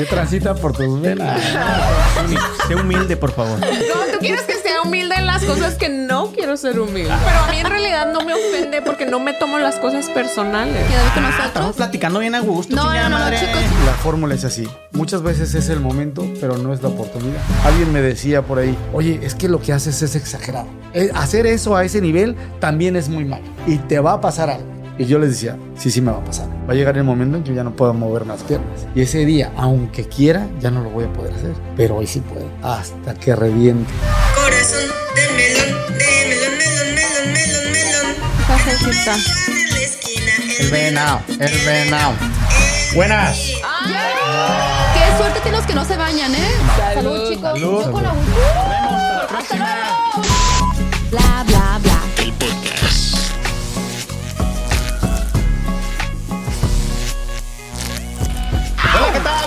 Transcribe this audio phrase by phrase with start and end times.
[0.00, 1.40] que transita por tus venas.
[2.68, 3.58] Sé humilde, por favor.
[3.60, 7.12] No, tú quieres que sea humilde en las cosas que no quiero ser humilde.
[7.24, 10.84] Pero a mí en realidad no me ofende porque no me tomo las cosas personales.
[10.86, 11.76] Con Estamos nosotros.
[11.76, 13.38] platicando bien a gusto, No, no, no, madre.
[13.38, 13.60] chicos.
[13.86, 14.68] La fórmula es así.
[14.92, 17.40] Muchas veces es el momento, pero no es la oportunidad.
[17.64, 20.66] Alguien me decía por ahí, oye, es que lo que haces es exagerado.
[20.94, 23.44] Eh, hacer eso a ese nivel también es muy malo.
[23.66, 24.79] Y te va a pasar algo.
[25.00, 26.46] Y yo les decía, sí, sí me va a pasar.
[26.68, 28.86] Va a llegar el momento en que ya no puedo mover las piernas.
[28.94, 31.54] Y ese día, aunque quiera, ya no lo voy a poder hacer.
[31.74, 32.46] Pero hoy sí puedo.
[32.62, 33.90] Hasta que reviente.
[34.34, 38.12] Corazón de melón, de melón, melón, melón, melón,
[38.92, 39.20] melón.
[40.60, 42.12] El venado, el venado.
[42.94, 43.38] Buenas.
[43.38, 46.48] Qué suerte tienen los que no se bañan, ¿eh?
[46.94, 47.52] Salud, chicos.
[47.58, 47.84] Salud.
[47.86, 49.66] Yo con la- Hasta la próxima.
[51.10, 51.89] Bla, bla, bla.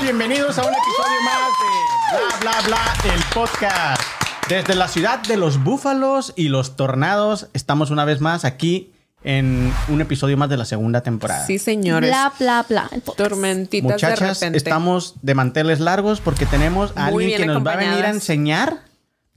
[0.04, 4.02] Bienvenidos a un episodio más de Bla Bla Bla, el podcast.
[4.50, 8.92] Desde la ciudad de los búfalos y los tornados, estamos una vez más aquí
[9.24, 11.46] en un episodio más de la segunda temporada.
[11.46, 12.10] Sí, señores.
[12.10, 12.90] Bla, bla, bla.
[13.16, 14.58] Tormentitas de Muchachas, repente.
[14.58, 18.10] estamos de manteles largos porque tenemos a Muy alguien que nos va a venir a
[18.10, 18.82] enseñar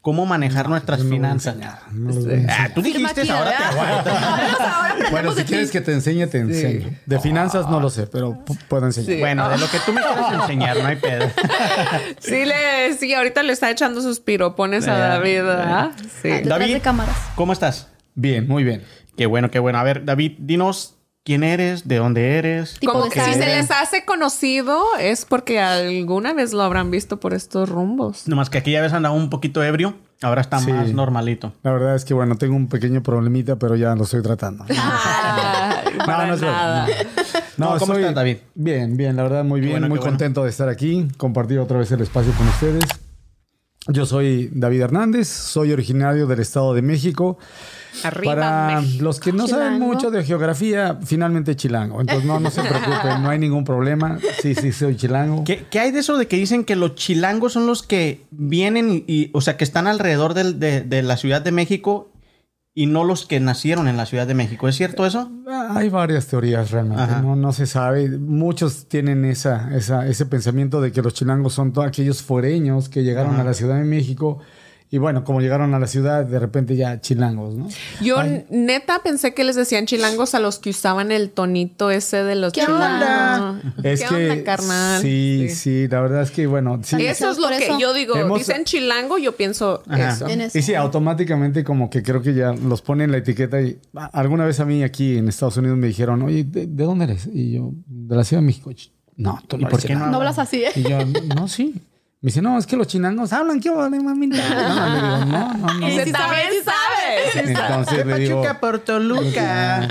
[0.06, 1.56] cómo manejar nuestras no finanzas.
[1.90, 2.12] no.
[2.48, 6.90] Ah, tú dijiste, ahora te aprendemos Bueno, si quieres que te enseñe, te enseño.
[7.06, 9.10] De finanzas no lo sé, pero pu- puedo enseñar.
[9.10, 9.18] Sí.
[9.18, 11.26] Bueno, de lo que tú me quieras enseñar, no hay pedo.
[12.20, 15.90] Sí, le, sí, ahorita le está echando sus piropones a David, ¿verdad?
[16.22, 16.28] Sí.
[16.28, 16.74] Detrás David.
[16.74, 17.16] de cámaras.
[17.34, 17.88] ¿Cómo estás?
[18.14, 18.84] Bien, muy bien.
[19.16, 19.78] Qué bueno, qué bueno.
[19.80, 20.94] A ver, David, dinos
[21.26, 22.78] quién eres, de dónde eres.
[22.86, 27.34] Como que si se les hace conocido es porque alguna vez lo habrán visto por
[27.34, 28.28] estos rumbos.
[28.28, 30.72] Nomás que aquí ya ves andaba un poquito ebrio, ahora está Sí.
[30.72, 31.52] más normalito.
[31.64, 34.64] La verdad es que, bueno, tengo un pequeño problemita, pero ya lo estoy tratando.
[34.70, 36.86] Ay, para no nada.
[37.56, 38.36] No, ¿cómo estás, David?
[38.54, 39.72] Bien, bien, la verdad, muy bien.
[39.72, 40.10] bueno, muy bueno.
[40.12, 42.84] contento de estar aquí, compartir otra vez el espacio con ustedes.
[43.88, 47.38] Yo soy David Hernández, soy originario del Estado de México.
[48.02, 49.04] Arriba, Para México.
[49.04, 52.00] los que no saben mucho de geografía, finalmente chilango.
[52.00, 54.18] Entonces no, no se preocupen, no hay ningún problema.
[54.42, 55.44] Sí, sí, soy chilango.
[55.44, 58.90] ¿Qué, qué hay de eso de que dicen que los chilangos son los que vienen
[58.90, 62.10] y, y- o sea, que están alrededor del- de, de la Ciudad de México
[62.78, 64.68] y no los que nacieron en la Ciudad de México?
[64.68, 65.30] ¿Es cierto eso?
[65.48, 68.06] Ah, Hay varias teorías realmente, no, no se sabe.
[68.18, 73.02] Muchos tienen esa, esa, ese pensamiento de que los chilangos son todos aquellos foreños que
[73.02, 73.40] llegaron Ajá.
[73.40, 74.40] a la Ciudad de México
[74.88, 77.68] y bueno, como llegaron a la ciudad, de repente ya chilangos, ¿no?
[78.00, 78.44] Yo Ay.
[78.50, 82.52] neta pensé que les decían chilangos a los que usaban el tonito ese de los
[82.52, 83.62] ¿Qué chilangos.
[83.82, 85.02] Es ¿Qué que onda, carnal?
[85.02, 86.96] Sí, sí, la verdad es que bueno, sí.
[87.04, 87.78] Eso es lo que eso.
[87.78, 88.14] yo digo.
[88.16, 90.10] Hemos- Dicen chilango, yo pienso Ajá.
[90.12, 90.28] eso.
[90.28, 90.56] En eso.
[90.58, 93.78] Y sí, automáticamente como que creo que ya los ponen la etiqueta y
[94.12, 97.28] alguna vez a mí aquí en Estados Unidos me dijeron, oye, ¿de, de dónde eres?
[97.32, 98.70] Y yo, de la Ciudad de México.
[99.16, 100.00] No, tú ¿Y por qué no?
[100.00, 100.10] chilango".
[100.10, 100.70] No hablas así, ¿eh?
[100.76, 100.98] Y yo,
[101.34, 101.74] no, sí.
[102.26, 104.36] Me dice, no, es que los chilangos hablan, ¿qué vale, mamita?
[104.50, 105.86] No, no, no, no.
[105.86, 107.50] Dice, Sí también sabe, sabes.
[107.50, 109.86] Entonces le digo, Pachuca por Toluca.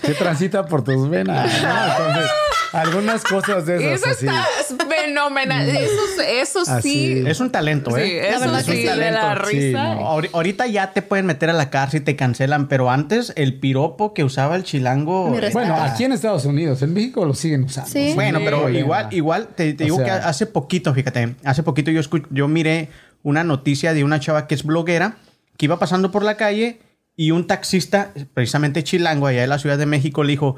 [0.00, 1.52] ¿qué transita por tus venas?
[1.62, 1.68] ¿no?
[1.68, 2.30] Entonces,
[2.72, 4.26] algunas cosas de Eso esas así.
[4.26, 5.68] está fenomenal.
[5.68, 7.22] Eso, eso sí.
[7.26, 8.30] Es un talento, Sí, ¿eh?
[8.30, 9.46] eso verdad sí, de la Talento.
[9.50, 9.94] Sí, risa.
[9.94, 10.00] no.
[10.32, 14.14] Ahorita ya te pueden meter a la cárcel y te cancelan, pero antes el piropo
[14.14, 15.30] que usaba el chilango.
[15.30, 15.52] Respeto.
[15.52, 17.90] Bueno, aquí en Estados Unidos, en México lo siguen usando.
[17.90, 18.12] Sí.
[18.14, 22.26] Bueno, pero igual, igual te, digo sea- que hace poquito, fíjate, hace poquito yo escu-
[22.30, 22.88] yo miré
[23.22, 25.16] una noticia de una chava que es bloguera
[25.56, 26.80] que iba pasando por la calle
[27.14, 30.56] y un taxista, precisamente chilango, allá de la Ciudad de México, le dijo,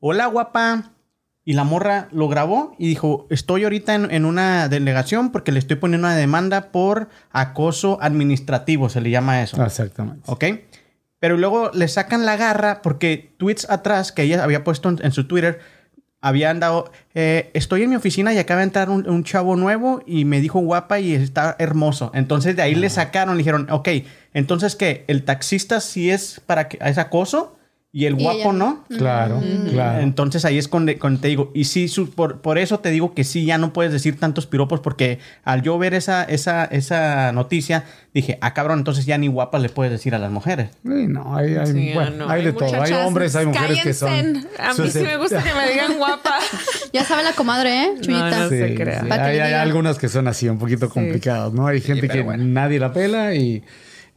[0.00, 0.90] hola guapa.
[1.44, 5.58] Y la morra lo grabó y dijo, estoy ahorita en, en una delegación porque le
[5.58, 9.62] estoy poniendo una demanda por acoso administrativo, se le llama eso.
[9.62, 10.22] Exactamente.
[10.26, 10.44] ¿Ok?
[11.18, 15.12] Pero luego le sacan la garra porque tweets atrás que ella había puesto en, en
[15.12, 15.60] su Twitter
[16.24, 20.02] habían dado, eh, estoy en mi oficina y acaba de entrar un, un chavo nuevo
[20.06, 22.10] y me dijo guapa y está hermoso.
[22.14, 23.90] Entonces de ahí le sacaron, le dijeron, ok,
[24.32, 27.58] entonces que el taxista sí es para que es acoso
[27.96, 28.84] y el Y guapo ella no.
[28.88, 29.40] Claro,
[29.70, 30.00] claro.
[30.00, 33.14] Entonces ahí es cuando, cuando te digo, y sí, su- por, por eso te digo
[33.14, 37.30] que sí, ya no puedes decir tantos piropos, porque al yo ver esa, esa, esa
[37.30, 40.70] noticia, dije, ah, cabrón, entonces ya ni guapas le puedes decir a las mujeres.
[40.82, 42.82] Sí, no, hay, hay, Sí, bueno, no, hay de todo.
[42.82, 44.44] Hay hombres, hay mujeres que son.
[44.58, 46.40] A mí sí me gusta que me digan guapa.
[46.92, 47.94] Ya sabe la comadre, ¿eh?
[48.00, 48.38] Chuyita.
[48.40, 49.06] no Sí, se crea.
[49.08, 51.68] Hay, hay algunas que son así, un poquito complicadas, ¿no?
[51.68, 52.42] Hay gente que bueno.
[52.44, 53.62] nadie la pela y,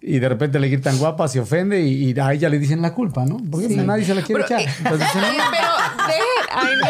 [0.01, 2.93] y de repente le gritan guapa, se ofende y, y a ella le dicen la
[2.93, 3.37] culpa, ¿no?
[3.49, 4.61] Porque nadie se la quiere Pero, echar.
[4.69, 5.67] eh, Entonces, pero,
[6.07, 6.87] dejen- ay, no.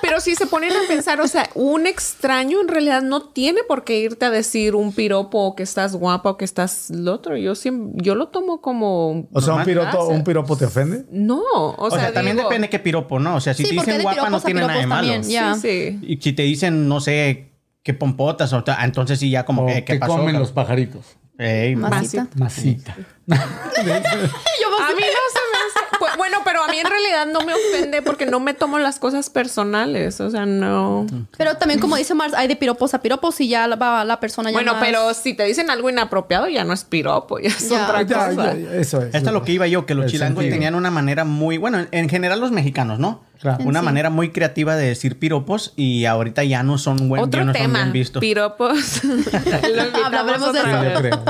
[0.00, 3.82] Pero si se ponen a pensar, o sea, un extraño en realidad no tiene por
[3.82, 7.36] qué irte a decir un piropo o que estás guapa o que estás lo otro.
[7.36, 11.04] Yo siempre, yo lo tomo como o sea, un piropo, un piropo te ofende.
[11.10, 13.34] no, o, O, sea, también digo, depende qué piropo, ¿no?
[13.36, 15.08] O sea, si Sí, te dicen de guapa no tiene nada de malo.
[15.08, 15.24] también.
[15.24, 15.98] Sí, sí.
[16.06, 17.50] Y si te dicen, no sé,
[17.82, 18.52] ¿Qué pompotas?
[18.52, 20.12] O sea, entonces sí, ya como O que, ¿qué que pasó?
[20.14, 20.40] comen cabrón?
[20.42, 21.04] los pajaritos.
[21.38, 22.26] Ey, Masita.
[22.36, 22.96] Masita.
[23.26, 25.80] Yo A mí no se me hace.
[26.16, 29.30] Bueno, pero a mí en realidad no me ofende porque no me tomo las cosas
[29.30, 30.20] personales.
[30.20, 31.06] O sea, no.
[31.36, 34.20] Pero también, como dice Mars, hay de piropos a piropos y ya la- va la
[34.20, 37.48] persona ya Bueno, más- pero si te dicen algo inapropiado, ya no es piropo, ya
[37.48, 37.84] es Ya.
[37.84, 38.54] otra Ya, cosa.
[38.56, 39.14] ya, eso es.
[39.14, 40.54] Esto es lo que iba yo, que los El chilangos sentido.
[40.56, 43.24] tenían una manera muy, bueno, en- en general los mexicanos, ¿no?
[43.40, 43.62] Claro.
[43.66, 43.84] Una sí.
[43.84, 47.52] manera muy creativa de decir piropos y ahorita ya no son buen, ya Otro no
[47.52, 47.80] son tema.
[47.80, 48.20] bien vistos.
[48.20, 49.02] Piropos.
[50.04, 51.20] Hablaremos de eso.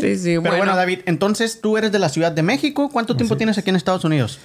[0.00, 0.76] Sí, sí, Pero bueno, bueno.
[0.76, 2.88] David, entonces tú eres de la Ciudad de México.
[2.92, 4.38] ¿Cuánto tiempo tienes aquí en Estados Unidos?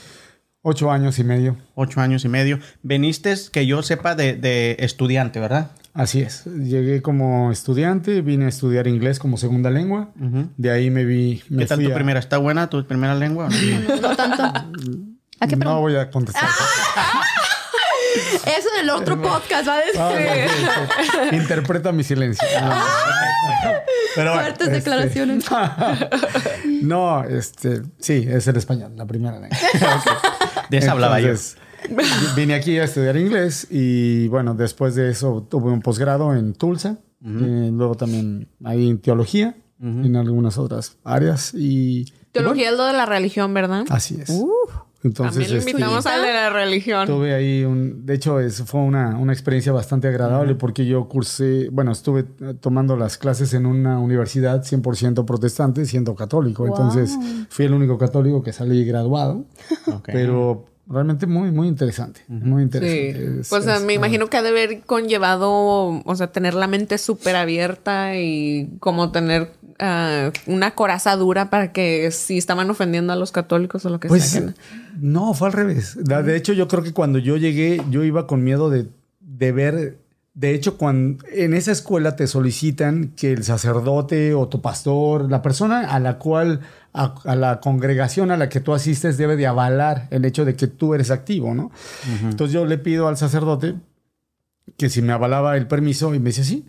[0.61, 1.55] Ocho años y medio.
[1.75, 2.59] Ocho años y medio.
[2.83, 5.71] Veniste, que yo sepa, de, de estudiante, ¿verdad?
[5.93, 6.43] Así es.
[6.45, 10.09] Llegué como estudiante, vine a estudiar inglés como segunda lengua.
[10.57, 11.41] De ahí me vi.
[11.49, 12.19] Me ¿Qué tal fui tu a- primera?
[12.19, 13.45] ¿Está buena tu primera lengua?
[13.47, 14.01] o no?
[14.01, 14.43] No tanto.
[15.39, 16.43] ¿A qué No voy a contestar.
[18.17, 19.99] Eso en el otro podcast va a decir.
[19.99, 21.35] Ah, no, sí, sí.
[21.35, 22.47] Interpreta mi silencio.
[22.59, 22.83] Ah,
[24.15, 25.45] Pero bueno, Fuertes este- declaraciones.
[26.81, 29.57] No, este, sí, es el español, la primera lengua.
[30.69, 31.33] de esa hablaba yo.
[32.35, 36.97] Vine aquí a estudiar inglés y bueno, después de eso tuve un posgrado en Tulsa,
[37.25, 42.01] eh, luego también ahí en teología, en algunas otras áreas y...
[42.01, 43.85] y Teología es lo de la religión, ¿verdad?
[43.89, 44.29] así es.
[45.03, 47.05] Entonces, También este, invitamos al de la religión.
[47.05, 51.69] Tuve ahí un, de hecho, eso fue una, una experiencia bastante agradable porque yo cursé,
[51.71, 52.23] bueno, estuve
[52.59, 56.65] tomando las clases en una universidad 100% protestante, siendo católico.
[56.65, 57.15] Entonces,
[57.49, 59.45] fui el único católico que salí graduado,
[60.05, 62.63] pero realmente muy, muy interesante, muy Sí.
[62.63, 63.39] interesante.
[63.41, 66.67] Es- Pues es, me ah, imagino que ha de haber conllevado, o sea, tener la
[66.67, 73.13] mente súper abierta y como tener ah, una coraza dura para que si estaban ofendiendo
[73.13, 74.53] a los católicos o lo que Pues sea.
[74.99, 75.97] no, fue al revés.
[76.03, 78.87] De hecho, yo creo que cuando yo llegué, yo iba con miedo de,
[79.19, 79.97] de ver.
[80.39, 85.41] De hecho, cuando en esa escuela te solicitan que el sacerdote o tu pastor, la
[85.41, 86.59] persona a la cual,
[86.93, 90.55] a, a la congregación a la que tú asistes, debe de avalar el hecho de
[90.55, 91.71] que tú eres activo, ¿no?
[92.29, 93.73] Entonces yo le pido al sacerdote
[94.77, 96.67] que si me avalaba el permiso y me dice sí.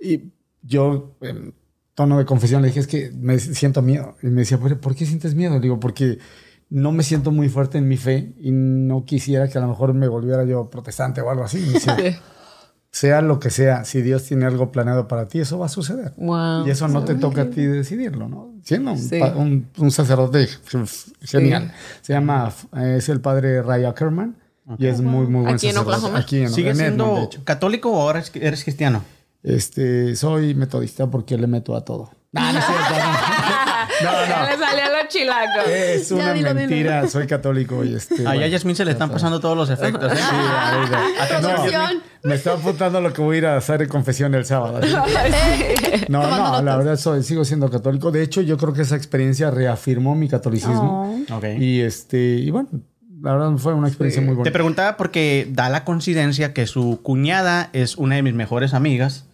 [0.00, 0.32] Y
[0.62, 1.52] yo, en
[1.94, 4.16] tono de confesión, le dije, es que me siento miedo.
[4.22, 5.52] Y me decía, "¿Pero ¿por qué sientes miedo?
[5.56, 6.18] Le digo, porque
[6.70, 9.92] no me siento muy fuerte en mi fe y no quisiera que a lo mejor
[9.92, 11.58] me volviera yo protestante o algo así.
[11.58, 11.90] Me dice,
[12.92, 16.12] sea lo que sea, si Dios tiene algo planeado para ti, eso va a suceder.
[16.18, 16.66] Wow.
[16.66, 18.50] Y eso no te toca a ti decidirlo, ¿no?
[18.62, 19.18] Siendo un, Sí.
[19.18, 20.46] pa- un- un sacerdote
[21.22, 21.72] genial.
[22.02, 24.36] Se llama, eh, es el padre Ray Ackerman.
[24.78, 25.96] Y es muy, muy buen ¿Aquí en sacerdote.
[25.96, 26.18] Oklahoma?
[26.20, 27.44] Aquí en, ¿Sigues en Edmond, de siendo hecho.
[27.44, 29.02] católico o ahora eres- eres cristiano?
[29.42, 32.10] Este, soy metodista porque le meto a todo.
[32.30, 32.94] No, no es cierto,
[34.02, 34.10] no.
[34.12, 34.46] No, no.
[34.50, 35.60] Le salió lo chilaco.
[35.68, 36.60] Es Ya, una dilo, dilo.
[36.60, 38.26] mentira, soy católico y este.
[38.26, 38.48] Allá a.
[38.48, 40.12] Yasmin se le están pasando todos los efectos.
[40.12, 40.16] ¿eh?
[40.20, 41.40] Sí, ahorita.
[41.40, 42.02] Producción.
[42.24, 44.80] Me está apuntando lo que voy a ir a hacer en confesión el sábado.
[46.08, 48.10] No, no, la verdad soy, sigo siendo católico.
[48.10, 51.20] De hecho, yo creo que esa experiencia reafirmó mi catolicismo.
[51.32, 51.44] Ok.
[51.58, 52.68] Y este, y bueno,
[53.22, 54.52] la verdad fue una experiencia muy Te bonita.
[54.52, 59.26] preguntaba porque da la coincidencia que su cuñada es una de mis mejores amigas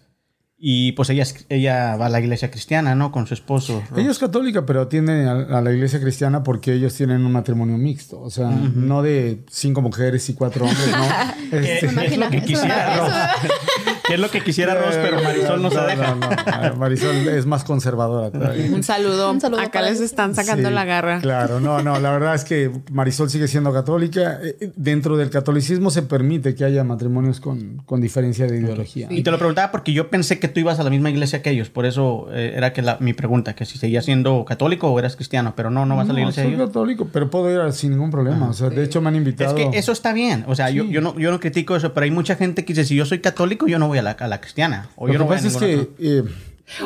[0.60, 3.12] y pues ella, es- ella va a la iglesia cristiana, ¿no?
[3.12, 3.82] Con su esposo.
[3.96, 7.78] Ella es católica, pero atiende a, a la iglesia cristiana porque ellos tienen un matrimonio
[7.78, 8.20] mixto.
[8.20, 11.06] O sea, no de cinco mujeres y cuatro hombres, ¿no?
[11.50, 13.12] Que Este, es lo que quisiera Ross.
[14.08, 16.14] Que es lo que quisiera Ross, pero Marisol no se deja.
[16.14, 16.76] no, no.
[16.76, 18.66] Marisol es más conservadora todavía.
[18.74, 19.30] Un saludo.
[19.30, 21.20] Un saludo Acá les están sacando Sí, la garra.
[21.20, 24.38] Claro, no, no, la verdad es que Marisol sigue siendo católica.
[24.42, 29.08] Eh, Dentro del catolicismo se permite que haya matrimonios con, con diferencia de ideología.
[29.10, 31.50] Y te lo preguntaba porque yo pensé que tú ibas a la misma iglesia que
[31.50, 31.68] ellos.
[31.68, 35.16] Por eso eh, era que la- mi pregunta, que si seguías siendo católico o eras
[35.16, 35.52] cristiano.
[35.56, 36.68] Pero no, no vas a la No, iglesia de soy ellos.
[36.68, 38.48] católico, pero puedo ir sin ningún problema.
[38.48, 39.54] O sea, de hecho me han Es invitado.
[39.54, 40.44] que eso está bien.
[40.48, 42.84] O sea, yo, yo, no, yo no critico eso, pero hay mucha gente que dice,
[42.86, 44.88] si yo soy católico, yo no voy a la, a la cristiana.
[44.96, 46.24] O Lo yo que no voy a pasa es que eh,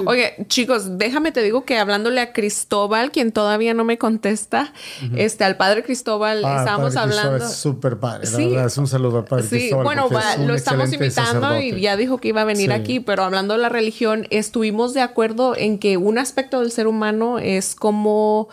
[0.06, 4.72] Oye, chicos, déjame te digo que hablándole a Cristóbal, quien todavía no me contesta,
[5.16, 7.46] este, al padre Cristóbal, ah, estábamos Padre Cristóbal hablando.
[7.52, 8.46] Es súper padre, la Sí.
[8.48, 8.66] verdad.
[8.66, 9.84] Es un saludo al padre Sí, Cristóbal.
[9.84, 11.66] bueno, va- es lo estamos invitando sacerdote.
[11.66, 12.72] y ya dijo que iba a venir Sí.
[12.72, 16.86] aquí, pero hablando de la religión, estuvimos de acuerdo en que un aspecto del ser
[16.86, 18.48] humano es como,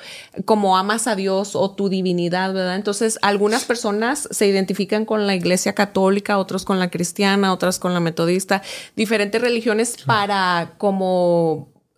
[0.46, 2.76] como amas a Dios o tu divinidad, ¿verdad?
[2.76, 7.94] Entonces, algunas personas se identifican con la iglesia católica, otros con la cristiana, otras con
[7.94, 8.62] la metodista,
[8.96, 11.19] diferentes religiones para como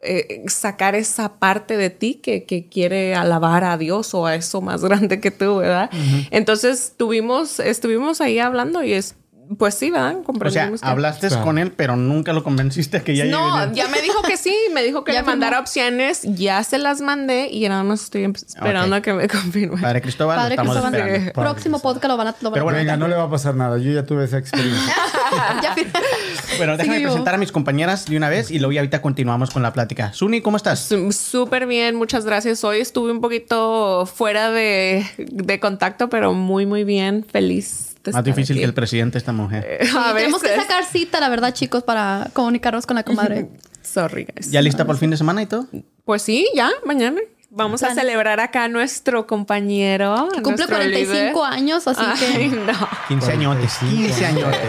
[0.02, 4.62] eh, sacar esa parte de ti que, que quiere alabar a Dios o a eso
[4.62, 5.90] más grande que tú, ¿verdad?
[6.32, 9.16] Entonces tuvimos, estuvimos ahí hablando y es
[9.58, 10.18] Pues sí, ¿verdad?
[10.28, 11.44] O sea, hablaste Claro.
[11.44, 14.84] con él, pero nunca lo convenciste que ya No, ya me dijo que sí, me
[14.84, 15.62] dijo que le mandara firmó.
[15.64, 19.82] opciones, ya se las mandé y nada más estoy esperando a que me confirme.
[19.82, 21.34] Padre Cristóbal, Padre estamos Cristóbal, esperando.
[21.34, 21.94] Padre próximo Cristóbal.
[21.96, 23.78] podcast lo van a, lo van Pero bueno, Venga, no le va a pasar nada.
[23.78, 24.94] Yo ya tuve esa experiencia.
[25.64, 25.76] Ya
[26.58, 29.62] Bueno, déjame presentar a mis compañeras de una vez y luego ya ahorita continuamos con
[29.64, 30.12] la plática.
[30.14, 30.90] Suni, ¿cómo estás?
[31.12, 32.64] Súper bien, muchas gracias.
[32.66, 37.26] Hoy estuve un poquito fuera de, de contacto, pero muy, muy bien.
[37.32, 38.62] Feliz Más estar difícil aquí.
[38.62, 39.80] que el presidente esta mujer.
[39.98, 43.50] A Tenemos que sacar cita, la verdad, chicos, para comunicarnos con la comadre.
[43.84, 44.52] Sorry, guys.
[44.52, 45.68] ¿Ya lista por el fin de semana y todo?
[46.06, 47.20] Pues sí, ya, mañana.
[47.54, 50.30] Vamos a celebrar acá a nuestro compañero.
[50.36, 51.36] Cumple nuestro 45 líder.
[51.54, 52.56] años, así Ay, que...
[52.56, 52.74] no.
[53.10, 53.78] 15 añotes.
[53.80, 54.60] 15 añotes.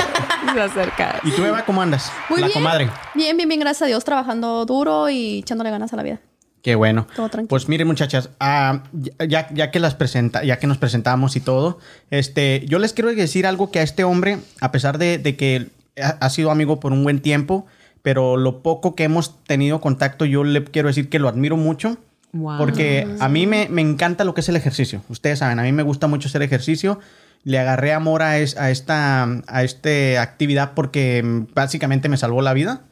[0.53, 1.21] Se acerca.
[1.23, 2.11] ¿Y tú, Eva, cómo andas?
[2.29, 2.59] Muy la bien.
[2.59, 2.91] comadre.
[3.15, 6.21] Bien, bien, bien, gracias a Dios, trabajando duro y echándole ganas a la vida.
[6.63, 7.07] Qué bueno.
[7.17, 7.49] Todo tranquilo.
[7.49, 8.85] Pues miren, muchachas, ah,
[9.29, 11.79] ya, ya que las presenta, ya que nos presentamos y todo,
[12.11, 15.69] este, yo les quiero decir algo que a este hombre, a pesar de, de que
[16.01, 17.67] ha, sido amigo por un buen tiempo,
[18.03, 21.99] pero lo poco que hemos tenido contacto, yo le quiero decir que lo admiro mucho.
[22.33, 22.59] Wow.
[22.59, 25.03] Porque a mí me, me encanta lo que es el ejercicio.
[25.09, 26.99] Ustedes saben, a mí me gusta mucho hacer ejercicio.
[27.45, 31.23] Le agarré amor a, es- a esta a este actividad porque
[31.55, 32.83] básicamente me salvó la vida.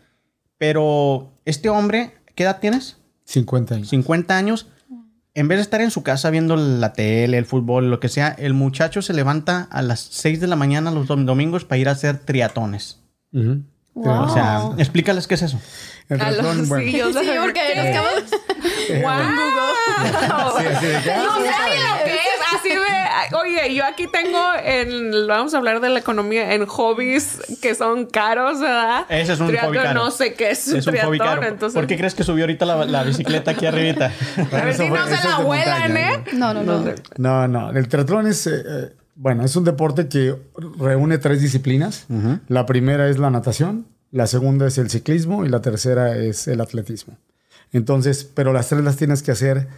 [0.58, 2.96] Pero este hombre, ¿qué edad tienes?
[3.30, 3.88] 50 años.
[3.88, 4.66] 50 años.
[5.34, 8.28] En vez de estar en su casa viendo la tele, el fútbol, lo que sea,
[8.36, 11.88] el muchacho se levanta a las 6 de la mañana los dom- domingos para ir
[11.88, 12.98] a hacer triatones.
[13.32, 14.22] Wow.
[14.24, 15.60] O sea, explícales qué es eso.
[16.08, 16.90] El triatlón, bueno.
[16.90, 18.24] sí, yo Sí, porque nos acabamos-
[19.02, 20.60] ¡Wow!
[20.60, 21.99] Sí, así de que, ah, No
[22.54, 23.36] Así de.
[23.36, 25.26] Oye, yo aquí tengo en.
[25.26, 29.06] Vamos a hablar de la economía en hobbies que son caros, ¿verdad?
[29.08, 29.94] Ese es un hobby caro.
[29.94, 31.42] No sé qué es, Es un hobby caro.
[31.44, 34.12] Entonces, ¿Por qué crees que subió ahorita la, la bicicleta aquí arribita?
[34.52, 36.24] A ver si fue- no se la vuelan, ¿eh?
[36.32, 36.84] No, no, no.
[37.18, 37.70] No, no.
[37.70, 40.34] El triatlón es, eh, eh, bueno, es un deporte que
[40.78, 42.06] reúne tres disciplinas.
[42.48, 46.60] La primera es la natación, la segunda es el ciclismo y la tercera es el
[46.60, 47.16] atletismo.
[47.72, 49.68] Entonces, pero las tres las tienes que hacer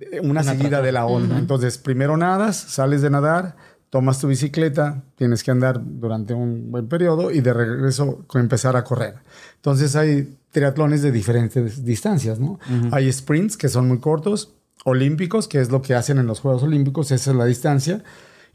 [0.00, 1.38] eh, una seguida de la otra.
[1.38, 3.56] Entonces, primero nadas, sales de nadar,
[3.90, 8.84] tomas tu bicicleta, tienes que andar durante un buen periodo y de regreso empezar a
[8.84, 9.14] correr.
[9.56, 12.58] Entonces, hay triatlones de diferentes distancias, ¿no?
[12.90, 16.62] Hay sprints que son muy cortos, olímpicos, que es lo que hacen en los Juegos
[16.62, 18.02] Olímpicos, esa es la distancia.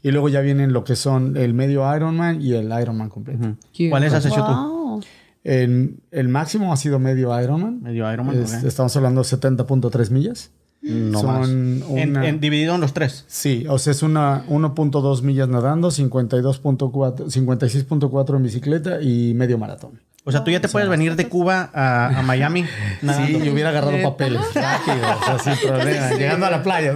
[0.02, 3.56] Y luego ya vienen lo que son el medio Ironman y el Ironman completo.
[3.90, 5.00] ¿Cuáles has hecho tú?
[5.44, 7.82] El, el máximo ha sido medio Ironman.
[7.82, 8.64] Medio Ironman, Es-.
[8.64, 10.50] Estamos hablando de 70.3 millas.
[10.82, 11.48] No Son más.
[11.48, 13.24] En, una- en- dividido en los tres.
[13.28, 20.00] Sí, o sea, es una 1.2 millas nadando, 52.4, 56.4 en bicicleta y medio maratón.
[20.24, 22.64] O sea, tú ya te puedes venir de Cuba a, a Miami.
[23.02, 23.38] nadando.
[23.40, 26.94] Sí, yo hubiera agarrado papeles rápido, o sea, sin problema, llegando a la playa.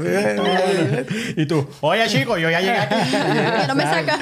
[1.36, 2.94] y tú, oye chico, yo ya llegué aquí.
[3.12, 4.18] Ya no me saca.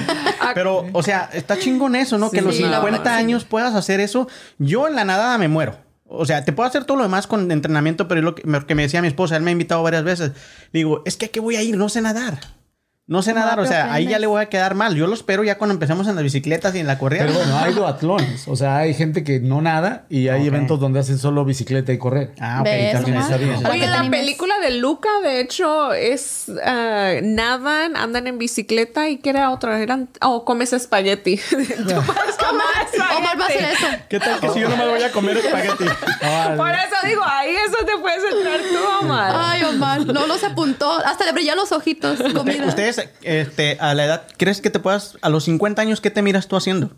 [0.55, 2.31] Pero, o sea, está chingón eso, ¿no?
[2.31, 3.23] que a los Sí, la 50 verdad, sí.
[3.23, 4.27] años puedas hacer eso.
[4.57, 5.75] Yo en la nadada me muero.
[6.17, 8.83] O sea, te puedo hacer todo lo demás con entrenamiento, pero es lo que, me
[8.83, 10.31] decía mi esposa, él me ha invitado varias veces.
[10.73, 11.77] Digo, es que ¿a qué voy a ir?
[11.77, 12.39] No sé nadar.
[13.07, 14.95] No sé No, nadar, o sea, ahí ya le voy a quedar mal.
[14.95, 17.25] Yo lo espero ya cuando empecemos en las bicicletas y en la corrida.
[17.27, 20.47] Pero bueno, hay duatlones, o sea, hay gente que no nada y hay Ok.
[20.47, 22.33] eventos donde hacen solo bicicleta y correr.
[22.39, 23.57] Ah, ok, también sabía.
[23.57, 29.07] Para Oye, que la película de Luca, de hecho, es ah, nadan, andan en bicicleta
[29.07, 29.79] y ¿qué era otra?
[29.79, 31.37] Eran, oh, comes espagueti.
[31.49, 32.65] Tú puedes comer
[33.17, 33.87] Omar va a hacer eso.
[34.09, 35.83] ¿Qué tal que si yo no me voy a comer espagueti?
[35.83, 39.35] Por eso digo, ahí eso te puedes entrar tú, Omar.
[39.37, 40.91] Ay, Omar, no los apuntó.
[41.05, 42.19] Hasta le brillan los ojitos.
[42.33, 42.65] Comida.
[42.65, 46.21] Ustedes, este, a la edad, ¿crees que te puedas, a los 50 años, qué te
[46.21, 46.91] miras tú haciendo?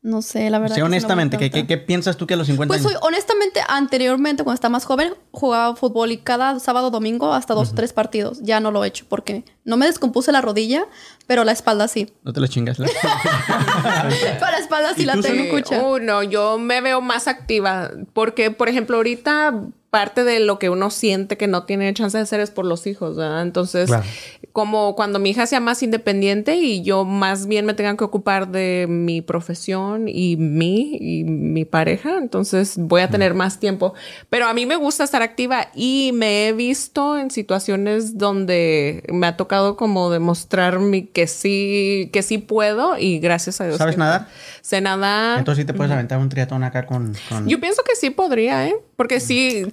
[0.00, 0.76] No sé, la verdad.
[0.76, 2.92] Que sí me honestamente, ¿qué, qué, qué piensas tú que a los 50 Pues años?
[2.92, 7.72] soy, honestamente, anteriormente, cuando estaba más joven, jugaba fútbol y cada sábado domingo hasta dos
[7.72, 8.38] o tres partidos.
[8.40, 10.86] Ya no lo he hecho porque no me descompuse la rodilla,
[11.26, 12.10] pero la espalda sí.
[12.24, 12.78] No te lo chingas.
[12.78, 17.90] Pero la espalda sí ¿Y la tengo Sí, uh, no, yo me veo más activa
[18.14, 19.52] porque, por ejemplo, ahorita
[19.90, 22.86] parte de lo que uno siente que no tiene chance de hacer es por los
[22.86, 23.40] hijos, ¿verdad?
[23.40, 24.04] Entonces, Claro.
[24.52, 28.48] como cuando mi hija sea más independiente y yo más bien me tenga que ocupar
[28.48, 33.94] de mi profesión y mí y mi pareja, entonces voy a tener más tiempo.
[34.28, 39.26] Pero a mí me gusta estar activa y me he visto en situaciones donde me
[39.26, 43.78] ha tocado como demostrarme que sí, que sí puedo y gracias a Dios.
[43.78, 44.26] ¿Sabes nadar?
[44.62, 45.38] Sé nadar.
[45.38, 47.14] Entonces sí te puedes aventar un triatón acá con...
[47.28, 48.76] con- Yo pienso que sí podría, ¿eh?
[48.96, 49.64] Porque sí,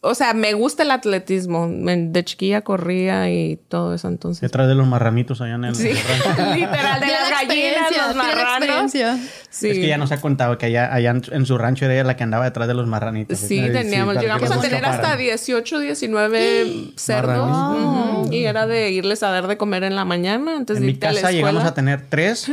[0.00, 1.68] o sea, me gusta el atletismo.
[1.70, 4.40] De chiquilla corría y todo eso, entonces.
[4.40, 5.88] Detrás de los marramitos allá en el Sí,
[6.54, 8.94] literal, de las la gallinas, los la marranos.
[8.94, 9.18] experiencia.
[9.54, 9.70] Sí.
[9.70, 12.16] Es que ya nos ha contado que allá, allá en, su rancho era ella la
[12.16, 13.38] que andaba detrás de los marranitos.
[13.38, 18.32] Sí, Sí, teníamos, llegamos a tener hasta 18, 19 cerdos.
[18.32, 20.92] Y era de irles a dar de comer en la mañana antes En de mi
[20.94, 22.50] irte a la casa llegamos a tener tres,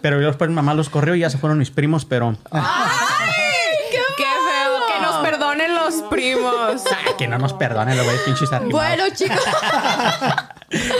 [0.00, 2.36] pero yo después mi mamá los corrió y ya se fueron mis primos, pero...
[2.52, 2.58] ¡Qué
[4.16, 4.86] feo!
[4.86, 6.82] Que nos perdonen los primos.
[6.90, 8.72] Ah, que no nos perdonen, los güeyes pinches arrimados.
[8.72, 9.38] Bueno, chicos,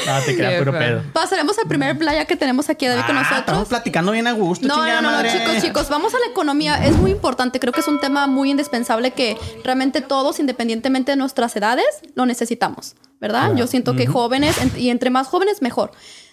[0.06, 1.02] No, te creas Qué puro pedo.
[1.12, 3.68] pasaremos al primer playa que tenemos aquí David con Ah, Estamos nosotros.
[3.68, 6.84] platicando bien a gusto, No, no, no, chicos, chicos, vamos a la economía.
[6.84, 11.16] Es muy importante, creo que es un tema muy indispensable que realmente todos, independientemente de
[11.16, 13.54] nuestras edades, lo necesitamos, ¿verdad?
[13.56, 15.90] Yo siento que jóvenes, en- y entre más jóvenes, mejor.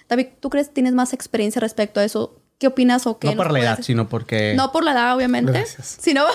[0.09, 2.35] David, ¿tú crees tienes más experiencia respecto a eso?
[2.59, 3.85] ¿Qué opinas o qué No por la edad, decir?
[3.85, 4.53] sino porque...
[4.55, 5.51] No por la edad, obviamente.
[5.51, 5.97] Gracias.
[5.99, 6.25] Sino...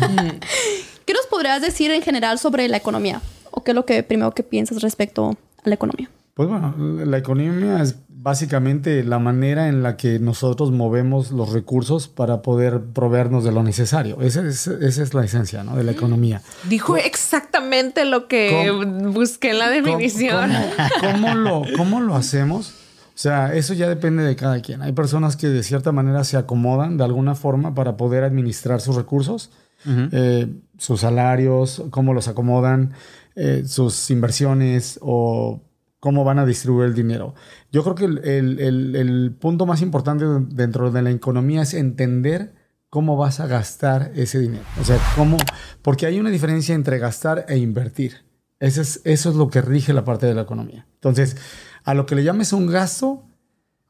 [1.04, 3.20] ¿Qué nos podrías decir en general sobre la economía?
[3.50, 6.10] ¿O qué es lo que primero que piensas respecto a la economía?
[6.34, 12.08] Pues bueno, la economía es básicamente la manera en la que nosotros movemos los recursos
[12.08, 14.20] para poder proveernos de lo necesario.
[14.22, 15.76] Esa es, esa es la esencia ¿no?
[15.76, 16.40] de la economía.
[16.68, 19.12] Dijo exactamente lo que ¿Cómo?
[19.12, 20.52] busqué en la definición.
[21.00, 22.74] ¿Cómo, cómo lo, ¿Cómo lo hacemos?
[23.14, 24.82] O sea, eso ya depende de cada quien.
[24.82, 28.96] Hay personas que de cierta manera se acomodan de alguna forma para poder administrar sus
[28.96, 29.50] recursos,
[29.86, 30.48] eh,
[30.78, 32.92] sus salarios, cómo los acomodan,
[33.36, 35.62] eh, sus inversiones o
[36.00, 37.34] cómo van a distribuir el dinero.
[37.72, 42.54] Yo creo que el, el- punto más importante dentro de la economía es entender
[42.90, 44.64] cómo vas a gastar ese dinero.
[44.80, 45.36] O sea, cómo,
[45.82, 48.24] porque hay una diferencia entre gastar e invertir.
[48.60, 50.86] Eso es, eso es lo que rige la parte de la economía.
[50.94, 51.36] Entonces,
[51.84, 53.24] a lo que le llames un gasto,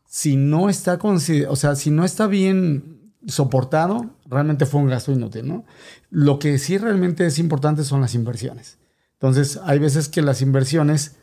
[0.06, 5.48] si no está o sea, si no está bien soportado, realmente fue un gasto inútil,
[5.48, 5.64] ¿no?
[6.10, 8.78] Lo que sí realmente es importante son las inversiones.
[9.14, 11.16] Entonces, hay veces que las inversiones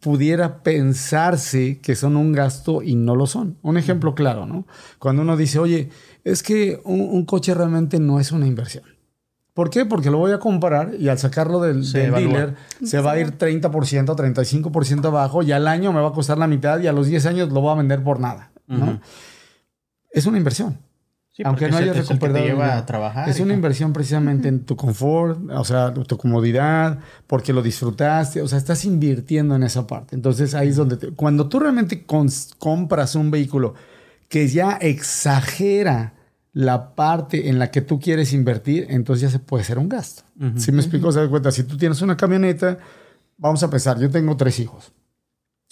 [0.00, 3.58] pudiera pensarse que son un gasto y no lo son.
[3.62, 4.66] Un ejemplo claro, ¿no?
[4.98, 5.90] Cuando uno dice, oye,
[6.24, 8.84] es que un, un coche realmente no es una inversión.
[9.56, 9.86] ¿Por qué?
[9.86, 13.70] Porque lo voy a comprar y al sacarlo del, dealer se va a ir 30%,
[13.70, 17.24] 35% abajo y al año me va a costar la mitad y a los 10
[17.24, 19.00] años lo voy a vender por nada, ¿no?
[20.10, 20.78] Es una inversión.
[21.36, 22.80] Sí, aunque no es hayas es recuperado lleva dinero.
[22.80, 23.28] a trabajar.
[23.28, 28.48] Es una inversión precisamente en tu confort, o sea, tu comodidad, porque lo disfrutaste, o
[28.48, 30.14] sea, estás invirtiendo en esa parte.
[30.16, 32.06] Entonces ahí es donde, te- cuando tú realmente
[32.58, 33.74] compras un vehículo
[34.30, 36.14] que ya exagera
[36.54, 40.22] la parte en la que tú quieres invertir, entonces ya se puede ser un gasto.
[40.56, 42.78] Si me explico, se da cuenta, si tú tienes una camioneta,
[43.36, 44.90] vamos a pensar, yo tengo tres hijos.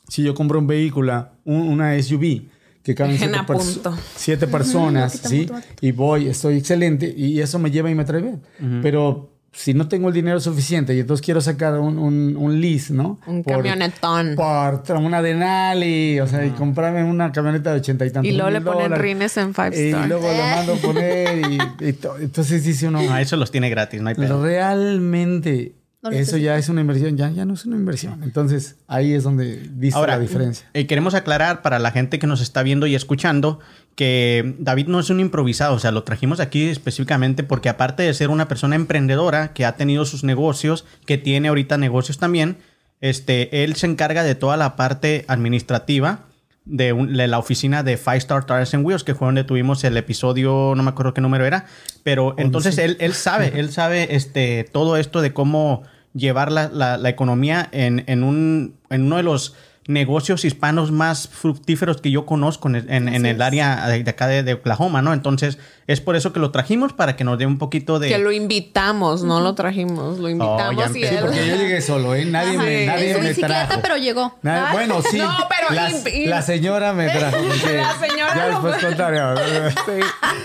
[0.09, 2.49] Si yo compro un vehículo, un- una SUV,
[2.85, 5.49] que caben siete, perso- siete personas, ¿sí?
[5.81, 8.43] Y voy, estoy excelente, y eso me lleva y me trae bien.
[8.83, 12.93] Pero si no tengo el dinero suficiente y entonces quiero sacar un, un, un lease,
[12.93, 13.21] ¿no?
[13.27, 14.35] Un Por- camionetón.
[14.35, 18.51] Por una Denali, o sea, y comprarme una camioneta de ochenta y tantos Y luego
[18.51, 19.03] le mil ponen dólares.
[19.03, 20.09] rines en Five Y Star.
[20.09, 21.39] luego lo mando a poner
[21.81, 24.43] y, y to- entonces dice uno, Ah, eso los tiene gratis, no hay pedo.
[24.43, 25.73] realmente
[26.05, 26.39] No eso necesito.
[26.45, 28.23] ya es una inversión, ya, ya no es una inversión.
[28.23, 30.69] Entonces ahí es donde dice Ahora, la diferencia.
[30.75, 33.59] eh, queremos aclarar para la gente que nos está viendo y escuchando
[33.97, 38.13] que David no es un improvisado, o sea, lo trajimos aquí específicamente porque aparte de
[38.15, 42.59] ser una persona emprendedora que ha tenido sus negocios, que tiene ahorita negocios también,
[43.01, 46.27] este, él se encarga de toda la parte administrativa
[46.65, 49.85] de, un- de la oficina de Five Star Tires and Wheels, que fue donde tuvimos
[49.85, 51.67] el episodio, no me acuerdo qué número era,
[52.03, 55.83] pero entonces él, él sabe, él sabe este, todo esto de cómo
[56.15, 59.55] llevar la, la- la economía en, en un, en uno de los
[59.87, 64.27] negocios hispanos más fructíferos que yo conozco en, en- en el área de, de acá
[64.27, 65.13] de, de Oklahoma, ¿no?
[65.13, 68.09] Entonces, es por eso que lo trajimos, para que nos dé un poquito de...
[68.09, 71.19] Que lo invitamos, no lo trajimos, lo invitamos ya y él...
[71.21, 72.25] Porque yo llegué solo, ¿eh?
[72.25, 72.65] Nadie Ajá.
[72.65, 73.83] me, nadie en su me bicicleta, trajo.
[73.83, 74.39] pero llegó.
[74.41, 75.19] Nadie- bueno, sí.
[75.19, 77.37] No, pero la, y- y- la señora me trajo.
[77.43, 79.19] La señora Ya lo- después contaré.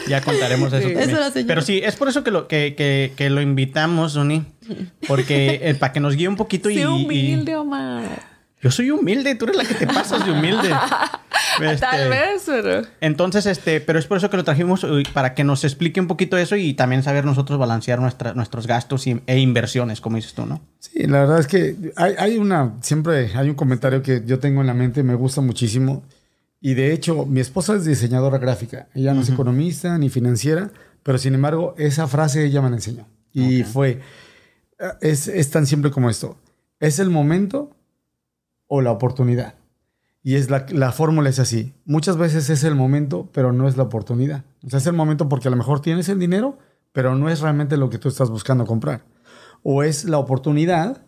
[0.09, 0.77] Ya contaremos eso.
[0.87, 0.93] Sí.
[0.93, 1.09] también.
[1.11, 1.47] Eso la señora.
[1.47, 4.43] Pero sí, es por eso que lo, que, que- que lo invitamos, Uni.
[5.07, 8.27] Porque eh, para que nos guíe un poquito y, Sé y- humilde, Omar.
[8.61, 10.69] Yo soy humilde, tú eres la que te pasas de humilde.
[11.61, 12.83] Este, Tal vez, pero...
[13.01, 16.07] Entonces, este, pero es por eso que lo trajimos uy, para que nos explique un
[16.07, 20.33] poquito eso y también saber nosotros balancear nuestra- nuestros gastos y- e inversiones, como dices
[20.33, 20.61] tú, ¿no?
[20.79, 24.61] Sí, la verdad es que hay, hay una, siempre hay un comentario que yo tengo
[24.61, 26.03] en la mente, me gusta muchísimo.
[26.61, 28.87] Y de hecho, mi esposa es diseñadora gráfica.
[28.93, 30.69] Ella no es economista ni financiera,
[31.03, 33.05] pero sin embargo, esa frase ella me la enseñó.
[33.33, 33.99] Y fue, eh,
[35.01, 36.37] es, es tan simple como esto.
[36.79, 37.75] Es el momento
[38.67, 39.55] o la oportunidad.
[40.21, 41.73] Y es la, la fórmula es así.
[41.85, 44.43] Muchas veces es el momento, pero no es la oportunidad.
[44.65, 46.57] O sea, es el momento porque a lo mejor tienes el dinero,
[46.91, 49.05] pero no es realmente lo que tú estás buscando comprar.
[49.63, 51.05] o es la oportunidad.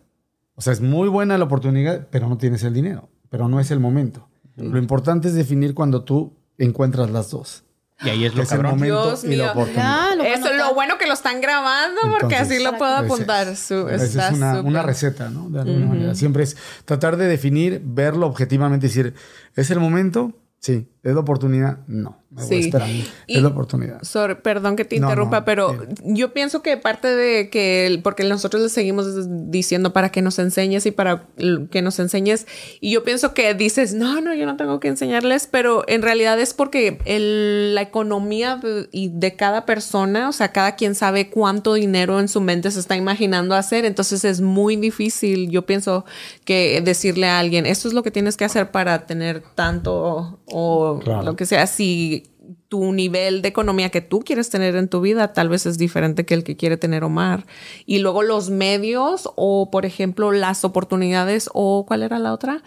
[0.54, 3.70] O sea, es muy buena la oportunidad, pero no tienes el dinero, pero no es
[3.70, 4.28] el momento.
[4.56, 7.64] Lo importante es definir cuando tú encuentras las dos.
[8.04, 9.44] Y ahí es lo momento Dios y mío.
[9.46, 10.08] la oportunidad.
[10.10, 13.48] Ya, lo Eso lo bueno que lo están grabando porque Entonces, así lo puedo apuntar.
[13.48, 14.68] es- Su- Esa está es una, súper.
[14.70, 15.48] una receta, ¿no?
[15.50, 16.14] De alguna manera.
[16.14, 19.14] Siempre es tratar de definir, verlo objetivamente y decir,
[19.56, 20.32] ¿es el momento?
[20.62, 20.88] Sí.
[21.02, 21.78] ¿Es la oportunidad?
[21.88, 22.22] No.
[22.30, 22.94] Me voy esperando.
[23.26, 24.00] Y- es la oportunidad.
[24.04, 28.22] Sorry, perdón que te interrumpa, no, pero yo pienso que parte de que, el- porque
[28.24, 29.06] nosotros le seguimos
[29.50, 31.26] diciendo para que nos enseñes y para
[31.70, 32.46] que nos enseñes,
[32.80, 36.40] y yo pienso que dices, no, no, yo no tengo que enseñarles, pero en realidad
[36.40, 41.28] es porque el- la economía de, y de cada persona, o sea, cada quien sabe
[41.28, 46.06] cuánto dinero en su mente se está imaginando hacer, entonces es muy difícil, yo pienso
[46.44, 51.00] que decirle a alguien, esto es lo que tienes que hacer para tener tanto o
[51.02, 51.22] Claro.
[51.22, 52.24] lo que sea, si
[52.68, 56.24] tu nivel de economía que tú quieres tener en tu vida tal vez es diferente
[56.24, 57.44] que el que quiere tener Omar.
[57.86, 62.62] Y luego los medios o, por ejemplo, las oportunidades o, ¿cuál era la otra?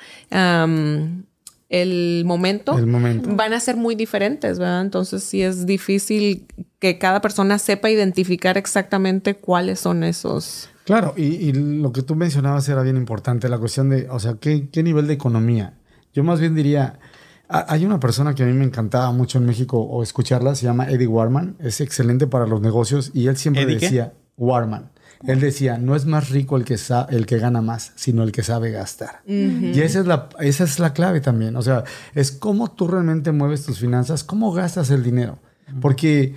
[1.68, 2.78] El momento.
[2.78, 3.30] El momento.
[3.36, 4.82] Van a ser muy diferentes, ¿verdad?
[4.82, 6.46] Entonces sí es difícil
[6.80, 10.70] que cada persona sepa identificar exactamente cuáles son esos.
[10.86, 14.36] Claro, y, y lo que tú mencionabas era bien importante, la cuestión de, o sea,
[14.40, 15.74] ¿qué, qué nivel de economía?
[16.14, 17.00] Yo más bien diría,
[17.48, 20.90] hay una persona que a mí me encantaba mucho en México o escucharla, se llama
[20.90, 23.86] Eddie Warman, es excelente para los negocios y él siempre ¿Eddie qué?
[23.86, 24.92] decía, Warman,
[25.26, 28.32] él decía, no es más rico el que, sa- el que gana más, sino el
[28.32, 29.22] que sabe gastar.
[29.26, 33.32] Y esa es, la, esa es la clave también, o sea, es cómo tú realmente
[33.32, 35.40] mueves tus finanzas, cómo gastas el dinero,
[35.82, 36.36] porque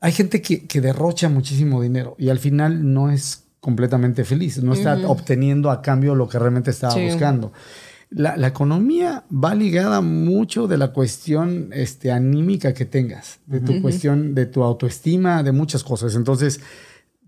[0.00, 4.72] hay gente que, que derrocha muchísimo dinero y al final no es completamente feliz, no
[4.72, 7.04] está obteniendo a cambio lo que realmente estaba Sí.
[7.06, 7.52] buscando.
[8.10, 13.82] La, la economía va ligada mucho de la cuestión este, anímica que tengas, de tu
[13.82, 16.14] cuestión, de tu autoestima, de muchas cosas.
[16.14, 16.60] Entonces,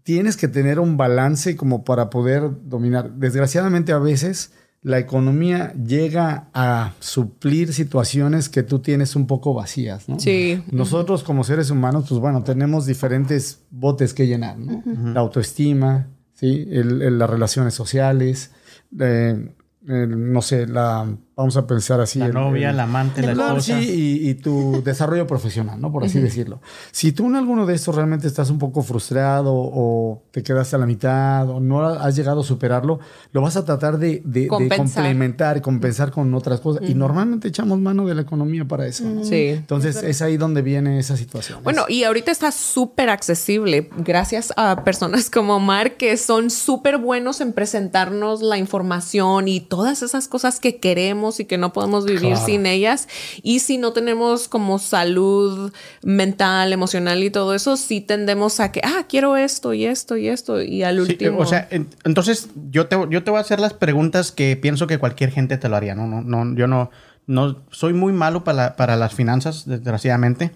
[0.03, 3.13] tienes que tener un balance como para poder dominar.
[3.13, 10.09] Desgraciadamente, a veces la economía llega a suplir situaciones que tú tienes un poco vacías,
[10.09, 10.19] ¿no?
[10.19, 10.63] Sí.
[10.73, 14.83] Nosotros como seres humanos, pues bueno, tenemos diferentes botes que llenar, ¿no?
[15.13, 16.67] La autoestima, ¿sí?
[16.71, 18.53] El- el- las relaciones sociales,
[18.99, 19.55] eh,
[19.87, 21.07] el, no sé, la,
[21.41, 22.19] vamos a pensar así.
[22.19, 23.81] La el- novia, el- la amante, la esposa.
[23.81, 25.91] sí, y, y tu desarrollo profesional, ¿no?
[25.93, 26.61] Por así decirlo.
[26.93, 30.79] Si tú en alguno de estos realmente estás un poco frustrado o te quedaste a
[30.79, 33.01] la mitad o no has llegado a superarlo,
[33.33, 35.03] lo vas a tratar de, de- de Compensar.
[35.05, 36.89] complementar compensar con otras cosas.
[36.89, 39.05] Y normalmente echamos mano de la economía para eso.
[39.05, 39.25] ¿no?
[39.25, 39.49] Sí.
[39.49, 41.61] Entonces es ahí donde viene esa situación.
[41.63, 47.41] Bueno, y ahorita está súper accesible gracias a personas como Omar que son súper buenos
[47.41, 52.21] en presentarnos la información y todas esas cosas que queremos y que no podemos vivir
[52.33, 52.45] Claro.
[52.47, 53.07] sin ellas.
[53.43, 58.81] Y si no tenemos como salud mental, emocional y todo eso, sí tendemos a que,
[58.83, 61.39] ah, quiero esto y esto y esto y al Sí, último.
[61.39, 64.87] o sea, en- entonces yo te, yo te voy a hacer las preguntas que pienso
[64.87, 66.07] que cualquier gente te lo haría, ¿no?
[66.07, 66.91] no, no yo no,
[67.27, 70.51] no soy muy malo para, para las finanzas, desgraciadamente.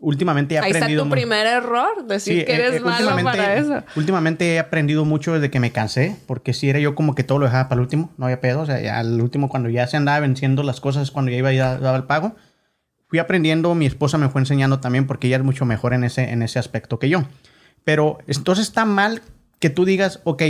[0.00, 3.22] Últimamente he ahí está aprendido tu primer error, decir Sí, que eh, eres eh, malo
[3.24, 3.82] para eso.
[3.96, 7.40] Últimamente he aprendido mucho desde que me cansé, porque si era yo como que todo
[7.40, 9.86] lo dejaba para el último, no había pedo, o sea, ya al último cuando ya
[9.88, 12.36] se andaba venciendo las cosas, cuando ya iba a dar el pago,
[13.08, 16.30] fui aprendiendo, mi esposa me fue enseñando también porque ella es mucho mejor en ese,
[16.30, 17.24] en ese aspecto que yo.
[17.82, 19.22] Pero entonces está mal
[19.58, 20.42] que tú digas, ok,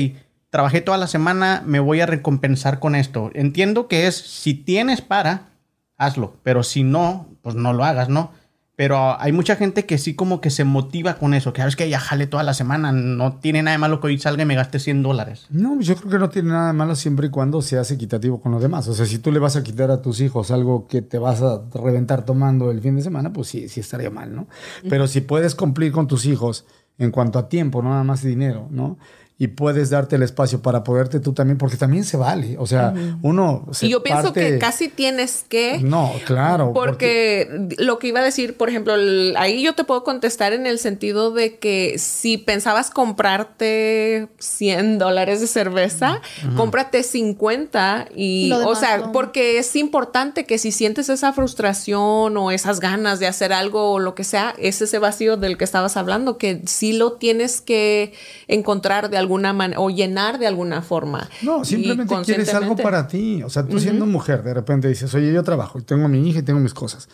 [0.50, 3.30] trabajé toda la semana, me voy a recompensar con esto.
[3.34, 5.50] Entiendo que es, si tienes para,
[5.96, 8.32] hazlo, pero si no, pues no lo hagas, ¿no?
[8.78, 11.90] Pero hay mucha gente que sí como que se motiva con eso, que sabes que
[11.90, 14.54] ya jale toda la semana, no tiene nada de malo que hoy salga y me
[14.54, 15.46] gaste 100 dólares.
[15.50, 18.52] No, yo creo que no tiene nada de malo siempre y cuando seas equitativo con
[18.52, 18.86] los demás.
[18.86, 21.42] O sea, si tú le vas a quitar a tus hijos algo que te vas
[21.42, 24.46] a reventar tomando el fin de semana, pues sí, sí estaría mal, ¿no?
[24.88, 26.64] Pero si puedes cumplir con tus hijos
[26.98, 28.96] en cuanto a tiempo, no nada más dinero, ¿no?
[29.40, 32.56] Y puedes darte el espacio para poderte tú también, porque también se vale.
[32.58, 36.72] O sea, uno se Y yo pienso parte- que casi tienes que No, claro.
[36.74, 40.66] Porque, lo que iba a decir, por ejemplo, el- ahí yo te puedo contestar en
[40.66, 46.20] el sentido de que si pensabas comprarte 100 dólares de cerveza,
[46.56, 49.12] cómprate 50 y, o sea, no.
[49.12, 53.98] porque es importante que si sientes esa frustración o esas ganas de hacer algo o
[54.00, 58.12] lo que sea, es ese vacío del que estabas hablando, que sí lo tienes que
[58.48, 61.28] encontrar de alguna manera o llenar de alguna forma.
[61.42, 63.42] No, simplemente quieres algo para ti.
[63.42, 66.28] O sea, tú siendo mujer, de repente dices, oye, yo trabajo y tengo a mi
[66.28, 67.08] hija y tengo mis cosas.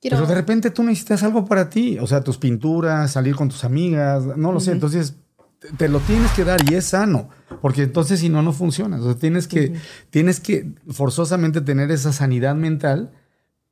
[0.00, 1.98] Quiero- Pero de repente tú necesitas algo para ti.
[1.98, 4.72] O sea, tus pinturas, salir con tus amigas, no lo sé.
[4.72, 5.14] Entonces,
[5.58, 7.28] te- te lo tienes que dar y es sano.
[7.62, 8.98] Porque entonces, si no, no funciona.
[9.00, 9.74] O sea, tienes que,
[10.10, 13.10] tienes que forzosamente tener esa sanidad mental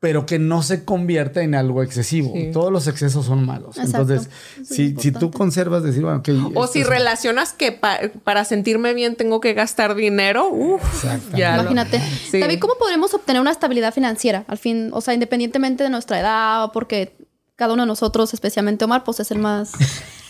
[0.00, 2.32] pero que no se convierta en algo excesivo.
[2.34, 2.50] Sí.
[2.52, 3.78] Todos los excesos son malos.
[3.78, 4.02] Exacto.
[4.12, 4.30] Entonces,
[4.60, 8.44] es si, si tú conservas, decir, bueno, ok, O si es- relacionas que pa- para
[8.44, 12.00] sentirme bien tengo que gastar dinero, uff, lo- Imagínate.
[12.30, 12.38] Sí.
[12.38, 14.44] David, ¿cómo podremos obtener una estabilidad financiera?
[14.46, 17.16] Al fin, o sea, independientemente de nuestra edad, o porque
[17.56, 19.72] cada uno de nosotros, especialmente Omar, pues es el más,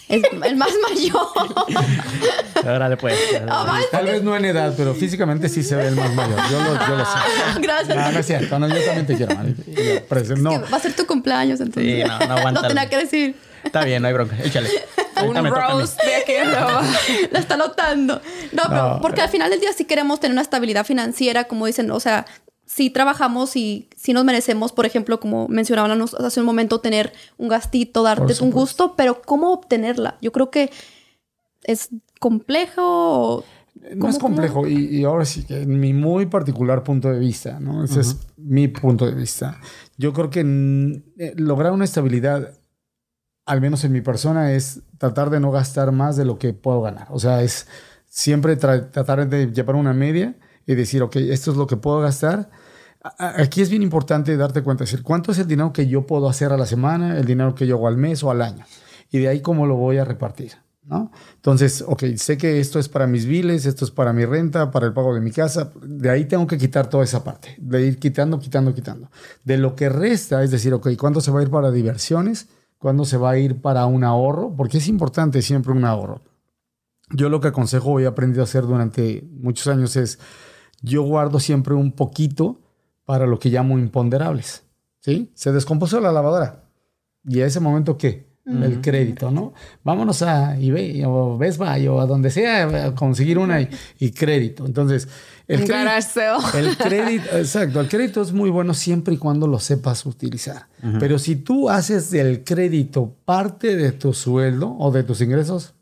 [0.08, 1.26] es el más mayor.
[2.64, 3.18] Órale, pues.
[3.90, 6.38] Tal vez no en edad, pero físicamente sí se ve el más mayor.
[6.50, 7.18] Yo lo, yo lo sé.
[7.60, 7.96] gracias.
[7.96, 8.58] No, no es cierto.
[8.58, 9.36] No, yo también te quiero.
[10.08, 10.50] Pero, no.
[10.50, 12.02] Que va a ser tu cumpleaños, entonces.
[12.02, 12.60] Sí, no, no aguanta.
[12.64, 13.36] No tenía que decir.
[13.64, 14.36] Está bien, no hay bronca.
[14.42, 14.68] Échale.
[15.26, 16.52] Un roast de aquel.
[17.30, 18.20] La está notando.
[18.52, 21.66] No, pero No, porque al final del día sí queremos tener una estabilidad financiera, como
[21.66, 22.26] dicen, o sea,
[22.74, 27.48] si trabajamos y si nos merecemos, por ejemplo, como mencionábamos hace un momento, tener un
[27.48, 30.18] gastito, darte un gusto, pero ¿cómo obtenerla?
[30.20, 30.70] Yo creo que
[31.62, 32.82] es complejo.
[32.82, 33.44] o-
[33.92, 37.18] No ¿Cómo- es complejo y, y ahora sí que en mi muy particular punto de
[37.18, 37.84] vista, ¿no?
[37.84, 39.60] Ese es mi punto de vista.
[39.98, 42.54] Yo creo que mm, eh, lograr una estabilidad,
[43.46, 46.80] al menos en mi persona, es tratar de no gastar más de lo que puedo
[46.82, 47.06] ganar.
[47.10, 47.66] O sea, es
[48.06, 50.34] siempre tra- tratar de llevar una media
[50.66, 52.50] y decir, ok, esto es lo que puedo gastar.
[53.04, 56.26] Aquí es bien importante darte cuenta, es decir, cuánto es el dinero que yo puedo
[56.26, 58.64] hacer a la semana, el dinero que yo hago al mes o al año.
[59.10, 60.52] Y de ahí cómo lo voy a repartir.
[60.84, 61.10] ¿no?
[61.36, 64.86] Entonces, ok, sé que esto es para mis biles, esto es para mi renta, para
[64.86, 65.70] el pago de mi casa.
[65.82, 69.10] De ahí tengo que quitar toda esa parte, de ir quitando, quitando, quitando.
[69.44, 72.48] De lo que resta, es decir, ok, ¿cuándo se va a ir para diversiones?
[72.78, 74.54] ¿Cuándo se va a ir para un ahorro?
[74.56, 76.22] Porque es importante siempre un ahorro.
[77.10, 80.18] Yo lo que aconsejo y he aprendido a hacer durante muchos años es,
[80.80, 82.63] yo guardo siempre un poquito
[83.04, 84.64] para lo que llamo imponderables.
[85.00, 85.30] ¿Sí?
[85.34, 86.64] Se descompuso la lavadora.
[87.26, 88.32] ¿Y a ese momento qué?
[88.46, 89.54] El crédito, ¿no?
[89.82, 94.10] Vámonos a eBay o Best Buy o a donde sea a conseguir una y, y
[94.10, 94.66] crédito.
[94.66, 95.08] Entonces,
[95.46, 100.04] el crédito, el crédito, exacto, el crédito es muy bueno siempre y cuando lo sepas
[100.04, 100.68] utilizar.
[101.00, 105.74] Pero si tú haces del crédito parte de tu sueldo o de tus ingresos,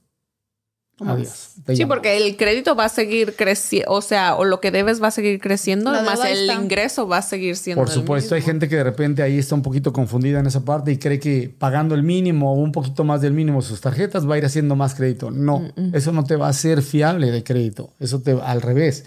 [1.10, 1.48] adiós.
[1.74, 5.08] Sí, porque el crédito va a seguir creciendo, o sea, o lo que debes va
[5.08, 6.62] a seguir creciendo, La más deuda el está.
[6.62, 9.54] ingreso va a seguir siendo Por el supuesto, hay gente que de repente ahí está
[9.54, 13.04] un poquito confundida en esa parte y cree que pagando el mínimo o un poquito
[13.04, 15.30] más del mínimo sus tarjetas va a ir haciendo más crédito.
[15.30, 15.62] No,
[15.92, 17.92] eso no te va a hacer fiable de crédito.
[18.00, 19.04] Eso te al revés.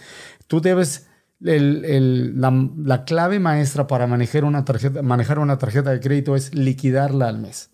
[0.48, 1.08] Tú debes
[1.44, 6.36] el- el- la, la clave maestra para manejar una tarjeta, manejar una tarjeta de crédito
[6.36, 7.70] es liquidarla al mes.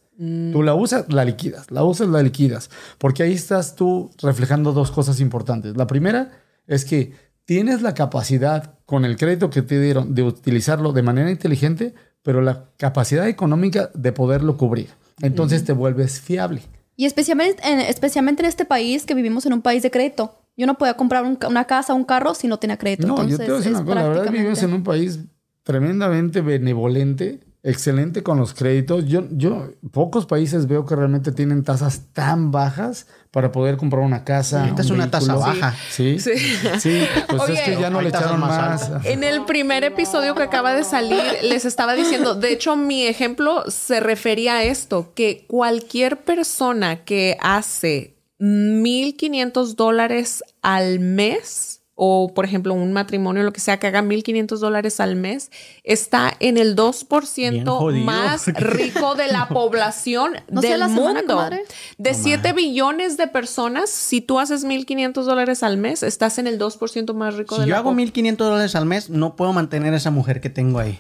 [0.51, 4.91] Tú la usas, la liquidas, la usas, la liquidas, porque ahí estás tú reflejando dos
[4.91, 5.75] cosas importantes.
[5.75, 6.29] La primera
[6.67, 7.13] es que
[7.45, 12.41] tienes la capacidad con el crédito que te dieron de utilizarlo de manera inteligente, pero
[12.41, 14.89] la capacidad económica de poderlo cubrir.
[15.23, 16.61] Entonces te vuelves fiable.
[16.95, 20.37] Y especialmente en, especialmente en este país que vivimos en un país de crédito.
[20.55, 23.07] Yo no podía comprar un una casa, un carro si no tenía crédito.
[23.07, 25.19] No, Entonces, yo te voy a decir una cosa, la verdad vivimos en un país
[25.63, 29.05] tremendamente benevolente, excelente con los créditos.
[29.05, 34.23] Yo, yo, pocos países veo que realmente tienen tasas tan bajas para poder comprar una
[34.23, 34.69] casa.
[34.71, 35.75] Un es una tasa baja.
[35.89, 36.31] Sí, sí,
[36.79, 37.03] Sí.
[37.27, 39.05] pues Oye, es que ya no le echaron más más.
[39.05, 43.63] En el primer episodio que acaba de salir, les estaba diciendo, de hecho, mi ejemplo
[43.69, 52.45] se refería a esto, que cualquier persona que hace 1.500 dólares al mes, o por
[52.45, 55.51] ejemplo un matrimonio, lo que sea, que haga 1.500 dólares al mes,
[55.83, 58.05] está en el 2% Bien jodido.
[58.05, 61.35] más rico de la población ¿No del la semana, mundo.
[61.35, 61.63] comadre?
[61.97, 66.57] De 7 billones de personas, si tú haces 1.500 dólares al mes, estás en el
[66.57, 69.53] 2% más rico de Si yo la hago po- 1500 dólares al mes, no puedo
[69.53, 70.99] mantener a esa mujer que tengo ahí.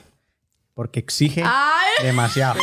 [0.73, 2.05] Porque exige Ay.
[2.05, 2.59] demasiado.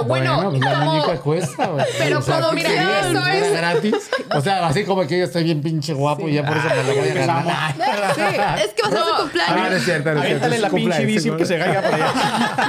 [0.00, 1.86] Pero bueno, pues la como- muñeca cuesta, güey.
[1.98, 3.06] Pero O sea, cuando- ¿qué mira, querías?
[3.06, 3.94] eso ¿Era es- gratis.
[4.34, 6.82] O sea, así como que yo estoy bien pinche guapo y ya por eso me
[6.94, 7.74] lo voy a ganar.
[8.58, 9.72] Es que va a ser su Ah, no cumpleaños.
[9.72, 10.46] es cierto, no es cierto.
[10.46, 11.36] Es la pinche cumpleaños, bici ¿no?
[11.36, 12.12] que se caiga para allá.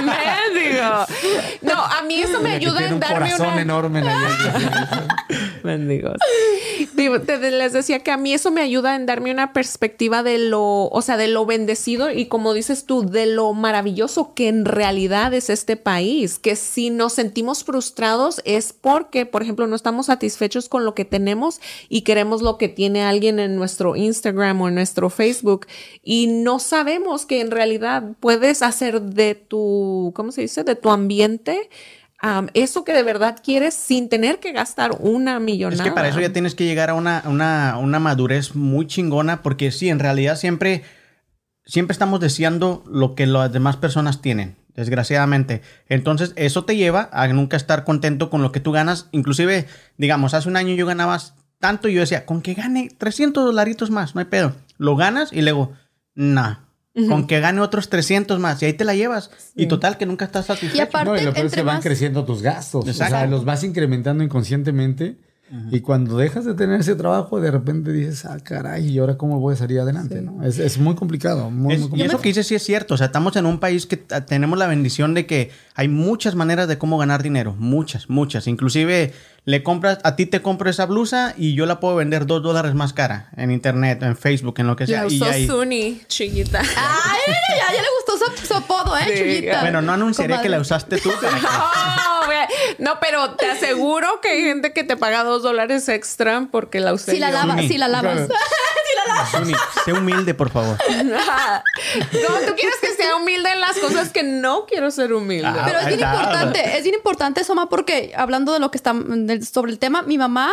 [0.54, 1.06] Mendigo.
[1.62, 3.60] No, a mí eso me ayuda en un darme corazón una.
[3.60, 4.02] enorme.
[4.02, 4.14] la-
[5.64, 6.16] Mendigos.
[6.96, 11.02] Les decía que a mí eso me ayuda en darme una perspectiva de lo, o
[11.02, 15.50] sea, de lo bendecido y como dices tú, de lo maravilloso que en realidad es
[15.50, 16.38] este país.
[16.38, 21.04] Que si nos sentimos frustrados es porque, por ejemplo, no estamos satisfechos con lo que
[21.04, 25.66] tenemos y queremos lo que tiene alguien en nuestro Instagram o en nuestro Facebook
[26.02, 30.64] y no sabemos que en realidad puedes hacer de tu, ¿cómo se dice?
[30.64, 31.68] De tu ambiente.
[32.54, 35.84] Eso que de verdad quieres sin tener que gastar una Es millonada.
[35.84, 39.70] que para eso ya tienes que llegar a una, una, una madurez muy chingona, porque
[39.70, 40.82] sí, en realidad siempre,
[41.64, 45.62] siempre estamos deseando lo que las demás personas tienen, desgraciadamente.
[45.88, 49.08] Entonces, eso te lleva a nunca estar contento con lo que tú ganas.
[49.12, 53.44] Inclusive, digamos, hace un año yo ganabas tanto y yo decía, con que gane 300
[53.44, 54.54] dolaritos más, no hay pedo.
[54.78, 55.72] Lo ganas y luego,
[56.14, 56.56] nah,
[57.08, 59.30] Con que gane otros 300 más y ahí te la llevas.
[59.54, 60.76] Y total que nunca estás satisfecho.
[60.76, 62.86] Y aparte, No, y lo peor es que van más- creciendo tus gastos.
[62.88, 65.16] O sea, los vas incrementando inconscientemente.
[65.72, 69.40] Y cuando dejas de tener ese trabajo, de repente dices, ah, caray, ¿y ahora cómo
[69.40, 70.22] voy a salir adelante?
[70.22, 70.44] ¿no?
[70.44, 71.50] Es, es muy complicado.
[71.50, 72.12] Muy, Es- muy y complicado.
[72.18, 72.94] eso que dices sí es cierto.
[72.94, 76.68] O sea, estamos en un país que tenemos la bendición de que hay muchas maneras
[76.68, 77.54] de cómo ganar dinero.
[77.58, 78.46] Muchas, muchas.
[78.46, 79.14] Inclusive
[79.46, 82.74] le compras, a ti te compro esa blusa y yo la puedo vender dos dólares
[82.74, 85.04] más cara en internet, en Facebook, en lo que sea.
[85.04, 86.60] La y usó ahí- Suni, chiquita.
[86.76, 89.04] Ay, ya, ya le gustó su, su apodo, ¿eh?
[89.06, 89.62] Sí, Chuyita.
[89.62, 90.42] Bueno, no anunciaré Comadre.
[90.42, 91.10] que la usaste tú.
[91.18, 91.40] para que-
[92.78, 96.92] No, pero te aseguro que hay gente que te paga dos dólares extra porque la
[96.92, 98.28] usé Si la lavas, si la lavas.
[99.30, 100.76] Suni, sé humilde, por favor.
[102.12, 105.46] No, tú quieres que sea humilde en las cosas que no quiero ser humilde.
[105.46, 106.14] Ah, Pero es bien está.
[106.14, 108.94] importante, es bien importante, Soma, porque hablando de lo que está
[109.50, 110.52] sobre el tema, mi mamá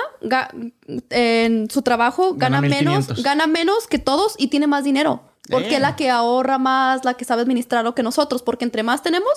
[1.09, 3.23] en su trabajo Gana gana, menos, 1500.
[3.23, 5.21] gana menos que todos y tiene más dinero.
[5.49, 9.01] Porque es la que ahorra más, la que sabe administrarlo que nosotros, porque entre más
[9.01, 9.31] tenemos,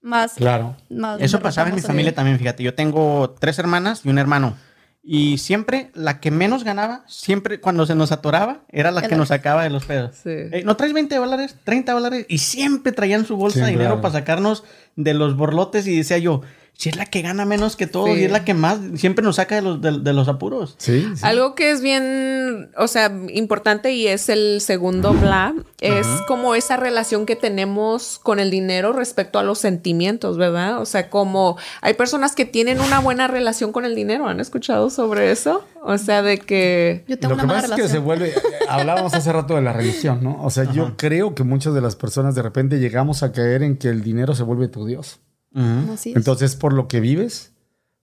[0.00, 0.32] más.
[0.34, 0.76] Claro.
[0.88, 2.62] más Eso pasaba en mi familia también, fíjate.
[2.62, 4.56] Yo tengo tres hermanas y un hermano.
[5.04, 9.28] Y siempre la que menos ganaba, siempre cuando se nos atoraba, era la que nos
[9.28, 10.14] sacaba de los pedos.
[10.22, 10.30] Sí.
[10.30, 11.56] Eh, ¿No traes 20 dólares?
[11.64, 12.26] 30 dólares.
[12.28, 14.00] Y siempre traían su bolsa Sí, de dinero claro.
[14.00, 14.62] para sacarnos
[14.94, 15.88] de los borlotes.
[15.88, 16.42] Y decía yo,
[16.74, 18.20] si es la que gana menos que todos Sí.
[18.22, 20.74] y es la que más, siempre nos saca de los, de, de los apuros.
[20.78, 21.20] Sí, sí.
[21.22, 26.76] Algo que es bien, o sea, importante y es el segundo bla, es como esa
[26.76, 30.80] relación que tenemos con el dinero respecto a los sentimientos, ¿verdad?
[30.80, 34.90] O sea, como hay personas que tienen una buena relación con el dinero, ¿han escuchado
[34.90, 35.64] sobre eso?
[35.84, 37.04] O sea, de que...
[37.06, 38.32] Yo tengo Lo que una pasa es que se vuelve,
[38.68, 40.42] hablábamos hace rato de la religión, ¿no?
[40.42, 43.76] O sea, yo creo que muchas de las personas de repente llegamos a caer en
[43.76, 45.20] que el dinero se vuelve tu Dios.
[45.54, 46.16] Así es.
[46.16, 47.52] Entonces, por lo que vives,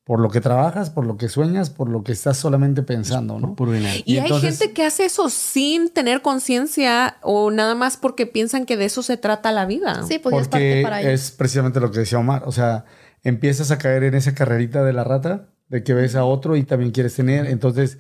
[0.03, 3.55] por lo que trabajas, por lo que sueñas, por lo que estás solamente pensando, ¿no?
[3.59, 4.01] Dinero.
[4.05, 8.25] Y, Y hay entonces- gente que hace eso sin tener conciencia o nada más porque
[8.25, 10.01] piensan que de eso se trata la vida.
[10.07, 11.13] sí, pues ya es parte Porque para ellos.
[11.13, 12.43] es precisamente lo que decía Omar.
[12.47, 12.85] O sea,
[13.23, 16.63] empiezas a caer en esa carrerita de la rata, de que ves a otro y
[16.63, 17.45] también quieres tener.
[17.45, 17.99] Entonces,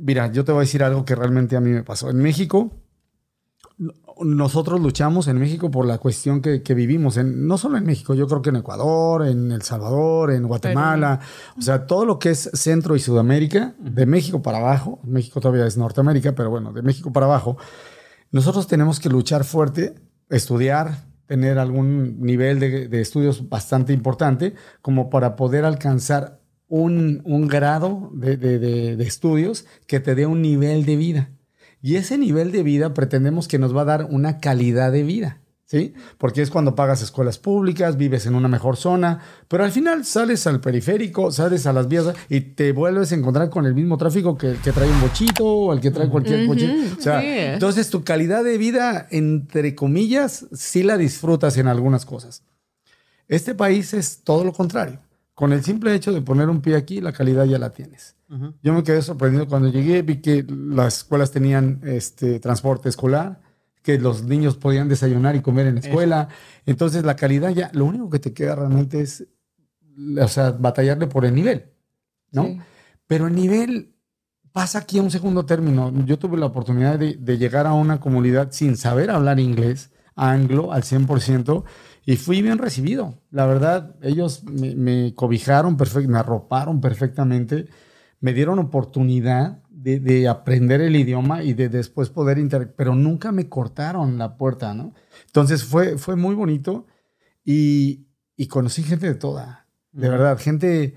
[0.00, 2.10] mira, yo te voy a decir algo que realmente a mí me pasó.
[2.10, 2.70] En México,
[4.20, 7.16] nosotros luchamos en México por la cuestión que, que vivimos.
[7.16, 11.20] En, no solo en México, yo creo que en Ecuador, en El Salvador, en Guatemala.
[11.58, 15.00] O sea, todo lo que es Centro y Sudamérica, de México para abajo.
[15.04, 17.56] México todavía es Norteamérica, pero bueno, de México para abajo.
[18.30, 19.94] Nosotros tenemos que luchar fuerte,
[20.30, 27.46] estudiar, tener algún nivel de, de estudios bastante importante como para poder alcanzar un, un
[27.46, 31.30] grado de, de- de- de estudios que te dé un nivel de vida.
[31.84, 35.42] Y ese nivel de vida pretendemos que nos va a dar una calidad de vida.
[35.66, 35.92] ¿Sí?
[36.16, 40.46] Porque es cuando pagas escuelas públicas, vives en una mejor zona, pero al final sales
[40.46, 44.38] al periférico, sales a las vías y te vuelves a encontrar con el mismo tráfico
[44.38, 46.74] que, que trae un bochito o el que trae cualquier coche.
[46.96, 47.26] O sea, sí.
[47.28, 52.44] entonces tu calidad de vida, entre comillas, sí la disfrutas en algunas cosas.
[53.28, 55.00] Este país es todo lo contrario.
[55.34, 58.16] Con el simple hecho de poner un pie aquí, la calidad ya la tienes.
[58.62, 63.40] Yo me quedé sorprendido cuando llegué, vi que las escuelas tenían este, transporte escolar,
[63.82, 66.28] que los niños podían desayunar y comer en la escuela.
[66.66, 69.26] Entonces la calidad ya, lo único que te queda realmente es,
[70.20, 71.66] o sea, batallarle por el nivel,
[72.32, 72.44] ¿no?
[72.44, 72.60] Sí.
[73.06, 73.94] Pero el nivel
[74.52, 75.92] pasa aquí a un segundo término.
[76.04, 80.72] Yo tuve la oportunidad de, de llegar a una comunidad sin saber hablar inglés, anglo,
[80.72, 81.64] al 100%,
[82.06, 83.22] y fui bien recibido.
[83.30, 87.66] La verdad, ellos me, me cobijaron, perfect- me arroparon perfectamente,
[88.20, 92.74] me dieron oportunidad de, de aprender el idioma y de después poder inter...
[92.74, 94.94] Pero nunca me cortaron la puerta, ¿no?
[95.26, 96.86] Entonces fue, fue muy bonito
[97.44, 100.94] y, y conocí gente de toda, de verdad, gente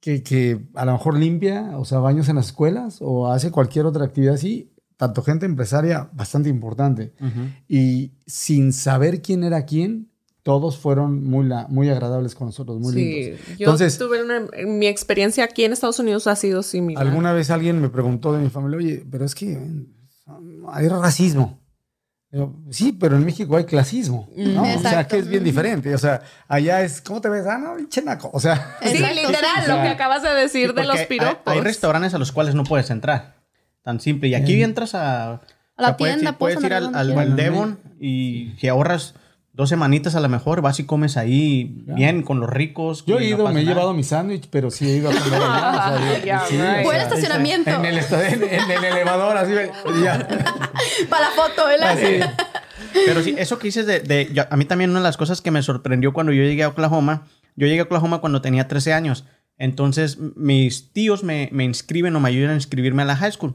[0.00, 3.86] que, que a lo mejor limpia, o sea, baños en las escuelas o hace cualquier
[3.86, 4.73] otra actividad así,
[5.06, 7.12] tanto gente empresaria bastante importante.
[7.68, 10.10] Y sin saber quién era quién,
[10.42, 13.40] todos fueron muy, la- muy agradables con nosotros, muy Sí, lindos.
[13.48, 17.06] yo Entonces, tuve una- mi experiencia aquí en Estados Unidos ha sido similar.
[17.06, 19.86] alguna vez alguien me preguntó de mi familia, oye, pero es que eh,
[20.70, 21.60] hay racismo.
[22.30, 24.62] Yo, sí, pero en México hay clasismo, ¿no?
[24.62, 25.14] O sea, Exacto.
[25.14, 25.94] que es bien diferente.
[25.94, 27.46] O sea, allá es, ¿cómo te ves?
[27.46, 28.28] Ah, no, pinche naco.
[28.32, 30.98] O sea, Sí, Exacto, literal, lo O sea, que acabas de decir Sí, de los
[31.02, 31.38] piropos.
[31.46, 33.36] Hay, hay restaurantes a los cuales no puedes entrar.
[33.84, 34.28] Tan simple.
[34.28, 35.34] Y aquí entras a...
[35.76, 37.36] A la o sea, puedes tienda, ir- puedes, puedes ir al, al.
[37.36, 39.14] Devon y si ahorras
[39.52, 43.04] dos semanitas a lo mejor, vas y comes ahí bien con los ricos.
[43.06, 43.74] yo he ido, me he nada.
[43.74, 45.70] llevado mi sándwich, pero sí he ido a comer allá.
[45.94, 46.84] o sea, yo- Yeah, sí, o right.
[46.84, 47.70] Buen sea, estacionamiento.
[47.70, 49.52] En el, en, en el elevador, así,
[50.02, 50.26] ya.
[51.08, 51.90] Para la foto, ¿verdad?
[51.90, 52.20] Así.
[53.06, 53.98] Pero sí, eso que dices de...
[54.00, 56.62] de- yo- a mí también una de las cosas que me sorprendió cuando yo llegué
[56.62, 59.24] a Oklahoma, yo llegué a Oklahoma cuando tenía 13 años.
[59.58, 63.54] Entonces, mis tíos me, me inscriben o me ayudan a inscribirme a la high school.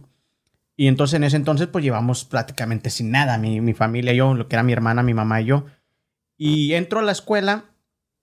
[0.82, 4.34] Y entonces en ese entonces pues llevamos prácticamente sin nada, mi, mi familia y yo,
[4.34, 5.66] lo que era mi hermana, mi mamá y yo.
[6.38, 7.66] Y entro a la escuela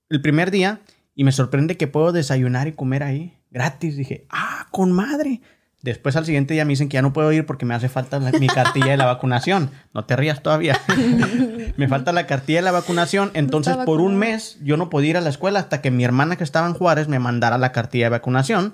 [0.09, 0.81] el primer día
[1.15, 3.99] y me sorprende que puedo desayunar y comer ahí gratis.
[3.99, 5.43] Dije, ah, con madre.
[5.83, 8.19] Después al siguiente día me dicen que ya no puedo ir porque me hace falta
[8.21, 9.71] la- mi cartilla de la vacunación.
[9.93, 10.81] No te rías todavía.
[11.77, 13.33] me falta la cartilla de la vacunación.
[13.35, 16.37] Entonces por un mes yo no podía ir a la escuela hasta que mi hermana
[16.37, 18.73] que estaba en Juárez me mandara la cartilla de vacunación.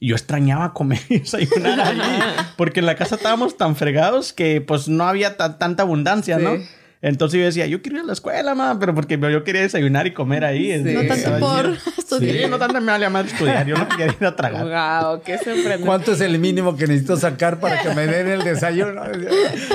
[0.00, 2.00] Y yo extrañaba comer y desayunar allí.
[2.56, 6.56] Porque en la casa estábamos tan fregados que pues no había ta- tanta abundancia, ¿no?
[7.00, 10.06] Entonces yo decía, yo quiero ir a la escuela, ma, pero porque yo quería desayunar
[10.06, 10.72] y comer ahí.
[10.82, 10.84] Sí.
[10.94, 12.36] No tanto por estudiar.
[12.36, 13.66] Sí, no tanto me vale más estudiar.
[13.66, 14.64] Yo no quería ir a tragar.
[14.64, 15.84] Wow, qué sorprendente.
[15.84, 19.02] ¿Cuánto es el mínimo que necesito sacar para que me den el desayuno?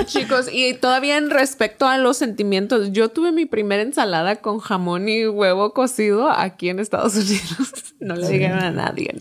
[0.06, 5.08] Chicos, y todavía en respecto a los sentimientos, yo tuve mi primera ensalada con jamón
[5.08, 7.89] y huevo cocido aquí en Estados Unidos.
[8.00, 9.14] No le dijeron a nadie.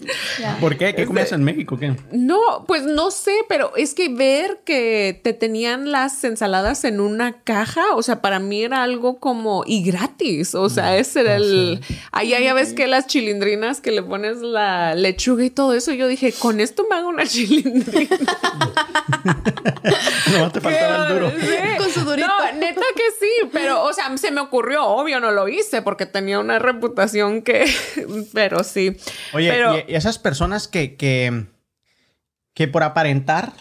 [0.62, 0.96] ¿Por qué?
[0.96, 1.78] ¿Qué comías en México?
[1.78, 1.96] ¿Qué?
[2.14, 7.42] No, pues no sé, pero es que ver que te tenían las ensaladas en una
[7.44, 11.82] caja, o sea, para mí era algo como y gratis, o sea, ese era el
[12.14, 16.08] allá ya ves que las chilindrinas que le pones la lechuga y todo eso, yo
[16.08, 18.10] dije, con esto me hago una chilindrina.
[20.38, 21.32] No te faltaba el duro.
[21.32, 21.78] Sí.
[21.78, 22.28] Con su durito.
[22.28, 26.06] No, neta que sí, pero, o sea, se me ocurrió, obvio no lo hice porque
[26.06, 27.66] tenía una reputación que,
[28.34, 28.96] pero sí.
[29.34, 31.48] Oye, pero, y esas personas que, que,
[32.54, 33.54] que por aparentar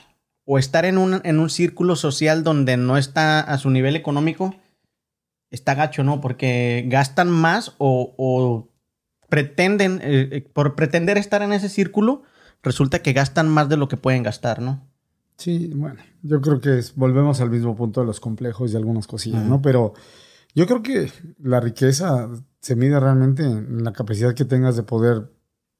[0.44, 4.54] o estar en un, en un círculo social donde no está a su nivel económico,
[5.50, 6.20] está gacho, ¿no?
[6.20, 8.68] Porque gastan más o, o
[9.28, 12.22] pretenden, eh, eh, por pretender estar en ese círculo,
[12.62, 14.86] resulta que gastan más de lo que pueden gastar, ¿no?
[15.36, 19.06] Sí, bueno, yo creo que es- volvemos al mismo punto de los complejos y algunas
[19.06, 19.62] cosillas, ¿no?
[19.62, 19.94] Pero
[20.54, 22.28] yo creo que la riqueza
[22.60, 25.30] se mide realmente en la capacidad que tengas de poder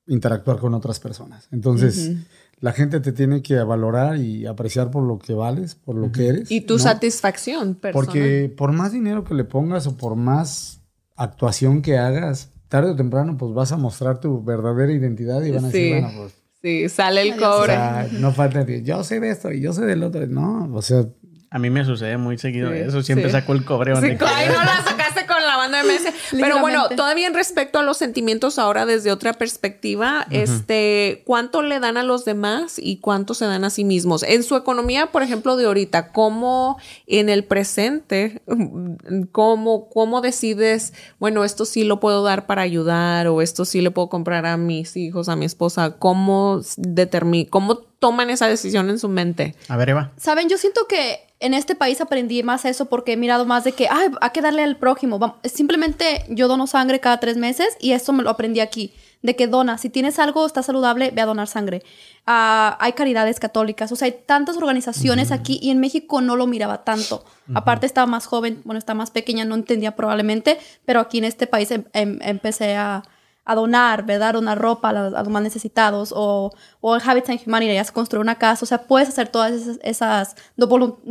[0.07, 1.49] interactuar con otras personas.
[1.53, 2.13] Entonces,
[2.61, 6.29] la gente te tiene que valorar y apreciar por lo que vales, por lo que
[6.29, 6.51] eres.
[6.51, 6.79] y tu ¿no?
[6.81, 8.07] satisfacción personal.
[8.07, 10.81] Porque por más dinero que le pongas o por más
[11.17, 15.65] actuación que hagas, tarde o temprano, pues vas a mostrar tu verdadera identidad y van
[15.67, 15.79] a Sí.
[15.79, 17.73] decir, bueno, pues Sí, sale el o cobre.
[17.73, 20.27] sea, no falta de, yo sé de esto y yo sé del otro.
[20.27, 21.07] No, o sea,
[21.51, 23.03] A mí me sucede muy seguido Sí, eso.
[23.03, 23.33] Siempre sí.
[23.33, 24.53] saco el cobre Sí, donde ay, quiera.
[24.59, 26.13] no la sacaste con la banda de MS.
[26.33, 31.81] Pero bueno, todavía en respecto a los sentimientos ahora desde otra perspectiva, este, ¿cuánto le
[31.81, 34.23] dan a los demás y cuánto se dan a sí mismos?
[34.25, 38.43] En su economía, por ejemplo, de ahorita, ¿cómo en el presente,
[39.33, 43.91] cómo, cómo decides, bueno, esto sí lo puedo dar para ayudar o esto sí le
[43.91, 45.97] puedo comprar a mis hijos, a mi esposa?
[45.99, 49.55] ¿Cómo determina, cómo toman esa decisión en su mente?
[49.69, 50.13] A ver, Eva.
[50.19, 53.73] Saben, yo siento que en este país aprendí más eso porque he mirado más de
[53.73, 55.39] que, ay, hay que darle al prójimo.
[55.45, 58.93] Simplemente yo dono sangre cada tres meses y eso me lo aprendí aquí.
[59.21, 61.83] De que dona, si tienes algo, está saludable, ve a donar sangre.
[62.25, 66.47] Ah, hay caridades católicas, o sea, hay tantas organizaciones aquí y en México no lo
[66.47, 67.25] miraba tanto.
[67.55, 71.47] Aparte estaba más joven, bueno, estaba más pequeña, no entendía probablemente, pero aquí en este
[71.49, 73.03] país em- em- empecé a,
[73.51, 74.35] a donar, ¿verdad?
[74.35, 78.21] Donar ropa a, los- a los más necesitados o, o en Habitat and Humanity, construir
[78.21, 80.37] una casa, o sea, puedes hacer todas esas, esas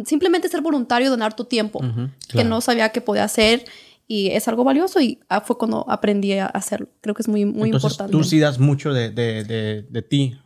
[0.05, 2.49] simplemente ser voluntario y donar tu tiempo, que claro.
[2.49, 3.65] no sabía que podía hacer
[4.07, 6.87] y es algo valioso y ah, fue cuando aprendí a hacerlo.
[7.01, 8.11] Creo que es muy, muy Entonces importante.
[8.11, 10.39] tú sí das mucho de, de, de, de ti.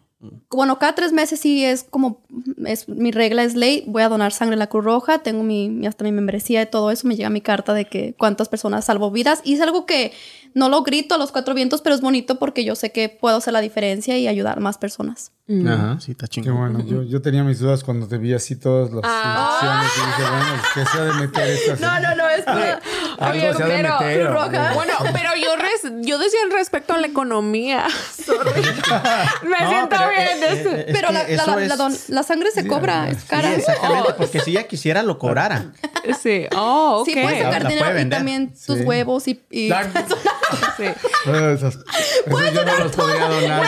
[0.51, 2.21] Bueno, cada tres meses sí es como,
[2.67, 5.67] es, mi regla es ley, voy a donar sangre a la Cruz Roja, tengo mi,
[5.69, 8.85] mi- hasta mi membresía y todo eso, me llega mi carta de que cuántas personas
[8.85, 10.11] salvo vidas y es algo que
[10.53, 13.37] no lo grito a los cuatro vientos, pero es bonito porque yo sé que puedo
[13.37, 15.31] hacer la diferencia y ayudar a más personas.
[15.67, 16.55] Ajá, sí, está qué chingón.
[16.57, 16.79] bueno.
[16.87, 19.83] Yo, yo tenía mis dudas cuando te vi así todas las Ah.
[19.83, 21.73] y dije, bueno, ¿qué se ha de meter esto?
[21.73, 21.83] así?
[21.83, 22.47] no, es
[23.19, 24.27] Algo se ha de pero- meter.
[24.27, 24.57] Cruz hombre.
[24.59, 24.73] Roja.
[24.75, 27.85] Bueno, pero yo, res- yo decía en respecto a la economía.
[28.25, 28.61] Sorry.
[29.43, 30.21] Me No, siento pero, bien.
[30.21, 33.09] eh, este- eh, es pero la, la- la- es- la don- la sangre se cobra,
[33.09, 33.53] es Sí, cara.
[33.53, 35.73] exactamente, porque si ella quisiera lo cobrara.
[36.21, 36.45] Sí.
[36.55, 37.07] Oh, ok.
[37.09, 38.19] Sí, puedes sacar dinero puede y vender.
[38.19, 39.41] también tus huevos y...
[39.51, 39.69] y-
[40.77, 40.83] Sí.
[41.29, 41.79] Esos
[42.53, 43.63] yo no los podría donar.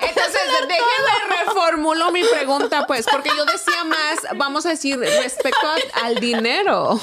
[0.00, 6.06] Entonces, déjenme reformulo mi pregunta, pues, porque yo decía más, vamos a decir, respecto a-
[6.06, 6.98] al dinero.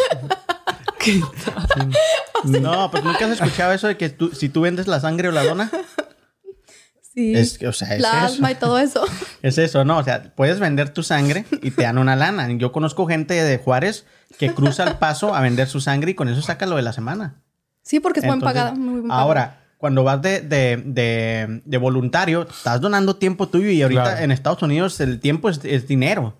[2.43, 5.31] No, pues nunca has escuchado eso de que tú, si tú vendes la sangre o
[5.31, 5.69] la dona.
[7.13, 8.57] sí, Es que, o sea, es plasma eso.
[8.57, 9.05] y todo eso.
[9.41, 9.97] Es eso, ¿no?
[9.99, 12.47] O sea, puedes vender tu sangre y te dan una lana.
[12.53, 14.05] Yo conozco gente de Juárez
[14.37, 16.93] que cruza el paso a vender su sangre y con eso saca lo de la
[16.93, 17.41] semana.
[17.85, 18.75] Sí, porque es buen Entonces, pagada.
[18.75, 19.21] Muy buen pagada.
[19.21, 24.23] Ahora, cuando vas de, de, de, de voluntario, estás donando tiempo tuyo y ahorita Claro.
[24.23, 26.35] en Estados Unidos el tiempo es, es dinero.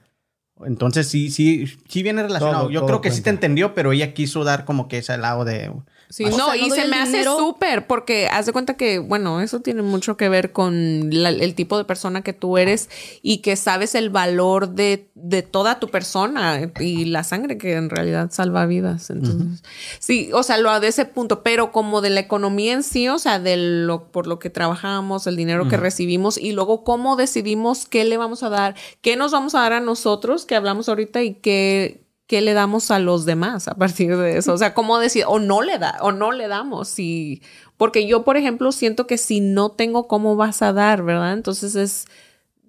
[0.66, 2.64] Entonces sí, sí, sí viene relacionado.
[2.64, 5.16] Todo, Yo todo creo que sí te entendió, pero ella quiso dar como que ese
[5.18, 5.72] lado de
[6.10, 9.42] Sí, no, sea, y no se me hace súper porque haz de cuenta que, bueno,
[9.42, 12.90] eso tiene mucho que ver con la- el tipo de persona que tú eres
[13.24, 17.90] y que sabes el valor de, de toda tu persona y la sangre que en
[17.90, 19.10] realidad salva vidas.
[19.10, 19.64] Entonces,
[20.00, 23.18] sí, o sea, lo de ese punto, pero como de la economía en sí, o
[23.18, 27.88] sea, de lo por lo que trabajamos, el dinero que recibimos y luego cómo decidimos
[27.88, 31.24] qué le vamos a dar, qué nos vamos a dar a nosotros, que hablamos ahorita
[31.24, 34.54] y qué qué le damos a los demás a partir de eso.
[34.54, 36.88] O sea, cómo decir, o no le da, o no le damos.
[36.88, 37.42] Si,
[37.78, 41.04] porque yo, por ejemplo, siento que si no tengo, ¿cómo vas a dar?
[41.04, 41.34] ¿Verdad?
[41.34, 42.08] Entonces es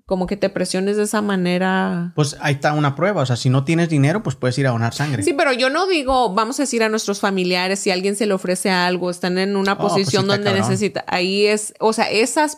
[0.06, 2.12] como que te presiones de esa manera.
[2.14, 3.22] Pues ahí está una prueba.
[3.22, 5.24] O sea, si no tienes dinero, pues puedes ir a donar sangre.
[5.24, 8.32] Sí, pero yo no digo, vamos a decir a nuestros familiares, si alguien se le
[8.32, 10.62] ofrece algo, están en una Oh, pues sí posición donde cabrón.
[10.62, 12.56] necesita, ahí es, o sea, esas,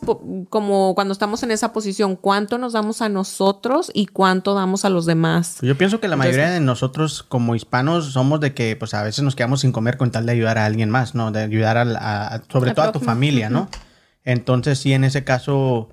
[0.51, 4.91] como cuando estamos en esa posición, ¿cuánto nos damos a nosotros y cuánto damos a
[4.91, 5.57] los demás?
[5.61, 8.93] Pues Yo pienso que la Entonces- mayoría de nosotros como hispanos somos de que pues
[8.93, 11.33] a veces nos quedamos sin comer con tal de ayudar a alguien más, ¿no?
[11.33, 13.71] De ayudar a, a- sobre todo a tu familia, ¿no?
[14.25, 15.89] Entonces sí, en ese caso,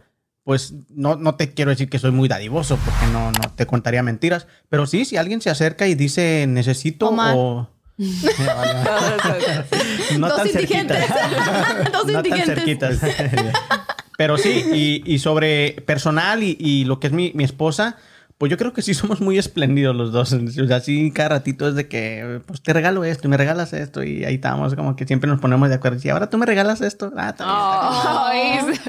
[0.45, 4.03] pues no, no te quiero decir que soy muy dadivoso porque no, no te contaría
[4.03, 7.33] mentiras, pero sí, si alguien se acerca y dice necesito Omar.
[7.35, 7.69] o...
[7.97, 8.07] no
[10.27, 10.97] Dos tan indigentes.
[10.97, 11.89] cerquita.
[11.91, 12.99] Dos no tan cerquitas.
[14.17, 17.97] Pero sí, y, y sobre personal y, y lo que es mi, mi esposa,
[18.37, 20.33] pues yo creo que sí somos muy espléndidos los dos.
[20.33, 23.71] O sea, sí, cada ratito es de que, pues te regalo esto y me regalas
[23.73, 25.99] esto y ahí estamos, como que siempre nos ponemos de acuerdo.
[26.03, 27.13] Y ahora tú me regalas esto.
[27.15, 28.81] Ah, también bien.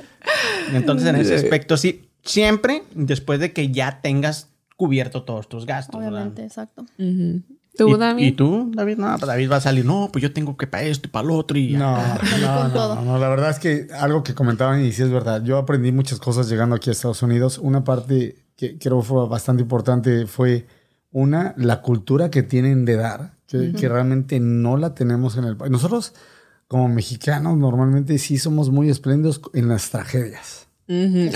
[0.72, 6.01] Entonces, en ese aspecto, sí, siempre después de que ya tengas cubierto todos tus gastos.
[6.01, 6.12] ¿verdad?
[6.12, 6.87] Obviamente, exacto.
[7.77, 8.27] ¿Tú, ¿Y, David?
[8.27, 8.97] ¿Y tú, David?
[8.99, 9.85] No, pues David va a salir.
[9.85, 11.59] No, pues yo tengo que para esto y para lo otro.
[11.59, 11.79] Y ya.
[11.79, 15.03] No, no, con no, no, no, la verdad es que algo que comentaban y sí
[15.03, 15.43] es verdad.
[15.43, 17.59] Yo aprendí muchas cosas llegando aquí a Estados Unidos.
[17.59, 20.66] Una parte que creo fue bastante importante fue
[21.12, 25.57] una, la cultura que tienen de dar, que, que realmente no la tenemos en el
[25.57, 25.70] país.
[25.70, 26.14] Nosotros,
[26.69, 30.67] como mexicanos, normalmente sí somos muy espléndidos en las tragedias.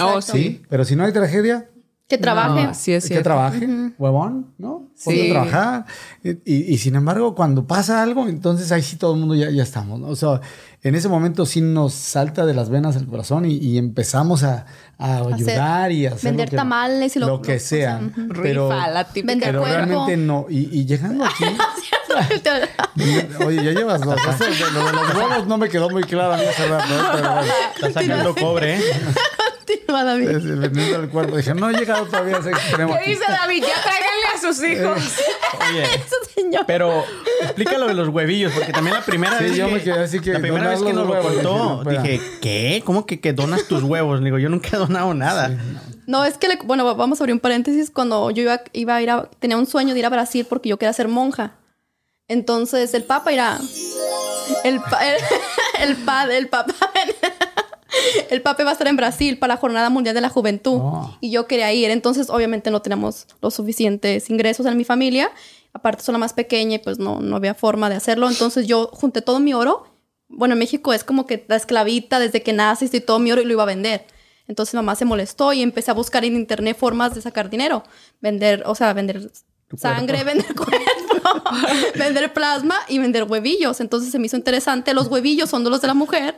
[0.01, 0.63] Oh, sí.
[0.69, 1.69] Pero si no hay tragedia,
[2.09, 2.65] Que trabaje.
[2.67, 3.69] No, sí es que trabaje,
[3.99, 4.89] huevón, ¿no?
[4.97, 5.29] Sí.
[5.29, 5.85] a trabajar.
[6.25, 9.49] Y, y- y sin embargo, cuando pasa algo, entonces ahí sí todo el mundo ya,
[9.51, 10.09] ya estamos, ¿no?
[10.09, 10.41] O sea,
[10.83, 14.65] en ese momento sí nos salta de las venas el corazón y, y empezamos a,
[14.99, 17.97] a ayudar y a hacer vender lo que, tamales y lo- lo que lo- sea.
[17.97, 18.33] o sea, ujú.
[18.43, 19.27] Pero, Rifa, la típica.
[19.27, 19.77] Vender pero cuerpo.
[19.87, 20.47] realmente no.
[20.49, 21.45] Y, y llegando aquí,
[23.47, 24.17] oye, ya llevas dos.
[24.75, 26.49] Lo de los huevos no me quedó muy claro ¿eh?
[26.57, 26.79] pero.
[27.89, 28.83] Está sacando cobre, ¿eh?
[29.79, 30.29] Continúa, David.
[30.31, 31.37] El cuerpo.
[31.37, 32.97] Dije, no he llegado todavía a ese extremo.
[32.99, 33.63] ¿Qué dice David?
[33.63, 35.21] Ya tráiganle a sus hijos.
[35.71, 36.65] Oye, Eso, señor.
[36.67, 37.05] pero
[37.43, 40.03] explica lo de los huevillos, porque también la primera Sí, vez yo que, me quedé
[40.05, 42.83] así que la primera vez que nos lo contó, dije, ¿qué?
[42.85, 44.19] ¿Cómo que, que donas tus huevos?
[44.21, 45.51] Le digo, yo nunca he donado nada.
[46.07, 47.91] No, es que, le- bueno, vamos a abrir un paréntesis.
[47.91, 50.69] Cuando yo iba, iba a ir a, tenía un sueño de ir a Brasil porque
[50.69, 51.53] yo quería ser monja.
[52.27, 53.59] Entonces, el papa irá,
[54.65, 55.17] el, pa- el,
[55.89, 56.75] el, pa- el papa,
[58.31, 60.79] el papa va a estar en Brasil para la Jornada Mundial de la Juventud.
[60.81, 61.17] Oh.
[61.21, 61.91] Y yo quería ir.
[61.91, 65.31] Entonces, obviamente no tenemos los suficientes ingresos en mi familia.
[65.73, 68.29] Aparte, soy la más pequeña y pues no, no había forma de hacerlo.
[68.29, 69.85] Entonces, yo junté todo mi oro.
[70.29, 73.41] Bueno, en México es como que la esclavita desde que naces y todo mi oro
[73.41, 74.07] y lo iba a vender.
[74.51, 77.85] Entonces mamá se molestó y empecé a buscar en internet formas de sacar dinero.
[78.21, 79.31] Vender, o sea, vender
[79.77, 81.51] sangre, vender cuerpo,
[81.97, 83.81] vender plasma y vender huevillos.
[83.81, 84.93] Entonces se me hizo interesante.
[84.93, 86.37] Los huevillos son de los de la mujer.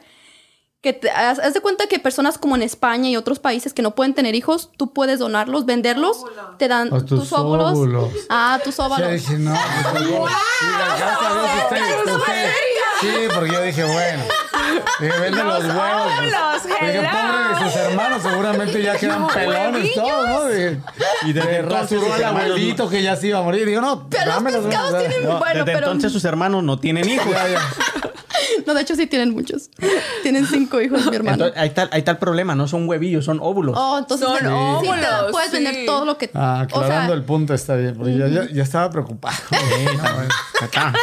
[0.83, 3.83] Que te, haz, haz de cuenta que personas como en España y otros países que
[3.83, 6.25] no pueden tener hijos, tú puedes donarlos, venderlos,
[6.59, 7.71] te dan O tus tus óvulos.
[7.73, 8.09] óvulos.
[8.29, 9.09] Ah, tus óvulos.
[9.13, 9.55] dije, no.
[11.71, 11.93] sí,
[13.01, 14.23] Sí, porque yo dije, bueno.
[15.01, 16.13] Dije, vende los, huevos.
[16.17, 16.35] pues.
[16.35, 20.45] óvulos, Dije, pobre de sus hermanos, seguramente ya quedan pelones todos, ¿no?
[20.47, 20.81] Dije,
[21.27, 23.67] Y desde rasuró al abuelito que ya se iba a morir.
[23.67, 25.09] Digo, no, Pero los dame los pescados huevos.
[25.09, 27.31] tienen- No, Bueno, desde pero- entonces sus hermanos no tienen hijos.
[27.31, 27.61] Ya, ya.
[28.67, 29.71] No, de hecho sí tienen muchos.
[30.23, 31.35] Tienen cinco hijos mi hermano.
[31.45, 33.75] Entonces, ahí, está, ahí está el problema, no son huevillos, son óvulos.
[33.79, 35.57] Oh, entonces Son sí óvulos, puedes sí.
[35.57, 38.47] vender todo lo que Ah, o sea, aclarando el punto está bien, porque yo, yo-
[38.49, 39.37] yo estaba preocupado.
[40.61, 40.93] Acá.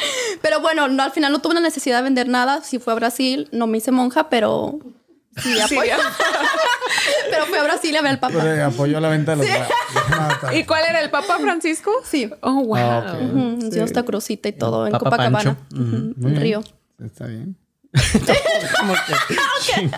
[0.42, 2.62] Pero bueno, no, al final no tuve la necesidad de vender nada.
[2.62, 4.78] Sí fue a Brasil, no me hice monja, pero
[5.36, 5.94] sí apoyo.
[7.30, 8.34] pero fui a Brasil a ver al Papa.
[8.40, 11.90] Pero apoyó la venta de los está ¿Y cuál era el Papa Francisco?
[12.04, 12.30] Sí.
[12.40, 12.76] Oh, wow.
[12.78, 13.22] Ah, ok.
[13.22, 15.56] Ujú, nos dio esta crucita y todo en Papa Copacabana.
[15.70, 16.40] Bien.
[16.40, 16.62] Río.
[17.04, 17.56] Está bien.
[18.78, 19.90] Como que.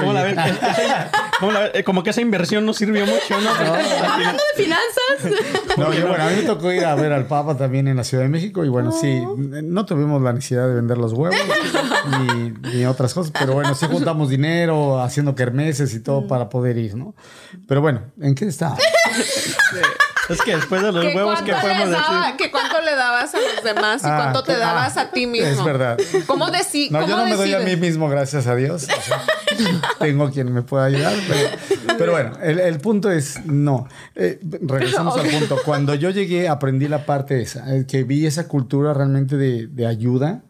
[0.00, 0.32] ¿Cómo la ves?
[0.32, 1.84] Esa- cómo la ves?
[1.84, 3.50] Como que esa inversión no sirvió mucho, ¿no?
[3.50, 5.76] Hablando de finanzas.
[5.76, 8.04] No, yo, bueno, a mí me tocó ir a ver al Papa también en la
[8.04, 11.36] Ciudad de México y bueno, sí, no tuvimos la necesidad de vender los huevos
[12.18, 16.78] ni, ni otras cosas, pero bueno, sí juntamos dinero haciendo kermeses y todo para poder
[16.78, 17.14] ir, ¿no?
[17.68, 18.74] Pero bueno, ¿en qué está?
[20.28, 22.36] Es que después de los ¿Que huevos, cuánto ¿qué le podemos daba- decir?
[22.36, 25.26] que cuánto le dabas a los demás y Ah, cuánto te ah, dabas a ti
[25.26, 25.46] mismo.
[25.48, 25.98] Es verdad.
[26.26, 26.92] ¿Cómo decir?
[26.92, 28.84] No, yo no me doy a mí mismo, gracias a Dios.
[28.84, 29.22] O sea,
[29.98, 31.14] tengo quien me pueda ayudar.
[31.28, 33.88] Pero, pero bueno, el, el punto es, no.
[34.14, 35.56] Eh, regresamos al punto.
[35.64, 39.86] Cuando yo llegué, aprendí la parte esa, eh, que vi esa cultura realmente de, de
[39.86, 40.42] ayuda,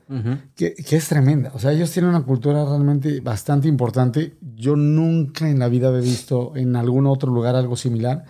[0.57, 1.53] que, que es tremenda.
[1.55, 4.37] O sea, ellos tienen una cultura realmente bastante importante.
[4.57, 8.25] Yo nunca en la vida había visto en algún otro lugar algo similar.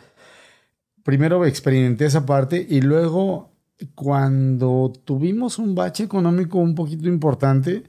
[1.09, 3.50] Primero experimenté esa parte y luego
[3.94, 7.84] cuando tuvimos un bache económico un poquito importante,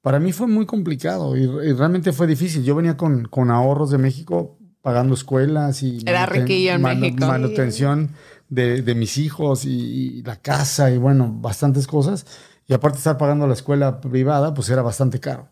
[0.00, 2.64] para mí fue muy complicado y, y realmente fue difícil.
[2.64, 7.26] Yo venía con, con ahorros de México pagando escuelas y Era manuten- riquillo en México.
[7.26, 8.12] manutención
[8.48, 12.24] de, de mis hijos y, y la casa y bueno, bastantes cosas.
[12.66, 15.50] Y aparte estar pagando la escuela privada, pues era bastante caro.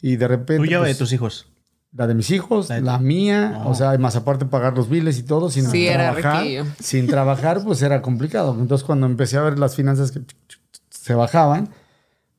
[0.00, 0.64] Y de repente...
[0.64, 1.52] ¿Tuya o de pues, tus hijos?
[1.96, 3.70] La de mis hijos, La la, mía, Oh.
[3.70, 6.42] o sea, más aparte pagar los biles y todo, sin Sí, era trabajar.
[6.42, 6.64] riquillo.
[6.80, 8.56] Sin trabajar, pues era complicado.
[8.58, 10.20] Entonces, cuando empecé a ver las finanzas que
[10.90, 11.70] se bajaban,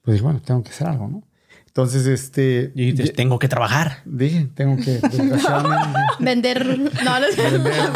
[0.03, 1.23] pues dije, bueno, tengo que hacer algo, ¿no?
[1.65, 2.71] Entonces, este.
[2.75, 3.99] Y dices, tengo que trabajar.
[4.05, 4.99] dije, tengo que,
[6.19, 6.65] Vender.
[7.03, 7.89] No, no es- vender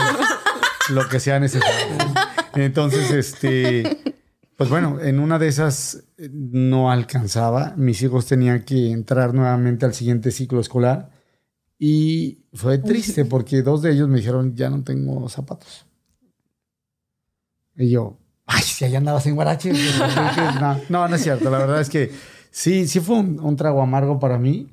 [0.90, 1.96] lo que sea necesario.
[2.56, 3.98] Entonces, este.
[4.58, 7.74] Pues bueno, en una de esas eh, no alcanzaba.
[7.78, 11.10] Mis hijos tenían que entrar nuevamente al siguiente ciclo escolar.
[11.84, 15.88] Y fue triste porque dos de ellos me dijeron, ya no tengo zapatos.
[17.76, 19.74] Y yo, ay, si allá andabas en Guarache.
[20.62, 21.50] no, no, no es cierto.
[21.50, 22.12] La verdad es que
[22.52, 24.68] sí, sí fue un, un trago amargo para mí.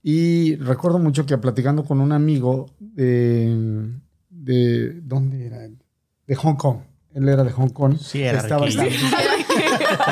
[0.00, 3.90] Y recuerdo mucho que platicando con un amigo de,
[4.30, 5.64] de ¿dónde era?
[5.64, 5.76] él?
[6.28, 6.76] De Hong Kong.
[7.14, 7.96] Él era de Hong Kong.
[7.98, 8.66] Sí, era Estaba.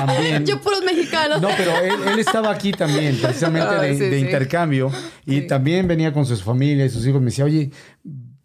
[0.07, 0.45] también.
[0.47, 1.41] Yo puros mexicanos.
[1.41, 4.25] No, pero él, él estaba aquí también, precisamente Ah, de, sí, de sí.
[4.25, 4.91] intercambio.
[5.27, 5.47] Y Sí.
[5.47, 7.21] también venía con sus familias y sus hijos.
[7.21, 7.71] Me decía, oye,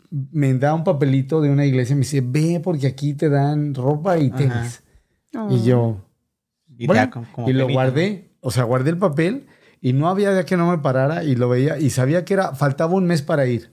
[0.09, 1.95] me da un papelito de una iglesia.
[1.95, 4.83] Me dice, ve porque aquí te dan ropa y tenis.
[5.49, 6.03] Y yo,
[6.77, 8.31] Y, te bueno, da como- como y lo guardé.
[8.41, 9.47] O sea, guardé el papel
[9.81, 11.77] y no había día que no me parara y lo veía.
[11.79, 13.71] Y sabía que era, faltaba un mes para ir.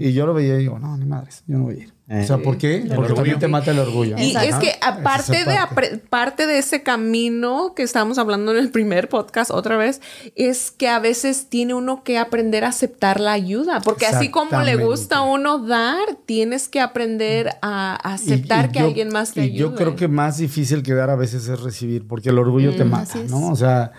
[0.00, 1.94] Y yo lo veía y digo, no, ni madres, yo no voy a ir.
[2.08, 2.22] Eh.
[2.24, 2.78] O sea, ¿por qué?
[2.78, 3.14] El Porque orgullo.
[3.14, 4.16] también te mata el orgullo.
[4.18, 6.48] Y es que aparte de, parte.
[6.48, 10.00] de ese camino que estábamos hablando en el primer podcast otra vez,
[10.34, 14.60] es que a veces tiene uno que aprender a aceptar la ayuda, porque así como
[14.62, 19.32] le gusta a uno dar, tienes que aprender a aceptar y que yo- alguien más
[19.34, 19.58] te y ayude.
[19.58, 22.84] yo creo que más difícil que dar a veces es recibir, porque el orgullo te
[22.84, 23.18] Mm, mata.
[23.28, 23.50] ¿no?
[23.52, 23.92] O sea,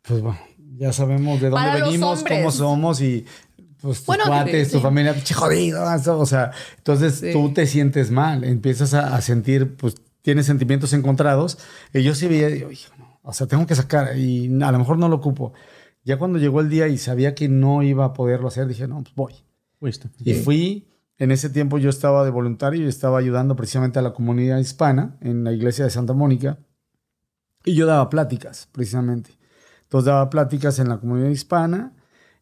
[0.00, 0.38] pues bueno,
[0.78, 3.26] ya sabemos de dónde Para venimos, cómo somos y
[3.80, 4.82] pues tus Bueno, cuates, sí, tu sí.
[4.82, 7.32] familia, jodido, eso, o sea, entonces Sí.
[7.32, 11.58] tú te sientes mal, empiezas a, a sentir, pues tienes sentimientos encontrados
[11.94, 14.78] y yo sí veía, digo, hijo, no, o sea, tengo que sacar y a lo
[14.78, 15.52] mejor no lo ocupo.
[16.04, 19.02] Ya cuando llegó el día y sabía que no iba a poderlo hacer, dije, no,
[19.02, 19.34] pues voy.
[19.78, 20.08] Fuiste.
[20.24, 24.12] Y fui, en ese tiempo yo estaba de voluntario y estaba ayudando precisamente a la
[24.12, 26.58] comunidad hispana en la iglesia de Santa Mónica.
[27.64, 29.38] Y yo daba pláticas, precisamente.
[29.82, 31.92] Entonces daba pláticas en la comunidad hispana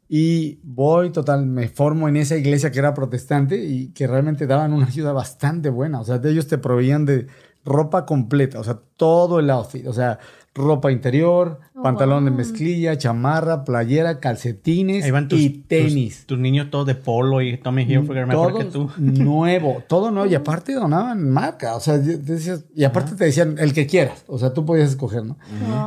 [0.09, 4.73] y voy, total, me formo en esa iglesia que era protestante y que realmente daban
[4.73, 6.01] una ayuda bastante buena.
[6.01, 7.27] O sea, ellos te proveían de
[7.65, 10.21] ropa completa, o sea, todo el outfit, o sea,
[10.57, 16.17] ropa interior, Oh, pantalón de mezclilla, chamarra, playera, calcetines Ahí van tus, y tenis.
[16.21, 18.91] Tus, tus niños todos de polo y Tommy Hilfiger mejor todo que tú.
[18.99, 20.27] nuevo, todo nuevo.
[20.31, 21.77] Y aparte donaban marca.
[21.77, 24.25] O sea, yo- decías- y aparte te decían el que quieras.
[24.27, 25.37] O sea, tú podías escoger, ¿no?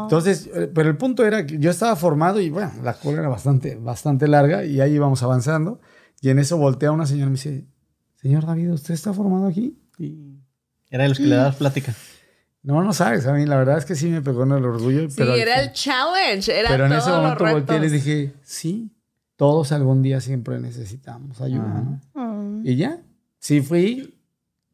[0.03, 3.29] Entonces, eh, pero el punto era que yo estaba formado y bueno, la cola era
[3.29, 5.81] bastante, bastante larga y ahí íbamos avanzando.
[6.21, 7.65] Y en eso voltea una señora y me dice,
[8.15, 9.77] señor David, ¿usted está formado aquí?
[9.97, 10.35] Y
[10.91, 11.93] Era de los que le dabas plática.
[12.69, 13.25] No, no sabes.
[13.25, 15.09] A mí la verdad es que sí me pegó en el orgullo.
[15.09, 18.91] Sí, pero, era el challenge, era pero en ese momento volteé y les dije, sí,
[19.35, 22.01] todos algún día siempre necesitamos ayuda, ¿no?
[22.13, 22.67] Mm.
[22.67, 23.01] Y ya,
[23.39, 24.15] sí fui,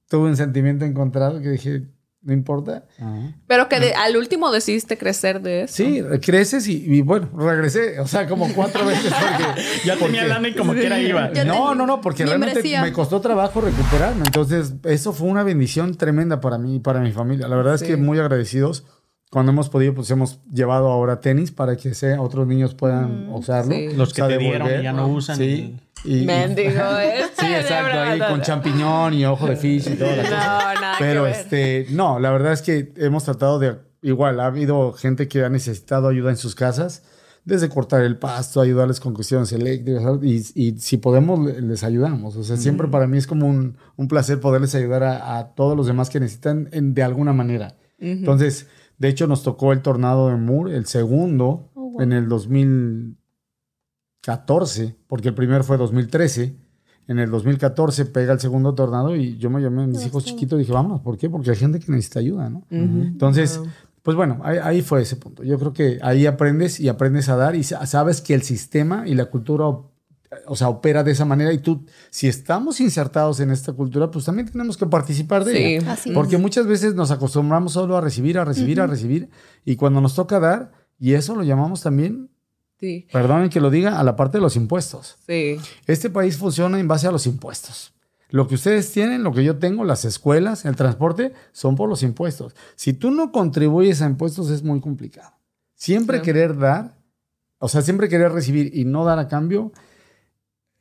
[0.10, 1.88] tuve un sentimiento encontrado que dije,
[2.26, 2.84] no importa.
[3.48, 5.76] Pero que de- al último decidiste crecer de eso.
[5.76, 10.26] Sí, creces y, y bueno, regresé, o sea, como cuatro veces porque Ya porque- tenía
[10.28, 11.30] lana y como quiera iba.
[11.46, 14.24] No, no, no, porque realmente me costó trabajo recuperarme.
[14.26, 17.48] Entonces, eso fue una bendición tremenda para mí y para mi familia.
[17.48, 17.86] La verdad Sí.
[17.86, 18.86] es que muy agradecidos.
[19.32, 23.74] Cuando hemos podido, pues hemos llevado ahora tenis para que sea, otros niños puedan usarlo.
[23.76, 23.90] Sí.
[23.96, 24.80] Los que O sea, te dieron devolver.
[24.80, 25.38] y ya no usan.
[25.38, 25.76] Sí.
[26.06, 26.70] Y, y- Mendigo,
[27.04, 30.74] este, Sí, exacto, ahí con champiñón y ojo de fish y toda la No, cosa.
[30.80, 31.36] nada Pero que ver.
[31.40, 35.50] este, no, la verdad es que hemos tratado de, igual, ha habido gente que ha
[35.50, 37.04] necesitado ayuda en sus casas,
[37.44, 42.36] desde cortar el pasto, ayudarles con cuestiones eléctricas, y, y si podemos, le- les ayudamos.
[42.38, 45.76] O sea, siempre para mí es como un, un placer poderles ayudar a, a todos
[45.76, 47.76] los demás que necesitan en- de alguna manera.
[48.00, 48.68] Entonces,
[48.98, 52.02] de hecho, nos tocó el tornado de Moore, el segundo, Oh, wow.
[52.02, 52.28] en el
[54.22, 56.56] 2014, porque el primero fue 2013.
[57.08, 60.58] En el 2014 pega el segundo tornado y yo me llamé a mis hijos chiquitos
[60.58, 61.30] y dije, vámonos, ¿por qué?
[61.30, 62.66] Porque hay gente que necesita ayuda, ¿no?
[62.72, 63.60] Entonces,
[64.02, 65.44] pues bueno, ahí, ahí fue ese punto.
[65.44, 69.08] Yo creo que ahí aprendes y aprendes a dar y sa- sabes que el sistema
[69.08, 69.66] y la cultura,
[70.48, 74.26] o sea, opera de esa manera y tú, si estamos insertados en esta cultura, pues
[74.26, 75.64] también tenemos que participar de Sí.
[75.64, 75.92] ella.
[75.94, 79.30] Así Porque muchas veces nos acostumbramos solo a recibir, a recibir, a recibir
[79.64, 82.30] y cuando nos toca dar, y eso lo llamamos también,
[82.80, 85.18] Sí, perdonen que lo diga, a la parte de los impuestos.
[85.26, 85.58] sí.
[85.88, 87.94] Este país funciona en base a los impuestos.
[88.30, 92.04] Lo que ustedes tienen, lo que yo tengo, las escuelas, el transporte, son por los
[92.04, 92.54] impuestos.
[92.76, 95.32] Si tú no contribuyes a impuestos es muy complicado.
[95.76, 96.24] Siempre Sí.
[96.24, 96.98] querer dar,
[97.60, 99.72] o sea, siempre querer recibir y no dar a cambio,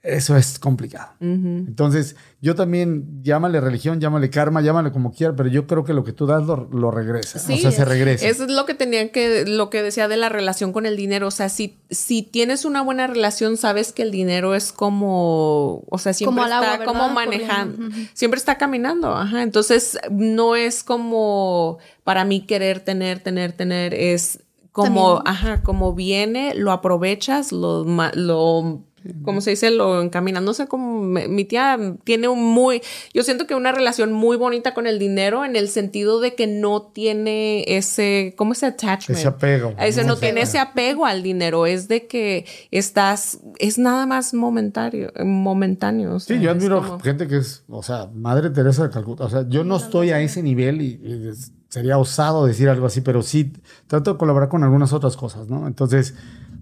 [0.07, 1.13] eso es complicado.
[1.21, 6.05] Entonces, yo también, llámale religión, llámale karma, llámale como quiera, pero yo creo que lo
[6.05, 7.39] que tú das lo, lo regresa.
[7.39, 8.29] Sí, o sea, se regresa.
[8.29, 11.29] Eso es lo que tenía que, lo que decía de la relación con el dinero.
[11.29, 15.99] O sea, si, si tienes una buena relación, sabes que el dinero es como, o
[15.99, 19.09] sea, siempre Como al agua, está como manejando, siempre está caminando.
[19.15, 19.43] Ajá.
[19.43, 24.41] Entonces, no es como para mí querer tener, tener, tener, es
[24.71, 25.35] como, También.
[25.35, 28.83] ajá, como viene, lo aprovechas, lo, ma- lo
[29.23, 30.43] como se dice, lo encaminas.
[30.43, 32.81] No sé cómo me- mi tía tiene un muy,
[33.13, 36.47] yo siento que una relación muy bonita con el dinero en el sentido de que
[36.47, 39.19] no tiene ese, ¿cómo ese attachment?
[39.19, 39.75] Ese apego.
[39.79, 45.13] Ese no tiene ese apego al dinero, es de que estás, es nada más momentario,
[45.25, 46.15] momentáneo.
[46.15, 49.25] o sea, Sí, yo admiro como- gente que es, o sea, Madre Teresa de Calcuta.
[49.25, 51.31] O sea, yo no estoy a ese nivel y,
[51.69, 53.53] sería osado decir algo así, pero sí
[53.89, 55.67] trato de colaborar con algunas otras cosas, ¿no?
[55.67, 56.15] Entonces,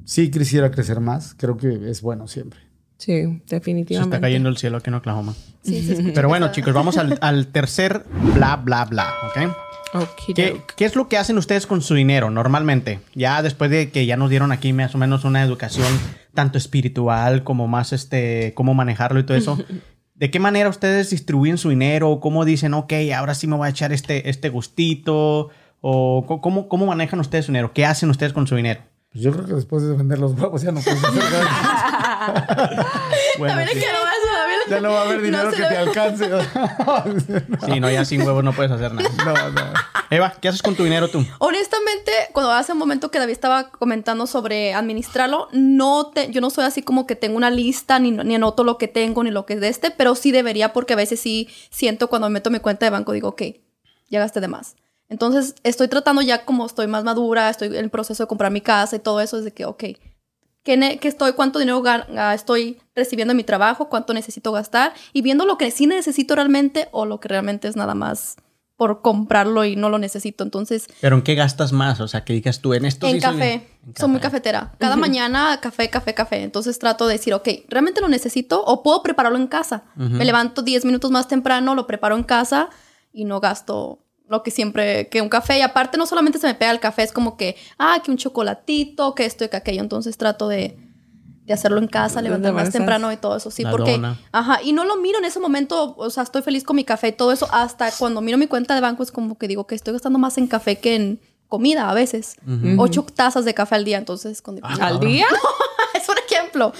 [0.05, 1.35] sí quisiera crecer más.
[1.35, 2.61] Creo que es bueno siempre.
[2.99, 4.17] Sí, Se definitivamente.
[4.17, 5.35] está cayendo el cielo aquí en Oklahoma.
[5.63, 9.57] Sí, se escucha Pero bueno, chicos, vamos al, al tercer bla, bla, bla, ¿ok?
[10.35, 13.01] ¿Qué, qué es lo que hacen ustedes con su dinero normalmente?
[13.15, 15.89] Ya después de que ya nos dieron aquí más o menos una educación
[16.33, 19.59] tanto espiritual como más este, cómo manejarlo y todo eso.
[20.15, 22.21] ¿De qué manera ustedes distribuyen su dinero?
[22.21, 25.51] ¿Cómo dicen, ok, ahora sí me voy a echar este, este gustito?
[25.81, 27.73] ¿O cómo, cómo manejan ustedes su dinero?
[27.75, 28.81] ¿Qué hacen ustedes con su dinero?
[29.13, 32.89] Pues yo creo que después de vender los huevos ya no puedes hacer nada.
[33.39, 33.75] Bueno, También sí.
[33.75, 34.55] le quedó eso, David.
[34.71, 36.31] Ya no va a haber No dinero que te alcance.
[37.67, 39.09] Sí, no, ya sin huevos no puedes hacer nada.
[39.25, 39.73] no, no.
[40.11, 41.25] Eva, ¿qué haces con tu dinero tú?
[41.39, 46.51] Honestamente, cuando hace un momento que David estaba comentando sobre administrarlo, no te, yo no
[46.51, 49.47] soy así como que tengo una lista, ni, ni anoto lo que tengo, ni lo
[49.47, 52.61] que es de este, pero sí debería porque a veces sí siento cuando meto mi
[52.61, 53.43] cuenta de banco, digo, ok,
[54.11, 54.77] ya gasté de más.
[55.13, 58.63] Entonces, estoy tratando ya como estoy más madura, estoy en el proceso de comprar mi
[58.63, 59.85] casa y todo eso, es de que, ok,
[60.65, 65.23] ¿qué, qué estoy, cuánto dinero ga- estoy recibiendo en mi trabajo, cuánto necesito gastar y
[65.23, 68.37] viendo lo que sí necesito realmente o lo que realmente es nada más
[68.77, 70.43] por comprarlo y no lo necesito.
[70.43, 72.01] Entonces, ¿Pero en qué gastas más?
[72.01, 73.53] O sea, que digas tú en esto en sí café.
[73.87, 74.73] En Soy muy cafetera.
[74.79, 76.43] Cada mañana café, café, café.
[76.43, 78.65] Entonces trato de decir, ok, ¿realmente lo necesito?
[78.65, 79.85] O puedo prepararlo en casa.
[79.95, 82.71] Me levanto 10 minutos más temprano, lo preparo en casa
[83.13, 84.01] y no gasto
[84.33, 85.59] lo que siempre, que un café.
[85.59, 88.17] Y aparte no solamente se me pega el café, es como que, ah, que un
[88.17, 89.83] chocolatito, que esto y que aquello.
[89.83, 90.77] Entonces trato de,
[91.45, 93.51] de hacerlo en casa, levantar más temprano y todo eso.
[93.51, 94.19] Sí, La porque, dona.
[94.33, 97.09] ajá, y no lo miro en ese momento, o sea, estoy feliz con mi café
[97.09, 97.47] y todo eso.
[97.53, 100.39] Hasta cuando miro mi cuenta de banco es como que digo que estoy gastando más
[100.39, 102.37] en café que en comida a veces.
[102.79, 105.27] Ocho tazas de café al día, entonces con ¿Al día?
[106.43, 106.73] es un ejemplo.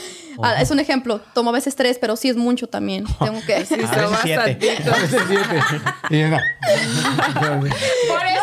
[0.43, 1.21] Ah, es un ejemplo.
[1.35, 3.05] Tomo a veces tres, pero sí es mucho también.
[3.19, 3.65] Tengo que.
[3.67, 4.59] Sí, A veces siete.
[4.61, 4.83] siete.
[6.11, 6.39] Y no.
[7.41, 8.43] Por eso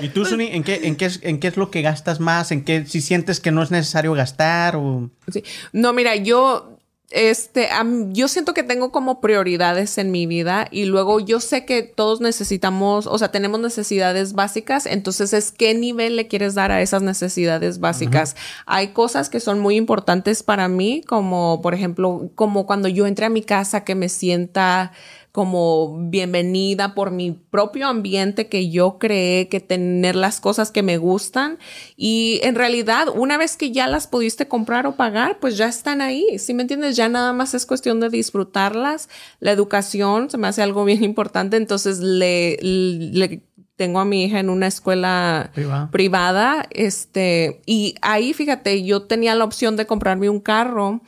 [0.00, 2.52] ¿Y tú, Suni, en qué, en, qué es, en qué es lo que gastas más?
[2.52, 4.76] ¿En qué si sientes que no es necesario gastar?
[4.76, 5.10] O...
[5.30, 5.44] Sí.
[5.72, 6.78] No, mira, yo,
[7.10, 7.68] este,
[8.10, 12.20] yo siento que tengo como prioridades en mi vida y luego yo sé que todos
[12.20, 17.02] necesitamos, o sea, tenemos necesidades básicas, entonces es qué nivel le quieres dar a esas
[17.02, 18.36] necesidades básicas.
[18.64, 23.26] Hay cosas que son muy importantes para mí, como por ejemplo, como cuando yo entré
[23.26, 24.92] a mi casa que me sienta
[25.32, 30.98] como bienvenida por mi propio ambiente que yo creé, que tener las cosas que me
[30.98, 31.58] gustan.
[31.96, 36.00] Y en realidad, una vez que ya las pudiste comprar o pagar, pues ya están
[36.00, 36.38] ahí.
[36.38, 36.96] ¿Sí me entiendes?
[36.96, 39.08] Ya nada más es cuestión de disfrutarlas.
[39.38, 41.56] La educación se me hace algo bien importante.
[41.56, 43.42] Entonces le, le
[43.76, 45.90] tengo a mi hija en una escuela Privada.
[45.90, 51.00] privada, este, y ahí fíjate, yo tenía la opción de comprarme un carro.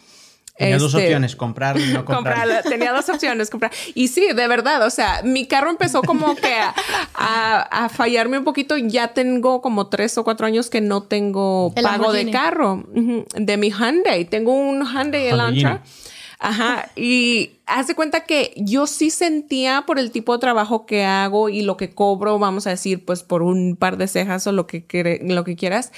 [0.63, 2.17] Tenía dos Este, opciones, comprar y no comprar.
[2.47, 2.63] comprarla.
[2.63, 3.71] Tenía dos opciones, comprar.
[3.95, 6.75] Y sí, de verdad, o sea, mi carro empezó como que a,
[7.15, 8.77] a- a fallarme un poquito.
[8.77, 13.57] Ya tengo como tres o cuatro años que no tengo El pago de carro de
[13.57, 14.25] mi Hyundai.
[14.25, 15.27] Tengo un Hyundai.
[15.29, 15.83] Elantra.
[16.45, 21.49] Ajá, y hace cuenta que yo sí sentía por el tipo de trabajo que hago
[21.49, 24.67] y lo que cobro, vamos a decir, pues por un par de cejas o lo
[24.67, 25.93] que, quiere- lo que quieras,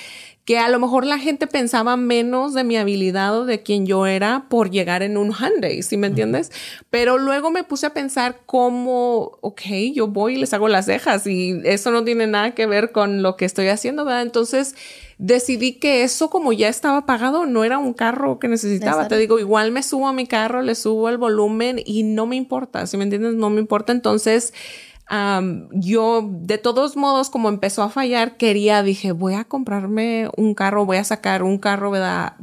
[0.45, 4.07] que a lo mejor la gente pensaba menos de mi habilidad o de quién yo
[4.07, 6.53] era por llegar en un Hyundai, ¿sí me entiendes?
[6.91, 9.63] Pero luego me puse a pensar cómo, ok,
[9.95, 13.23] yo voy y les hago las cejas y eso no tiene nada que ver con
[13.23, 14.21] lo que estoy haciendo, ¿verdad?
[14.21, 14.75] Entonces
[15.17, 18.97] decidí que eso como ya estaba pagado, no era un carro que necesitaba.
[18.97, 19.15] Exacto.
[19.15, 22.37] Te digo, igual me subo a mi carro, le subo el volumen y no me
[22.37, 23.35] importa, ¿sí me entiendes?
[23.35, 23.93] No me importa.
[23.93, 24.53] Entonces,
[25.07, 30.55] am, yo de todos modos, como empezó a fallar, quería, dije, voy a comprarme un
[30.55, 32.35] carro, voy a sacar un carro, ¿verdad?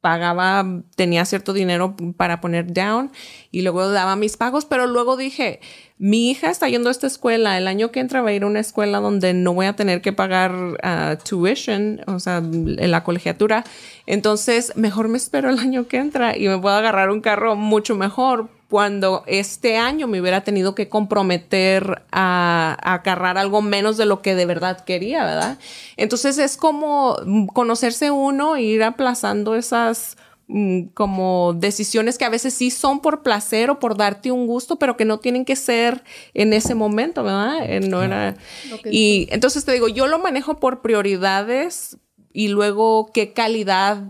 [0.00, 0.64] Pagaba,
[0.96, 3.10] tenía cierto dinero para poner down
[3.50, 5.60] y luego daba mis pagos, pero luego dije,
[5.98, 8.46] mi hija está yendo a esta escuela, el año que entra va a ir a
[8.46, 13.64] una escuela donde no voy a tener que pagar ah, tuition, o sea, la colegiatura.
[14.06, 17.96] Entonces, mejor me espero el año que entra y me puedo agarrar un carro mucho
[17.96, 24.06] mejor cuando este año me hubiera tenido que comprometer a, a agarrar algo menos de
[24.06, 25.58] lo que de verdad quería, ¿verdad?
[25.96, 27.16] Entonces es como
[27.52, 30.16] conocerse uno e ir aplazando esas
[30.46, 34.76] mm, como decisiones que a veces sí son por placer o por darte un gusto,
[34.76, 37.68] pero que no tienen que ser en ese momento, ¿verdad?
[37.68, 38.36] Eh, no era...
[38.84, 41.98] Y entonces te digo, yo lo manejo por prioridades
[42.32, 44.04] y luego qué calidad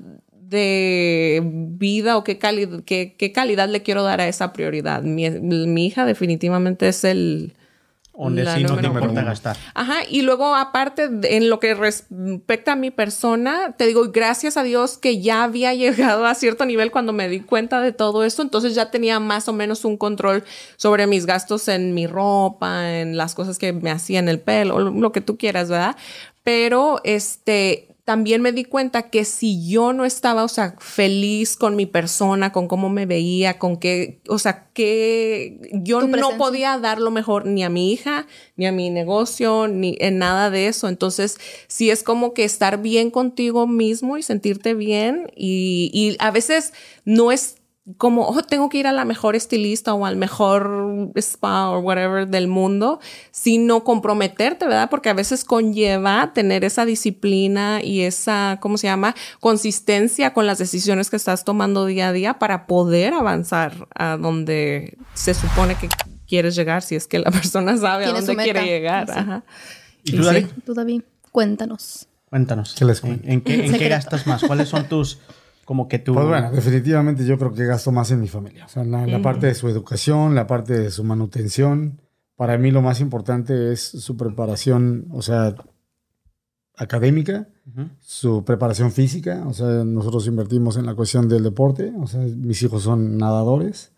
[0.51, 5.03] de vida o qué, cali- qué, qué calidad le quiero dar a esa prioridad.
[5.03, 7.55] Mi, mi hija definitivamente es el...
[8.13, 9.57] Donde sí no te importa gastar.
[9.73, 14.63] Ajá, y luego aparte en lo que respecta a mi persona, te digo, gracias a
[14.63, 18.43] Dios que ya había llegado a cierto nivel cuando me di cuenta de todo esto,
[18.43, 20.45] entonces ya tenía más o menos un control
[20.77, 24.81] sobre mis gastos en mi ropa, en las cosas que me hacía en el pelo,
[24.81, 25.97] lo lo que tú quieras, ¿verdad?
[26.43, 31.77] Pero este también me di cuenta que si yo no estaba, o sea, feliz con
[31.77, 37.01] mi persona, con cómo me veía, con qué, o sea, que yo no podía dar
[37.01, 40.89] lo mejor ni a mi hija, ni a mi negocio, ni en nada de eso.
[40.89, 41.39] Entonces,
[41.69, 45.31] sí es como que estar bien contigo mismo y sentirte bien.
[45.37, 46.73] Y, y a veces
[47.05, 47.60] no es
[47.99, 52.29] como, oh, tengo que ir a la mejor estilista o al mejor spa o whatever
[52.29, 54.91] del mundo, sino comprometerte, ¿verdad?
[54.91, 59.15] Porque a veces conlleva tener esa disciplina y esa, ¿cómo se llama?
[59.41, 64.97] Consistencia con las decisiones que estás tomando día a día para poder avanzar a donde
[65.15, 65.89] se supone que
[66.27, 69.07] quieres llegar, si es que la persona sabe a dónde quiere llegar.
[69.09, 69.19] Sí.
[69.19, 69.45] Ajá.
[70.05, 70.47] ¿Y tú, David?
[70.65, 72.07] Tú, David, cuéntanos.
[72.31, 72.75] Cuéntanos.
[72.79, 73.91] ¿Qué les ¿En, qué, en qué Secreto.
[73.91, 74.45] gastas más?
[74.45, 75.19] ¿Cuáles son tus,
[75.71, 76.15] como que tu...
[76.15, 78.65] Pues bueno, definitivamente yo creo que gasto más en mi familia.
[78.65, 82.01] O sea, la, la parte de su educación, la parte de su manutención.
[82.35, 85.55] Para mí lo más importante es su preparación, o sea,
[86.77, 87.47] académica,
[88.01, 89.45] su preparación física.
[89.47, 91.93] O sea, nosotros invertimos en la cuestión del deporte.
[92.01, 93.93] O sea, mis hijos son nadadores.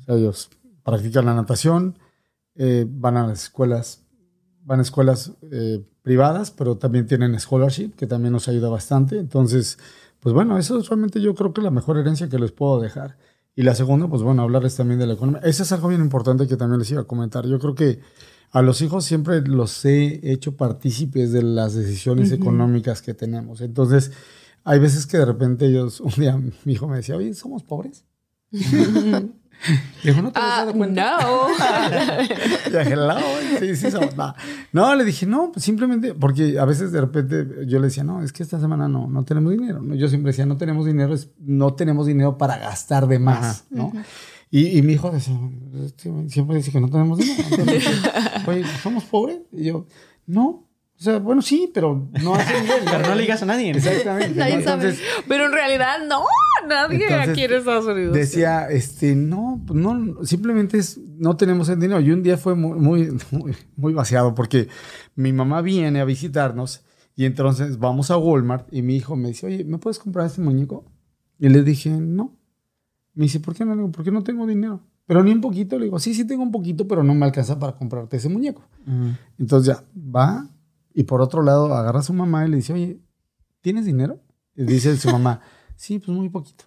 [0.00, 0.50] O sea, ellos
[0.82, 1.98] practican la natación,
[2.54, 4.02] eh, van a las escuelas,
[4.62, 9.18] van a escuelas eh, privadas, pero también tienen scholarship, que también nos ayuda bastante.
[9.18, 9.78] Entonces,
[10.24, 13.18] pues bueno, eso es realmente yo creo que la mejor herencia que les puedo dejar.
[13.54, 15.42] Y la segunda, pues bueno, hablarles también de la economía.
[15.44, 17.46] Eso es algo bien importante que también les iba a comentar.
[17.46, 18.00] Yo creo que
[18.50, 23.60] a los hijos siempre los he hecho partícipes de las decisiones económicas que tenemos.
[23.60, 24.12] Entonces,
[24.64, 28.06] hay veces que de repente ellos, un día mi hijo me decía, oye, ¿somos pobres?
[30.02, 31.18] Dijo, ¿no te has Ah, dado cuenta?
[31.20, 31.48] no.
[32.66, 33.16] Y dije, "No,
[33.60, 34.16] sí, sí, somos".
[34.16, 34.34] No.
[34.72, 38.22] No, le dije, no, pues simplemente, porque a veces de repente yo le decía, no,
[38.22, 39.82] es que esta semana no, no tenemos dinero.
[39.94, 43.92] Yo siempre decía, no tenemos dinero, es, no tenemos dinero para gastar de más, ¿no?
[44.50, 45.34] Y, y mi hijo decía,
[45.84, 47.42] "Este siempre dice que no tenemos dinero.
[47.50, 47.84] Entonces,
[48.46, 49.38] Oye, ¿somos pobres?
[49.52, 49.86] Y yo,
[50.26, 50.68] no.
[50.96, 52.82] O sea, bueno, sí, pero no hace nivel.
[52.84, 53.70] Pero no le digas a nadie.
[53.72, 54.38] Exactamente.
[54.38, 54.62] Nadie ¿no?
[54.62, 54.84] sabe.
[54.84, 56.22] Entonces, Pero en realidad no,
[56.66, 58.14] nadie Entonces, aquí en Estados Unidos.
[58.14, 62.00] Decía, este, no, no, simplemente es, no tenemos el dinero.
[62.00, 64.68] Y un día fue muy, muy, muy, muy vaciado porque
[65.14, 66.84] mi mamá viene a visitarnos
[67.16, 70.40] y entonces vamos a Walmart y mi hijo me dice, oye, ¿me puedes comprar este
[70.40, 70.84] muñeco?
[71.38, 72.36] Y le dije, no.
[73.14, 73.72] Me dice, ¿por qué no?
[73.72, 74.80] Le digo, porque no tengo dinero.
[75.06, 75.78] Pero ni un poquito.
[75.78, 78.62] Le digo, sí, sí tengo un poquito, pero no me alcanza para comprarte ese muñeco.
[79.38, 80.48] Entonces ya, va
[80.94, 83.00] y por otro lado agarra a su mamá y le dice, oye,
[83.60, 84.20] ¿tienes dinero?
[84.56, 85.40] Y dice su mamá,
[85.76, 86.64] sí, pues muy poquito.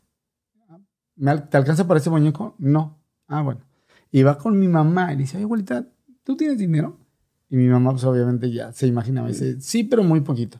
[1.15, 2.55] ¿Me al- ¿Te alcanza para ese muñeco?
[2.59, 2.99] No.
[3.27, 3.61] Ah, bueno.
[4.11, 5.85] Y va con mi mamá y le dice, oye, abuelita,
[6.23, 6.97] ¿tú tienes dinero?
[7.49, 9.27] Y mi mamá, pues obviamente ya se imaginaba.
[9.27, 10.59] Dice, sí, pero muy poquito.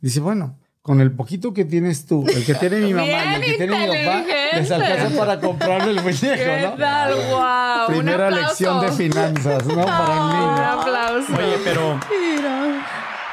[0.00, 3.42] Dice, bueno, con el poquito que tienes tú, el que tiene mi mamá y el
[3.44, 4.24] que tiene mi papá,
[4.54, 6.74] les alcanza para comprarle el muñeco, ¿Qué ¿no?
[6.76, 7.14] tal?
[7.14, 7.86] ¡Wow!
[7.98, 9.84] Primera Un lección de finanzas, ¿no?
[9.84, 10.80] Para el Un niño.
[10.80, 11.32] aplauso.
[11.36, 12.00] Oye, pero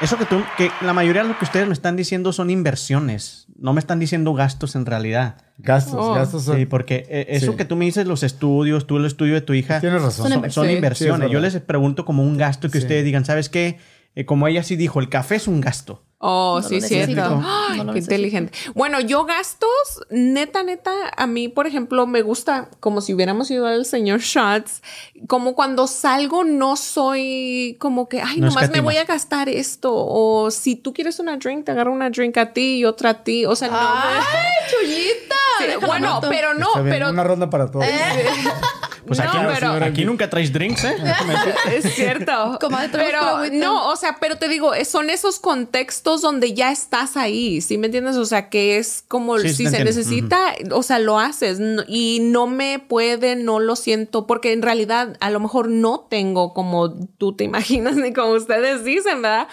[0.01, 3.47] Eso que tú, que la mayoría de lo que ustedes me están diciendo son inversiones.
[3.57, 5.37] No me están diciendo gastos en realidad.
[5.57, 6.13] Gastos, Oh.
[6.13, 6.43] gastos.
[6.43, 7.57] son- Sí, porque eh, eso Sí.
[7.57, 10.25] que tú me dices, los estudios, tú el estudio de tu hija, Tienes razón.
[10.51, 11.27] Son inversiones.
[11.27, 12.83] Sí, Yo les pregunto como un gasto que Sí.
[12.83, 13.77] ustedes digan, ¿sabes qué?
[14.15, 16.03] Eh, como ella sí dijo, el café es un gasto.
[16.27, 17.39] Oh, No sí, cierto.
[17.45, 18.51] Ay, No qué inteligente.
[18.73, 19.69] Bueno, yo gastos,
[20.09, 24.81] neta, neta, a mí, por ejemplo, me gusta, como si hubiéramos ido al señor Shots,
[25.27, 29.91] como cuando salgo no soy como que, ay, No nomás me voy a gastar esto.
[29.93, 33.23] O si tú quieres una drink, te agarro una drink a ti y otra a
[33.23, 33.45] ti.
[33.45, 33.77] O sea, no.
[33.79, 35.35] ¡Ay, me- chullita!
[35.59, 37.85] Sí, bueno, pero no, pero Una ronda para todos.
[39.07, 40.95] Pues No, aquí, no- pero- aquí nunca traes drinks, ¿eh?
[41.75, 42.57] Es cierto.
[42.59, 43.21] Tenemos pura pero
[43.53, 47.85] no, o sea, pero te digo, son esos contextos donde ya estás ahí, ¿sí me
[47.87, 48.15] entiendes?
[48.17, 49.85] O sea, que es como Sí, si se entiendo.
[49.85, 54.61] necesita, o sea, lo haces no- y no me puede, no lo siento, porque en
[54.61, 59.47] realidad a lo mejor no tengo como tú te imaginas ni como ustedes dicen, ¿verdad?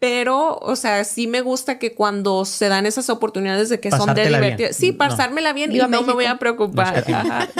[0.00, 4.14] Pero, o sea, sí me gusta que cuando se dan esas oportunidades de que son
[4.14, 4.76] de divertidas.
[4.76, 4.98] Sí, No.
[4.98, 7.04] pasármela bien y no me voy a No preocupar.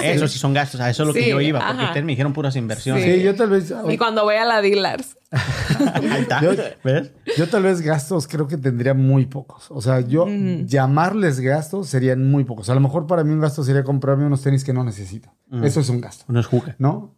[0.02, 1.84] Eso sí son gastos, a eso es lo que yo iba, porque ajá.
[1.86, 3.04] ustedes me dijeron puras inversiones.
[3.04, 3.72] Sí, yo tal vez.
[3.88, 5.16] Y cuando voy a la dealers.
[5.94, 6.40] Ahí está.
[6.40, 6.52] Yo-
[6.84, 7.10] ¿Ves?
[7.36, 9.66] Yo tal vez gastos creo que tendría muy pocos.
[9.70, 10.26] O sea, yo
[10.64, 12.70] llamarles gastos serían muy pocos.
[12.70, 15.28] A lo mejor para mí un gasto sería comprarme unos tenis que no necesito.
[15.62, 16.76] Eso es un gasto, No es juca.
[16.78, 17.17] ¿no?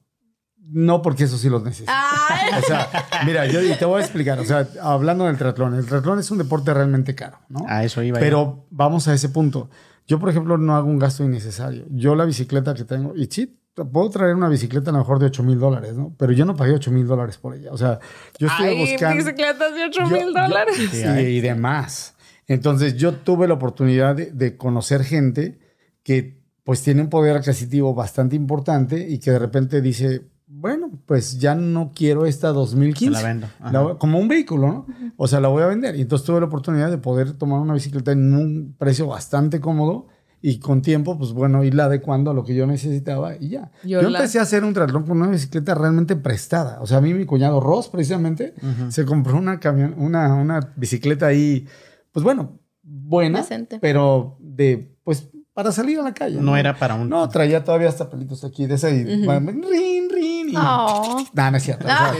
[0.72, 1.90] No porque eso sí los necesito.
[1.94, 2.88] Ay, O sea,
[3.26, 4.38] mira, yo te voy a explicar.
[4.38, 7.64] O sea, hablando del triatlón, el triatlón es un deporte realmente caro, ¿no?
[7.68, 8.18] A eso iba.
[8.18, 8.24] yo.
[8.24, 9.68] Pero vamos a ese punto.
[10.06, 11.84] Yo, por ejemplo, no hago un gasto innecesario.
[11.90, 15.26] Yo la bicicleta que tengo, y sí, puedo traer una bicicleta a lo mejor de
[15.26, 16.14] 8 mil dólares, ¿no?
[16.18, 17.70] Pero yo no pagué 8 mil dólares por ella.
[17.72, 17.98] O sea,
[18.38, 19.16] yo estuve Ay, buscando...
[19.24, 20.76] bicicletas de 8 Yo- mil yo- dólares.
[20.90, 22.14] Sí, y demás.
[22.46, 25.58] Entonces yo tuve la oportunidad de, de conocer gente
[26.02, 30.22] que pues tiene un poder adquisitivo bastante importante y que de repente dice,
[30.60, 33.16] bueno, pues ya no quiero esta 2015.
[33.16, 33.46] Se la vendo.
[33.72, 34.86] La como un vehículo, ¿no?
[35.16, 35.96] O sea, la voy a vender.
[35.96, 40.06] Y entonces tuve la oportunidad de poder tomar una bicicleta en un precio bastante cómodo
[40.42, 43.70] y con tiempo, pues bueno, irla adecuando a lo que yo necesitaba y ya.
[43.84, 46.80] Yo Yo, la- empecé a hacer un triatlón con una bicicleta realmente prestada.
[46.80, 48.54] O sea, a mí mi cuñado Ross, precisamente,
[48.88, 51.66] se compró una, camión, una, una bicicleta ahí,
[52.12, 53.78] pues bueno, buena, Decente.
[53.80, 56.40] pero de, pues, para salir a la calle.
[56.40, 58.96] No era para un- No, traía todavía hasta pelitos aquí de ese.
[58.96, 61.84] y, bueno, rin, rin, y- no, no es cierto.
[61.84, 62.12] O sea,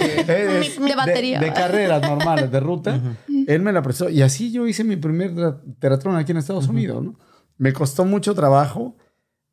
[0.61, 1.41] es- De batería.
[1.41, 3.01] De, carreras normales, de ruta.
[3.47, 4.09] Él me la prestó.
[4.09, 5.33] Y así yo hice mi primer
[5.78, 7.18] triatlón aquí en Estados Unidos, ¿no?
[7.59, 8.97] Me costó mucho trabajo.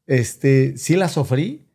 [0.05, 1.67] Este, sí la sufrí,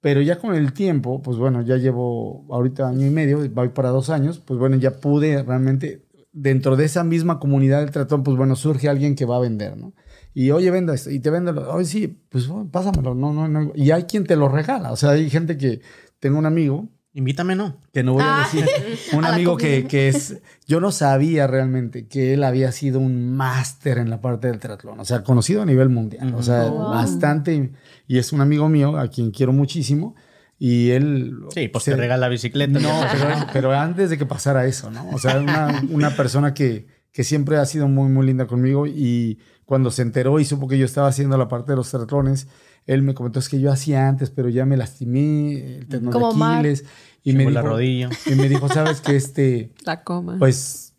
[0.00, 3.90] pero ya con el tiempo, pues bueno, ya llevo ahorita año y medio, voy para
[3.90, 8.36] dos años, pues bueno, ya pude realmente, dentro de esa misma comunidad del triatlón, pues
[8.36, 9.92] bueno, surge alguien que va a vender, ¿no?
[10.34, 13.48] Y oye, venda esto, y te vende, lo- oye, sí, pues bueno, pásamelo, no, no,
[13.48, 13.72] no.
[13.74, 15.80] Y hay quien te lo regala, o sea, hay gente que,
[16.20, 17.80] tengo un amigo, Invítame, ¿no?
[17.92, 18.44] que no voy a Ah.
[18.44, 18.64] decir,
[19.16, 23.98] un amigo que, que es, yo no sabía realmente que él había sido un máster
[23.98, 26.90] en la parte del triatlón, o sea, conocido a nivel mundial, o sea, Wow.
[26.90, 27.72] bastante,
[28.06, 30.14] y es un amigo mío a quien quiero muchísimo,
[30.60, 31.34] y él...
[31.52, 32.78] Sí, pues se- te regala bicicleta.
[32.78, 35.08] No, pero, pero antes de que pasara eso, ¿no?
[35.10, 39.38] O sea, una, una persona que, que siempre ha sido muy, muy linda conmigo y
[39.64, 42.46] cuando se enteró y supo que yo estaba haciendo la parte de los triatlones,
[42.88, 46.38] él me comentó, es que yo hacía antes, pero ya me lastimé, el tendón de
[46.38, 46.58] Mar.
[46.58, 46.84] Aquiles.
[47.22, 48.08] Y me, la dijo, rodilla.
[48.26, 50.36] y me dijo, ¿sabes que Este, La coma.
[50.38, 50.94] pues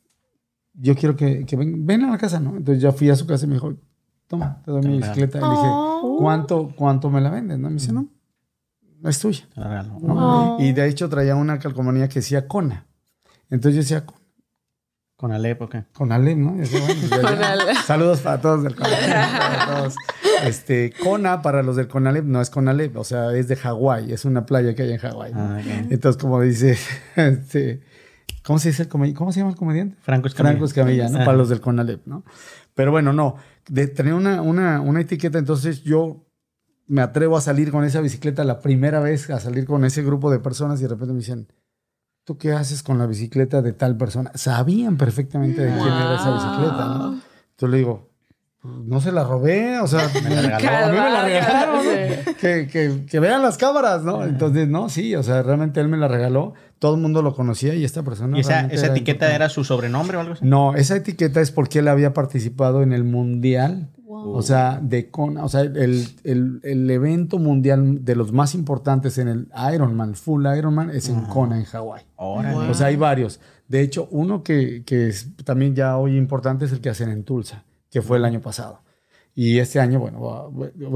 [0.74, 2.56] yo quiero que, que ven, ven a la casa, ¿no?
[2.56, 3.76] Entonces yo fui a su casa y me dijo,
[4.28, 5.40] toma, te doy mi la bicicleta.
[5.40, 5.68] Y le dije,
[6.02, 6.18] Oh.
[6.20, 7.58] ¿cuánto, ¿cuánto me la vendes?
[7.60, 7.68] ¿no?
[7.70, 8.08] Me dice, no,
[9.02, 9.48] no es tuya.
[9.56, 9.86] La.
[10.04, 10.58] Oh.
[10.62, 12.86] Y de hecho traía una calcomanía que decía Cona.
[13.50, 14.06] Entonces yo decía,
[15.20, 15.84] Con Alep, ¿o qué?
[15.92, 16.52] con Alep, ¿no?
[16.52, 17.52] Bueno, ya, Con ya.
[17.52, 17.76] Alep.
[17.86, 19.10] Saludos para todos del Conalep.
[19.10, 19.96] para todos.
[20.46, 24.24] Este, Kona para los del Conalep no es Conalep, o sea, es de Hawái, es
[24.24, 25.34] una playa que hay en Hawái.
[25.34, 25.42] ¿no?
[25.42, 25.92] Ah, ok.
[25.92, 26.78] Entonces, como dice,
[27.18, 27.82] este,
[28.46, 29.18] ¿cómo se dice el comediante?
[29.18, 29.98] ¿Cómo se llama el comediante?
[30.00, 30.52] Franco Escamilla.
[30.52, 31.18] Franco Escamilla, ¿no?
[31.18, 31.26] Ajá.
[31.26, 32.24] Para los del Conalep, ¿no?
[32.74, 33.36] Pero bueno, no.
[33.68, 36.26] De tener una, una, una etiqueta, entonces yo
[36.88, 40.32] me atrevo a salir con esa bicicleta la primera vez, a salir con ese grupo
[40.32, 41.50] de personas y de repente me dicen,
[42.30, 44.30] ¿tú qué haces con la bicicleta de tal persona?
[44.36, 47.06] Sabían perfectamente de quién era esa bicicleta, ¿no?
[47.14, 48.08] Entonces le digo,
[48.62, 50.86] "Pues, no se la robé, o sea, Me la regaló.
[50.86, 52.34] a mí me la regalaron, ¿no?
[52.40, 54.24] Que, que, que vean las cámaras, ¿no?
[54.24, 57.74] Entonces, no, sí, o sea, realmente él me la regaló, todo el mundo lo conocía
[57.74, 58.38] y esta persona...
[58.38, 59.36] ¿Y esa, realmente esa era etiqueta importante.
[59.36, 60.46] era su sobrenombre o algo así?
[60.46, 63.90] No, esa etiqueta es porque él había participado en el mundial,
[64.26, 64.36] Wow.
[64.36, 69.18] o sea, de Kona, o sea, el, el- el evento mundial de los más importantes
[69.18, 72.04] en el Ironman, Full Ironman, es en Kona, en Hawái.
[72.16, 72.70] Órale.
[72.70, 73.40] O sea, hay varios.
[73.68, 77.24] De hecho, uno que, que es también ya hoy importante es el que hacen en
[77.24, 78.82] Tulsa, que fue el año pasado.
[79.36, 80.52] Y este año, bueno,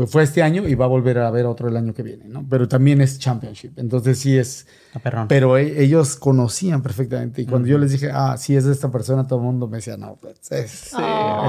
[0.08, 2.46] fue este año y va a volver a haber otro el año que viene, ¿no?
[2.50, 3.78] Pero también es Championship.
[3.78, 4.68] Entonces sí es...
[4.96, 5.28] Ah, perrón.
[5.28, 7.41] Pero e- ellos conocían perfectamente.
[7.41, 9.78] Y cuando yo les dije, ah, sí es de esta persona, todo el mundo me
[9.78, 10.94] decía, no, pues es, es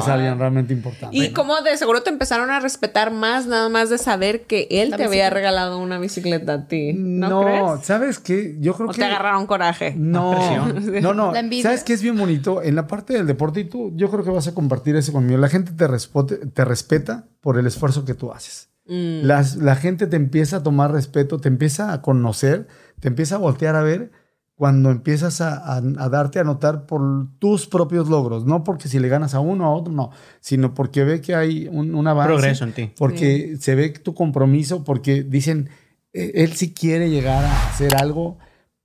[0.08, 1.16] alguien realmente importante.
[1.16, 4.90] Y como de seguro te empezaron a respetar más, nada más de saber que él
[4.90, 6.92] La te había regalado una bicicleta a ti.
[6.94, 7.86] ¿No, no, crees?
[7.86, 8.56] ¿sabes qué?
[8.60, 8.98] Yo creo O que...
[8.98, 9.94] te agarraron coraje.
[9.96, 11.02] No, presión.
[11.02, 11.32] no, no.
[11.32, 11.64] La envidia.
[11.64, 12.62] ¿Sabes qué es bien bonito?
[12.62, 15.38] En la parte del deporte, y tú, yo creo que vas a compartir eso conmigo.
[15.38, 18.70] La gente te, respote- te respeta por el esfuerzo que tú haces.
[18.86, 19.24] Mm.
[19.26, 22.68] Las- la gente te empieza a tomar respeto, te empieza a conocer,
[23.00, 24.10] te empieza a voltear a ver
[24.56, 27.02] cuando empiezas a, a- a darte a notar por
[27.38, 28.46] tus propios logros.
[28.46, 31.34] No porque si le ganas a uno o a otro, no, sino porque ve que
[31.34, 32.28] hay un, un avance.
[32.34, 32.92] Progreso en ti.
[32.96, 35.68] Porque se ve tu compromiso, porque dicen,
[36.12, 38.38] "Eh, él sí quiere llegar a hacer algo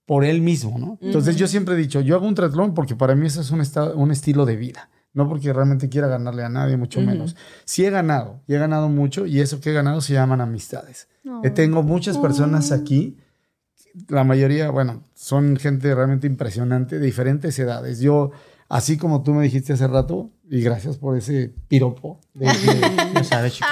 [0.05, 0.97] por él mismo, ¿no?
[1.01, 3.61] Entonces yo siempre he dicho, yo hago un triatlón porque para mí eso es un,
[3.61, 7.35] esta- un estilo de vida, no porque realmente quiera ganarle a nadie, mucho menos.
[7.65, 11.07] Sí he ganado, y he ganado mucho, y eso que he ganado se llaman amistades.
[11.43, 13.17] Eh, tengo muchas personas aquí,
[14.07, 17.99] la mayoría, bueno, son gente realmente impresionante, de diferentes edades.
[17.99, 18.31] Yo,
[18.69, 22.47] así como tú me dijiste hace rato, y gracias por ese piropo, de
[23.23, 23.67] sabes, chico.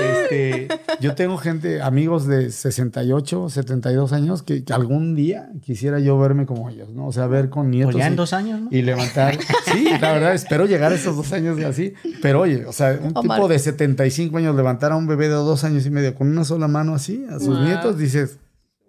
[0.00, 0.68] este,
[1.00, 6.46] yo tengo gente, amigos de 68, 72 años que, que algún día quisiera yo verme
[6.46, 7.06] como ellos, ¿no?
[7.06, 7.92] O sea, ver con nietos.
[7.92, 8.68] Pues ya en y- dos años, ¿no?
[8.70, 9.38] Y levantar.
[9.72, 11.92] Sí, la verdad, espero llegar a esos dos años así.
[12.22, 13.38] Pero oye, o sea, un Omar.
[13.38, 16.44] tipo de 75 años levantar a un bebé de dos años y medio con una
[16.44, 17.64] sola mano así a sus Wow.
[17.64, 18.38] nietos, dices,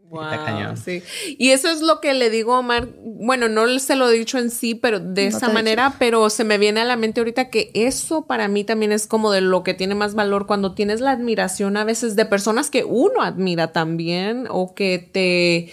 [0.09, 0.75] Wow, Está cañón.
[0.77, 1.03] sí.
[1.37, 2.87] Y eso es lo que le digo a Omar.
[3.03, 6.43] Bueno, no se lo he dicho en sí, pero de No esa manera, pero se
[6.43, 9.61] me viene a la mente ahorita que eso para mí también es como de lo
[9.63, 13.71] que tiene más valor cuando tienes la admiración a veces de personas que uno admira
[13.71, 15.71] también o que te,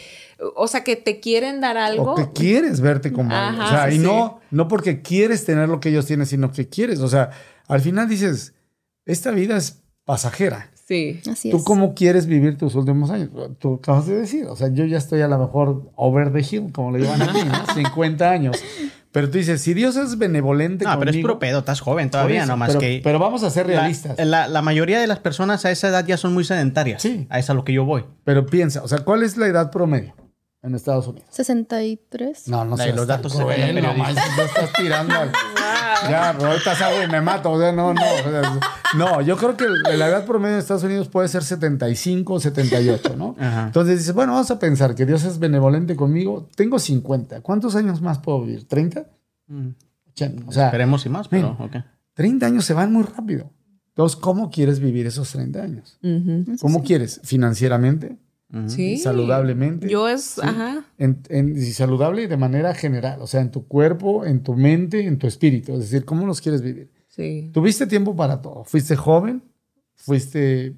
[0.55, 2.12] o sea, que te quieren dar algo.
[2.12, 3.34] o que quieres verte como.
[3.34, 4.05] Ajá, O sea, sí, y sí.
[4.05, 7.01] no, no porque quieres tener lo que ellos tienen, sino que quieres.
[7.01, 7.30] O sea,
[7.68, 8.53] al final dices,
[9.07, 10.70] esta vida es pasajera.
[10.87, 11.20] Sí.
[11.30, 11.64] Así ¿Tú es.
[11.64, 13.30] cómo quieres vivir tus últimos años?
[13.59, 16.70] Tú acabas de decir, o sea, yo ya estoy a lo mejor over the hill,
[16.72, 17.66] como le llaman aquí, ¿no?
[17.74, 18.57] 50 años.
[19.11, 22.41] Pero tú dices, si Dios es benevolente No, pero es puro pedo, estás joven todavía,
[22.43, 23.01] eso, nomás pero, que.
[23.03, 24.16] pero vamos a ser la- realistas.
[24.24, 27.01] La, la mayoría de las personas a esa edad ya son muy sedentarias.
[27.03, 27.26] Sí.
[27.30, 28.05] A esa es a lo que yo voy.
[28.24, 30.14] Pero piensa, o sea, ¿cuál es la edad promedio
[30.67, 31.29] en Estados Unidos?
[31.31, 32.49] 63.
[32.49, 32.87] No, no sé.
[32.87, 35.14] de los datos se ven en el no, estás tirando.
[35.14, 35.33] al-
[36.11, 37.53] ya, ahorita salgo y me mato.
[37.53, 38.01] O sea, no, no.
[38.03, 38.61] o sea,
[38.97, 43.17] no, yo creo que la edad promedio en Estados Unidos puede ser 75 o 78,
[43.17, 43.37] ¿no?
[43.41, 43.67] Ajá.
[43.67, 46.49] Entonces dices, bueno, vamos a pensar que Dios es benevolente conmigo.
[46.57, 47.41] Tengo 50.
[47.43, 48.67] ¿Cuántos años más puedo vivir?
[48.69, 49.07] ¿30?
[49.49, 49.69] Mm.
[50.11, 50.45] 80.
[50.49, 51.64] O sea, Esperemos y más, pero Mira.
[51.81, 51.85] ok.
[52.14, 53.51] 30 años se van muy rápido.
[53.89, 55.99] Entonces, ¿cómo quieres vivir esos 30 años?
[56.61, 57.21] ¿Cómo quieres?
[57.25, 58.19] ¿Financieramente?
[58.69, 58.97] Sí.
[58.99, 59.89] saludablemente.
[59.89, 60.41] Yo es, Sí.
[60.45, 60.85] ajá.
[60.99, 65.05] En, en- y saludable de manera general, o sea, en tu cuerpo, en tu mente,
[65.07, 65.73] en tu espíritu.
[65.75, 66.91] Es decir, ¿cómo los quieres vivir?
[67.09, 67.51] Sí.
[67.53, 68.65] ¿Tuviste tiempo para todo?
[68.65, 69.43] ¿Fuiste joven?
[69.95, 70.77] ¿Fuiste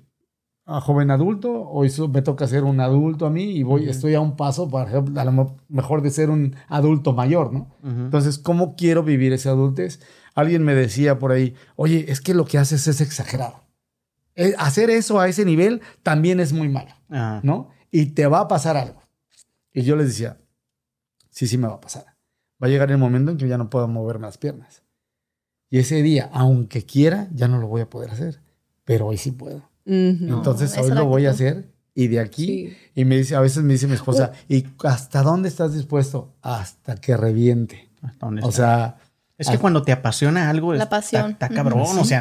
[0.64, 1.50] a joven adulto?
[1.52, 4.70] ¿O eso me toca ser un adulto a mí y voy, estoy a un paso,
[4.86, 7.74] ejemplo, a lo mejor de ser un adulto mayor, ¿no?
[7.82, 10.00] Entonces, ¿cómo quiero vivir esa adultez?
[10.34, 13.64] Alguien me decía por ahí, oye, es que lo que haces es exagerado.
[14.40, 16.90] Eh, hacer eso a ese nivel también es muy malo.
[17.10, 17.40] Ajá.
[17.42, 17.70] ¿no?
[17.90, 19.02] Y te va a pasar algo.
[19.72, 20.38] Y yo les decía,
[21.30, 22.04] sí, sí me va a pasar.
[22.62, 24.82] Va a llegar el momento en que ya no puedo moverme las piernas.
[25.70, 28.40] Y ese día, aunque quiera, ya no lo voy a poder hacer.
[28.84, 29.68] Pero hoy sí puedo.
[29.84, 31.70] Entonces hoy lo voy a hacer.
[31.94, 32.76] Y de aquí, Sí.
[32.94, 36.32] y me dice, a veces me dice mi esposa, ¿y hasta dónde estás dispuesto?
[36.42, 37.90] Hasta que reviente.
[38.02, 38.96] Hasta donde O está.
[38.96, 39.07] sea,
[39.38, 41.30] es que ah, cuando te apasiona algo, La está- pasión.
[41.32, 41.80] Está, cabrón.
[41.80, 42.20] O sea,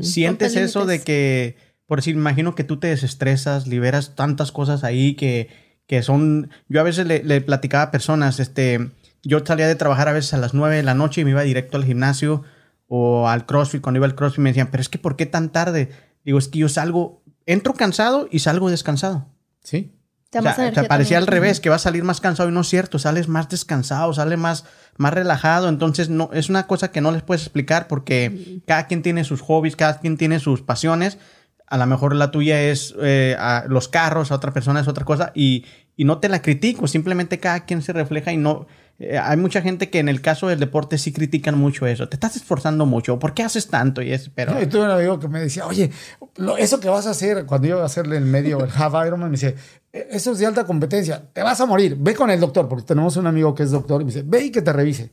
[0.00, 5.14] sientes eso de que, por decir, imagino que tú te desestresas, liberas tantas cosas ahí
[5.14, 5.48] que,
[5.86, 6.50] que son.
[6.68, 8.90] Yo a veces le, le platicaba a personas, este.
[9.24, 11.42] Yo salía de trabajar a veces a las 9 de la noche y me iba
[11.42, 12.42] directo al gimnasio
[12.88, 13.80] o al CrossFit.
[13.80, 15.90] Cuando iba al CrossFit me decían, pero es que ¿por qué tan tarde?
[16.24, 19.28] Digo, es que yo salgo, entro cansado y salgo descansado.
[19.62, 19.92] sí.
[20.32, 21.36] Te da O sea, más o sea, energía parecía también.
[21.36, 24.14] al revés, que va a salir más cansado y no es cierto, sales más descansado,
[24.14, 24.64] sale más,
[24.96, 29.02] más relajado, entonces no, es una cosa que no les puedes explicar porque cada quien
[29.02, 31.18] tiene sus hobbies, cada quien tiene sus pasiones,
[31.66, 35.04] a lo mejor la tuya es eh, a los carros, a otra persona es otra
[35.04, 35.66] cosa y,
[35.98, 38.66] y no te la critico, simplemente cada quien se refleja y no...
[38.98, 42.16] eh, hay mucha gente que en el caso del deporte sí critican mucho eso, te
[42.16, 44.02] estás esforzando mucho, ¿por qué haces tanto?
[44.02, 44.58] Y es, pero...
[44.60, 45.90] Yo tuve un amigo que me decía, oye,
[46.36, 48.94] lo- eso que vas a hacer cuando yo iba a hacerle el medio, el half
[49.06, 49.56] Ironman, me dice,
[49.92, 52.84] "E- eso es de alta competencia, te vas a morir, ve con el doctor, porque
[52.84, 55.10] tenemos un amigo que es doctor, y me dice, ve y que te revise.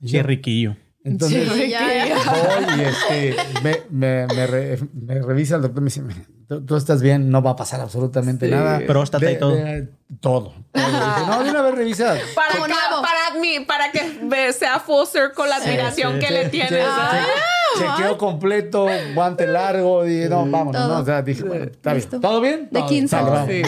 [0.00, 0.76] Y Qué yo, riquillo.
[1.04, 1.87] Entonces, Sí, ya, ya.
[2.30, 6.64] Voy y este, me, me, me re- me revisa el doctor, me dice, "Mira, tú,
[6.64, 8.52] tú estás bien, no va a pasar absolutamente Sí.
[8.52, 8.80] nada.
[8.86, 9.54] Próstata y De- todo.
[9.54, 9.88] de-
[10.20, 10.54] todo.
[10.72, 10.86] todo.
[10.86, 12.16] Dice, no, de una vez revisa.
[12.34, 16.48] Para, que, para, mí, para que sea full circle la admiración sí, que sí, le
[16.48, 16.70] tienes.
[16.70, 17.24] sí, ¿ah?
[17.76, 17.84] sí.
[17.96, 20.94] chequeo completo, guante largo, y no, vámonos, Todo.
[20.94, 22.08] no, o sea, dije, bueno, está bien.
[22.20, 22.68] ¿Todo bien?
[22.70, 22.94] De Todo 15.
[22.94, 23.48] bien, sale, vamos.
[23.50, 23.62] Sí.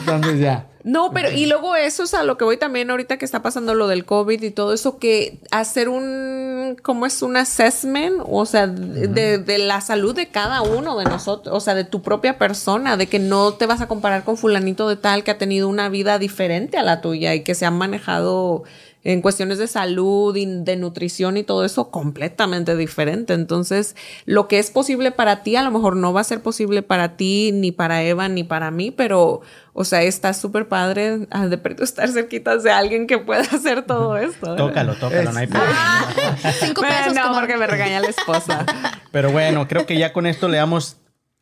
[0.00, 0.66] Entonces ya.
[0.84, 3.74] No, pero y luego eso es a lo que voy también ahorita que está pasando
[3.74, 6.37] lo del COVID y todo eso, que hacer un,
[6.76, 7.22] ¿cómo es?
[7.22, 11.74] Un assessment, o sea, de, de la salud de cada uno de nosotros, o sea,
[11.74, 15.24] de tu propia persona, de que no te vas a comparar con fulanito de tal
[15.24, 18.64] que ha tenido una vida diferente a la tuya y que se han manejado
[19.10, 23.32] en cuestiones de salud y de nutrición y todo eso completamente diferente.
[23.32, 26.82] Entonces, lo que es posible para ti a lo mejor no va a ser posible
[26.82, 29.40] para ti, ni para Eva, ni para mí, pero,
[29.72, 33.86] o sea, está súper padre ah, de pronto estar cerquitas de alguien que pueda hacer
[33.86, 34.52] todo esto.
[34.52, 34.56] ¿eh?
[34.58, 36.06] Tócalo, tócalo, no hay problema.
[36.60, 37.14] Cinco Bueno, pesos.
[37.14, 37.40] no, comadre.
[37.40, 38.66] porque me regaña la esposa.
[39.10, 40.98] Pero bueno, creo que ya con esto le damos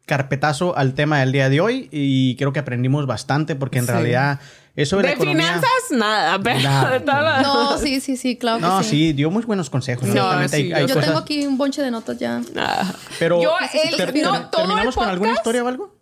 [0.06, 3.90] carpetazo al tema del día de hoy y creo que aprendimos bastante porque en Sí.
[3.92, 4.38] realidad
[4.76, 5.46] eso de la de economía...
[5.46, 6.98] finanzas, nada, pero Nada.
[7.38, 8.90] de No, sí, sí, sí, claro que No, sí.
[8.90, 10.06] sí, dio muy buenos consejos.
[10.08, 12.40] No, honestamente, sí, hay- hay Yo cosas- tengo aquí un bonche de notas ya.
[12.56, 12.92] Ah.
[13.18, 15.96] Pero, Yo, el- ter- no, ter- todo el ¿terminamos con alguna historia o algo?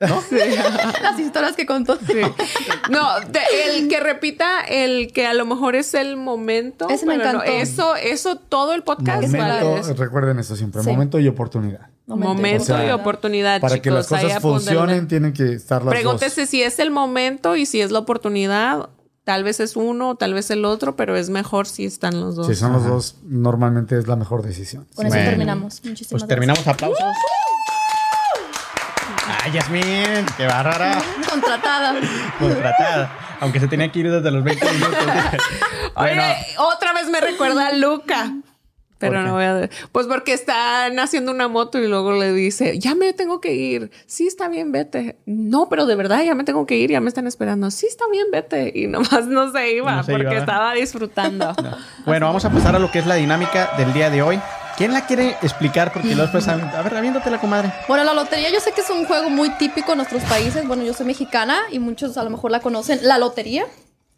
[0.00, 1.96] Las historias que contó.
[2.90, 3.40] No, de-
[3.76, 6.88] el que repita el que a lo mejor es el momento.
[6.90, 7.44] Ese me no, encantó.
[7.44, 10.90] eso, eso todo el podcast para Momento, recuerden eso siempre, Sí.
[10.90, 11.88] momento y oportunidad.
[12.06, 16.46] Momento, O sea, y oportunidad, Para que las cosas funcionen, tienen que estar las Pregúntese
[16.46, 18.90] si es el momento y si es la oportunidad.
[19.24, 22.46] Tal vez es uno, tal vez el otro, pero es mejor si están los dos.
[22.46, 24.86] Si son los dos, normalmente es la mejor decisión.
[24.94, 25.30] Con eso Bueno.
[25.30, 25.80] terminamos.
[25.82, 26.98] Muchísimas Pues terminamos aplausos.
[29.42, 30.90] Ay, Yasmin, qué bárbara.
[30.90, 31.26] gracias.
[31.30, 31.94] Contratada.
[32.38, 33.18] Contratada.
[33.40, 34.98] Aunque se tenía que ir desde los 20 minutos.
[35.96, 36.22] Oye, bueno,
[36.58, 38.32] otra vez me recuerda a Luca.
[38.98, 39.68] Pero no voy a...
[39.92, 43.90] Pues porque están haciendo una moto y luego le dice, ya me tengo que ir.
[44.06, 45.16] Sí, está bien, vete.
[45.26, 47.70] No, pero de verdad ya me tengo que ir, ya me están esperando.
[47.70, 48.72] Sí, está bien, vete.
[48.74, 50.38] Y nomás no se iba No se porque iba.
[50.38, 51.54] estaba disfrutando.
[52.06, 54.40] bueno, vamos a pasar a lo que es la dinámica del día de hoy.
[54.76, 55.92] ¿Quién la quiere explicar?
[55.92, 56.48] Porque luego después...
[56.48, 57.72] A ver, aviéntatela, comadre.
[57.86, 60.66] Bueno, la lotería yo sé que es un juego muy típico en nuestros países.
[60.66, 62.98] Bueno, yo soy mexicana y muchos a lo mejor la conocen.
[63.02, 63.66] La lotería.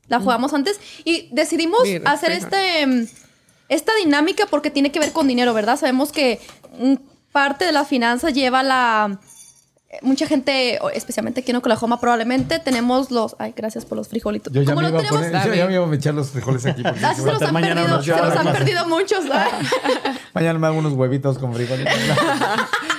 [0.09, 3.07] La jugamos antes y decidimos Mira, hacer este mm,
[3.69, 5.77] esta dinámica porque tiene que ver con dinero, ¿verdad?
[5.77, 6.41] Sabemos que
[7.33, 9.19] parte de la finanza lleva la
[9.89, 13.37] eh, mucha gente, especialmente aquí en Oklahoma, probablemente tenemos los.
[13.39, 14.53] Ay, gracias por los frijolitos.
[14.53, 16.83] Yo ya, me iba, a poner, yo ya me iba a echar los frijoles aquí.
[16.83, 19.25] Porque Ah, sí se los han mañana perdido, se los han perdido muchos.
[19.25, 19.47] ¿verdad?
[20.35, 21.87] Mañana me hago unos huevitos con frijoles.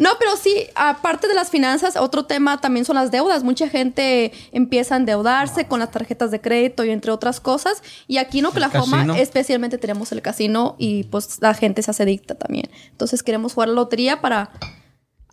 [0.00, 3.44] No, pero sí, aparte de las finanzas, otro tema también son las deudas.
[3.44, 7.82] Mucha gente empieza a endeudarse con las tarjetas de crédito y entre otras cosas.
[8.08, 12.34] Y aquí en Oklahoma especialmente tenemos el casino y pues la gente se hace adicta
[12.34, 12.70] también.
[12.90, 14.50] Entonces queremos jugar la lotería para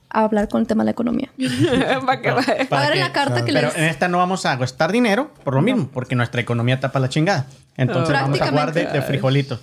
[0.10, 1.30] hablar con el tema de la economía.
[2.06, 2.68] Pa' que vaya.
[2.70, 3.78] Para a ver que- la carta que Pero les...
[3.78, 7.08] en esta no vamos a gastar dinero por lo mismo, porque nuestra economía tapa la
[7.08, 7.48] chingada.
[7.78, 9.62] Entonces vamos a jugar de, de frijolitos.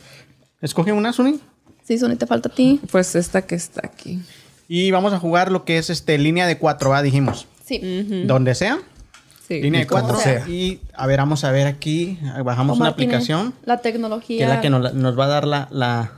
[0.63, 1.41] Escoge una, Suni.
[1.83, 2.81] Sí, Sony, te falta a ti.
[2.91, 4.23] Pues esta que está aquí.
[4.69, 7.47] Y vamos a jugar lo que es este línea de 4A, dijimos.
[7.65, 8.25] Sí.
[8.27, 8.79] Donde sea.
[9.47, 9.61] Sí.
[9.61, 10.21] Línea de Y como 4.
[10.21, 10.49] sea.
[10.49, 12.19] Y a ver, vamos a ver aquí.
[12.45, 14.43] Bajamos una Omar tiene aplicación La que tecnología.
[14.45, 15.69] es la que nos, nos va a dar la.
[15.71, 16.13] la-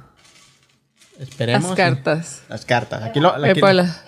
[1.18, 1.70] Esperemos.
[1.70, 2.43] Las cartas.
[2.48, 3.02] Las cartas.
[3.02, 3.31] Aquí lo.
[3.35, 4.02] aquí- Épola.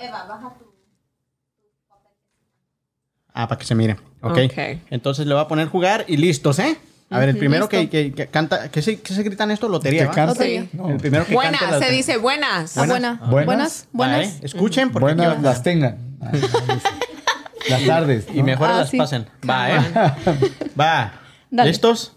[3.33, 3.97] Ah, para que se mire.
[4.21, 4.39] Ok.
[4.47, 4.59] Ok.
[4.91, 6.77] Entonces le voy a poner jugar y listos, ¿eh?
[7.11, 8.71] A ver, el primero que, que- que canta.
[8.71, 9.69] ¿Qué se, qué se gritan esto?
[9.69, 10.13] Lotería, ¿Te ¿va?
[10.15, 10.33] canta?
[10.35, 10.67] Lotería.
[10.75, 10.91] No.
[10.91, 12.77] El primero que Buenas, cante la- se dice buenas.
[12.77, 13.19] Ah, Buenas.
[13.19, 13.31] buena.
[13.31, 13.47] Buenas.
[13.47, 13.87] Buenas.
[13.93, 14.19] Buenas.
[14.19, 14.41] Va, ¿eh?
[14.43, 15.99] Escuchen porque Buenas aquí- las tengan.
[17.69, 18.27] Las tardes.
[18.33, 18.45] y ¿no?
[18.45, 18.97] mejor Ah, las sí.
[18.97, 19.27] pasen.
[19.49, 19.81] Va, ¿eh?
[20.81, 21.13] Va.
[21.51, 21.69] Dale.
[21.71, 22.13] ¿Listos?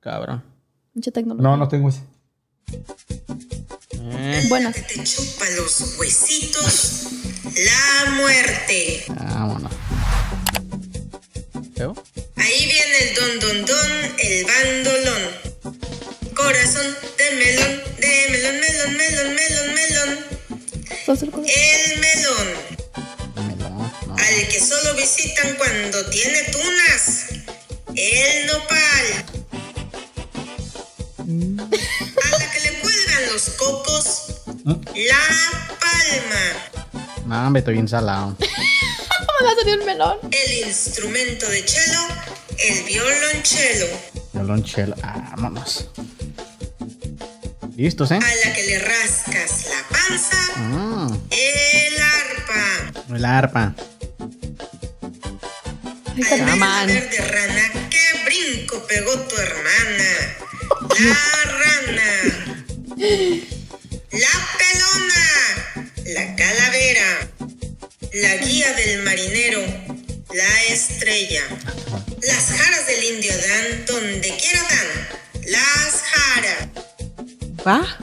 [0.00, 0.42] Cabrón.
[0.94, 1.42] Mucha tecnología.
[1.48, 2.02] No, no tengo ese.
[3.92, 4.74] Eh, Buenas.
[4.74, 7.06] Te chupa los huesitos
[7.54, 9.04] la muerte.
[9.08, 9.72] vámonos.
[11.76, 11.94] ¿Veo?
[12.36, 15.22] Ahí viene el don don don, el bandolón.
[16.34, 20.18] Corazón de melón, de melón, melón, melón, melón, melón.
[21.46, 22.48] El melón,
[23.36, 24.14] Melón, no.
[24.16, 27.26] al que solo visitan cuando tiene tunas.
[27.94, 29.06] El nopal.
[32.22, 34.22] A la que le cuelgan los cocos.
[34.64, 35.18] La
[35.80, 37.50] palma.
[37.50, 38.36] No, estoy bien salado.
[39.64, 40.18] ¿Cómo me va a salir el melón?
[40.30, 42.00] El instrumento de cello,
[42.58, 43.86] el violonchelo.
[44.32, 44.94] Violonchelo.
[45.02, 45.88] Ah, vámonos.
[47.76, 48.16] ¿Listos, eh?
[48.22, 53.16] A la que le rascas la panza, Ah, el arpa.
[53.16, 53.74] el arpa.
[56.06, 60.36] Al ver verde rana, qué brinco pegó tu hermana.
[61.00, 62.10] La rana.
[64.12, 65.26] La pelona.
[66.04, 67.28] La calavera.
[68.14, 69.60] La guía del marinero.
[70.32, 71.42] La estrella.
[72.22, 75.42] Las jaras del indio dan donde quiera dan.
[75.46, 76.68] Las jaras.
[77.66, 77.98] ¿Va?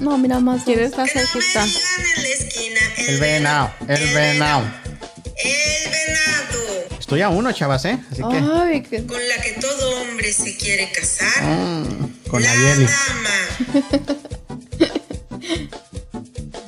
[0.00, 0.62] No, mira más.
[0.64, 1.64] ¿Quién está Que no me cerquita?
[1.64, 1.80] digan
[2.16, 2.80] en la esquina.
[2.96, 4.72] El venado, el venado.
[5.36, 6.98] El venado.
[6.98, 7.98] Estoy a uno, chavas, ¿eh?
[8.10, 9.04] Así que Ay, qué...
[9.04, 11.42] Con la que todo hombre se quiere casar.
[11.42, 12.86] mm, con la la Yeli.
[12.86, 13.38] dama.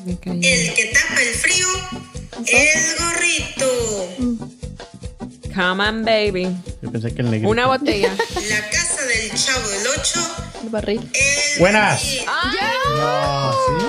[0.06, 1.66] El que tapa el frío.
[2.46, 4.48] El gorrito.
[5.54, 6.48] Come on, baby.
[6.82, 7.48] Yo pensé que el negrito.
[7.50, 8.10] Una botella.
[8.10, 10.20] La casa del chavo del ocho.
[10.62, 11.10] el barril.
[11.14, 12.02] El Buenas.
[12.02, 12.20] barril.
[12.28, 13.86] Ah, ¿sí?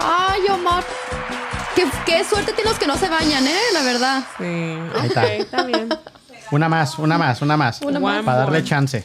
[0.00, 0.84] Ay, Omar.
[1.74, 3.58] Qué, qué suerte tienen los que no se bañan, ¿eh?
[3.72, 4.22] La verdad.
[4.38, 4.44] Sí.
[4.44, 5.34] Ahí está.
[5.34, 5.88] está bien.
[6.52, 7.80] Una más, una más, una más.
[7.82, 8.24] Una más.
[8.24, 9.04] Para darle chance.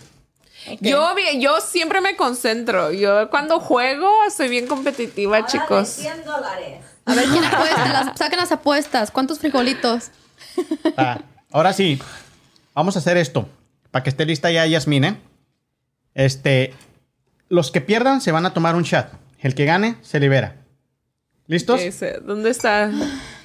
[0.81, 2.91] Yo, yo siempre me concentro.
[2.91, 5.97] Yo cuando juego soy bien competitiva, chicos.
[7.09, 7.87] A ver, ¿quién apuesta?
[8.05, 9.11] Las, saquen las apuestas.
[9.11, 10.11] ¿Cuántos frijolitos?
[10.97, 11.19] Ah,
[11.51, 11.99] ahora sí,
[12.73, 13.49] vamos a hacer esto.
[13.91, 15.17] Para que esté lista ya Yasmín, ¿eh?
[16.13, 16.73] Este,
[17.49, 19.07] los que pierdan se van a tomar un shot.
[19.39, 20.55] El que gane se libera.
[21.47, 21.79] ¿Listos?
[21.79, 22.91] Ese, ¿Dónde está?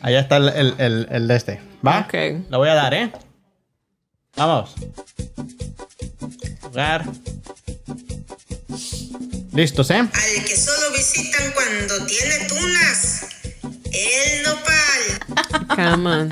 [0.02, 1.60] Allá está el, el- el- el de este.
[1.86, 2.00] ¿Va?
[2.00, 2.14] Ok.
[2.50, 3.12] Lo voy a dar, ¿eh?
[4.36, 4.74] Vamos.
[6.60, 7.04] Jugar.
[9.52, 9.98] Listos, ¿eh?
[9.98, 10.10] Al
[10.44, 13.26] que solo visitan cuando tiene tunas.
[13.94, 15.66] El nopal.
[15.76, 16.28] Come on.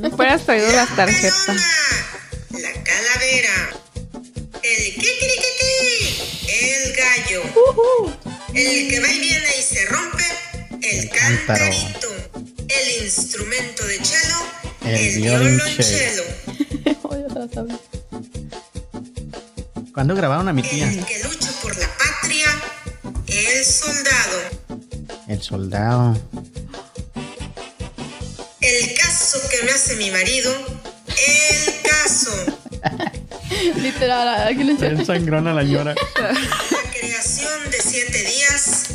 [0.00, 1.34] No hubieras traído las tarjetas.
[1.46, 1.62] pelona,
[2.50, 3.70] La calavera.
[4.62, 6.46] El kikirikiki.
[6.48, 7.42] El gallo.
[8.54, 10.24] El que va y viene y se rompe.
[10.82, 12.08] El cantarito.
[12.68, 14.36] El instrumento de cello.
[14.84, 16.24] El El, violonchelo.
[16.24, 16.24] violonchelo.
[17.68, 17.78] La.
[19.92, 20.88] ¿Cuándo grabaron a mi tía?
[20.90, 22.46] El que lucha por la patria.
[23.26, 24.51] El soldado.
[25.32, 26.14] El soldado.
[28.60, 30.52] El caso que me hace mi marido.
[31.08, 32.30] El caso.
[33.80, 35.94] Literal, aquí le El sangrón a la llora.
[35.94, 38.88] La creación de siete días.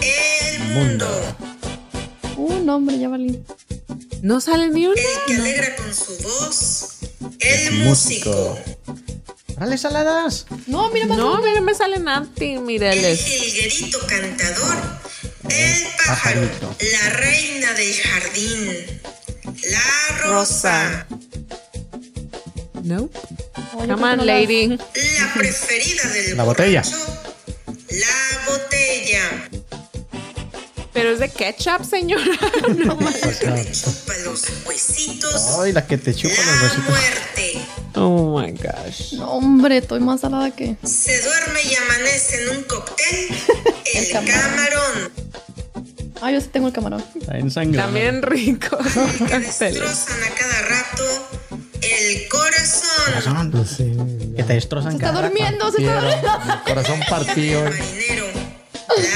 [0.00, 1.36] El mundo.
[2.38, 3.44] Uh, no, hombre, ya valí.
[4.22, 4.96] No sale ni uno.
[4.96, 6.88] El que alegra con su voz.
[7.38, 8.58] El músico.
[9.58, 10.46] ¡Órale, saladas!
[10.66, 11.18] No, mira más.
[11.18, 13.20] No, mira, me sale Nati, El míreles.
[13.22, 14.99] jilguerito cantador.
[15.50, 16.40] El pájaro.
[16.42, 16.76] pajarito.
[16.92, 19.00] La reina del jardín.
[19.70, 21.06] La rosa.
[22.82, 23.08] No.
[23.72, 24.68] Come on, lady.
[24.68, 26.82] La preferida del La botella.
[26.82, 27.22] borracho,
[27.90, 29.48] La botella.
[30.92, 32.24] Pero es de ketchup, señora.
[32.76, 35.42] No La que te chupa los huesitos.
[35.60, 36.88] ¡Ay, la que te chupa los La huesitos!
[36.88, 37.60] muerte.
[37.94, 39.12] Oh my gosh.
[39.14, 40.76] No, hombre, estoy más salada que.
[40.84, 43.28] Se duerme y amanece en un cóctel.
[43.94, 44.40] El, El camarón.
[44.40, 45.12] camarón.
[46.22, 47.02] Ah, yo sí tengo el camarón.
[47.18, 47.78] Está en sangre.
[47.80, 48.76] También rico.
[49.28, 51.04] Que destrozan a cada rato.
[51.80, 52.90] El corazón.
[53.06, 53.50] Corazón.
[53.52, 53.96] Pues sí,
[54.36, 55.34] Que te destrozan Se está cada rato.
[55.34, 56.38] durmiendo, se está durmiendo.
[56.44, 57.66] Mi corazón partido.
[57.66, 58.26] El marinero.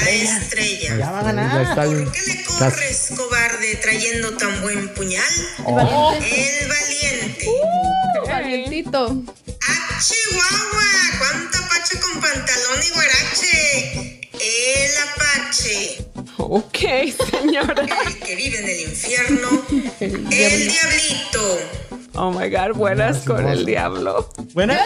[0.03, 0.97] La estrella.
[0.97, 1.75] Ya va a ganar.
[1.75, 5.23] ¿Por qué le corres, cobarde, trayendo tan buen puñal?
[5.67, 6.61] El valiente.
[6.61, 7.49] El valiente.
[8.27, 9.23] Valientito.
[9.67, 10.83] ¡Ah, Chihuahua!
[11.19, 14.24] ¿Cuánta pacha con pantalón y guarache?
[14.39, 16.05] El apache.
[16.37, 16.77] Ok,
[17.31, 17.85] señora.
[18.07, 19.65] El que vive en el infierno.
[19.99, 21.59] El diablito.
[22.17, 24.29] Oh my god, buenas con el diablo.
[24.53, 24.79] ¿Buena?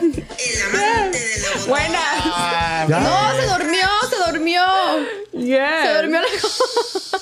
[0.00, 1.66] El amante de la botella.
[1.66, 2.02] Buenas.
[2.26, 2.86] Ah.
[2.88, 4.62] No, se durmió, se durmió.
[5.32, 5.96] Se Yes.
[6.00, 6.28] durmió la.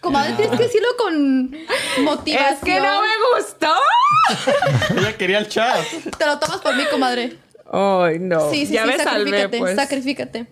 [0.00, 1.56] Comadre, tienes que decirlo con
[2.04, 2.54] motivación.
[2.54, 3.74] Es que no me gustó.
[4.98, 5.84] Ella quería el chat.
[6.18, 7.36] Te lo tomas por mí, comadre.
[7.70, 8.50] Ay, no.
[8.50, 9.76] Sí, sí, ya sí, me salvé, sacrifícate, pues.
[9.76, 10.46] sacrifícate.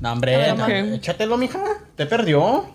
[0.00, 1.60] No, hombre, échatelo, mija.
[1.96, 2.66] Te perdió.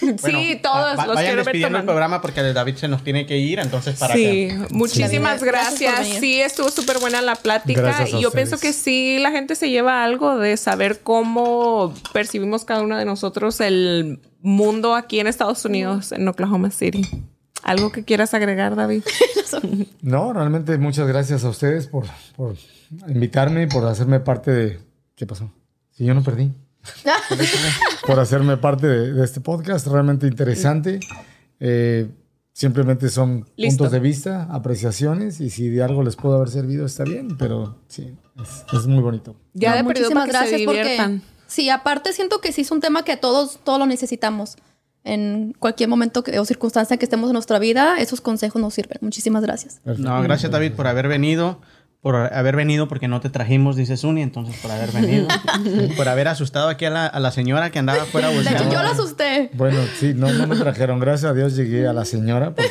[0.00, 2.88] Bueno, sí, todos va- los Vayan quiero ver despidiendo el programa porque el David se
[2.88, 5.46] nos tiene que ir, entonces para Sí, muchísimas Sí.
[5.46, 6.20] Gracias gracias.
[6.20, 8.06] Sí, estuvo súper buena la plática.
[8.08, 8.32] Y yo ustedes.
[8.32, 13.04] pienso que sí, la gente se lleva algo de saber cómo percibimos cada uno de
[13.04, 17.06] nosotros el mundo aquí en Estados Unidos, en Oklahoma City.
[17.62, 19.02] ¿Algo que quieras agregar, David?
[20.02, 22.06] No, realmente muchas gracias a ustedes por,
[22.36, 22.56] por
[23.06, 24.80] invitarme y por hacerme parte de...
[25.14, 25.50] ¿Qué pasó?
[25.94, 26.52] Si yo no perdí.
[28.06, 31.00] por hacerme parte de, de este podcast realmente interesante.
[31.60, 32.08] Eh,
[32.52, 33.78] simplemente son Listo.
[33.78, 37.78] puntos de vista, apreciaciones y si de algo les puedo haber servido está bien, pero
[37.88, 39.36] sí, es, es muy bonito.
[39.54, 43.16] Ya No, de muchísimas gracias porque sí, aparte siento que sí es un tema que
[43.16, 44.56] todos todos lo necesitamos.
[45.06, 48.98] En cualquier momento que- o circunstancia que estemos en nuestra vida, esos consejos nos sirven.
[49.02, 49.80] Muchísimas gracias.
[49.84, 51.60] No, gracias David por haber venido.
[52.04, 55.26] Por haber venido porque no te trajimos, dice Suni, entonces por haber venido.
[55.96, 58.74] por haber asustado aquí a la, a la señora que andaba afuera De hecho, buscando.
[58.74, 59.50] yo la asusté.
[59.54, 61.00] Bueno, sí, no, no me trajeron.
[61.00, 62.68] Gracias a Dios llegué a la señora porque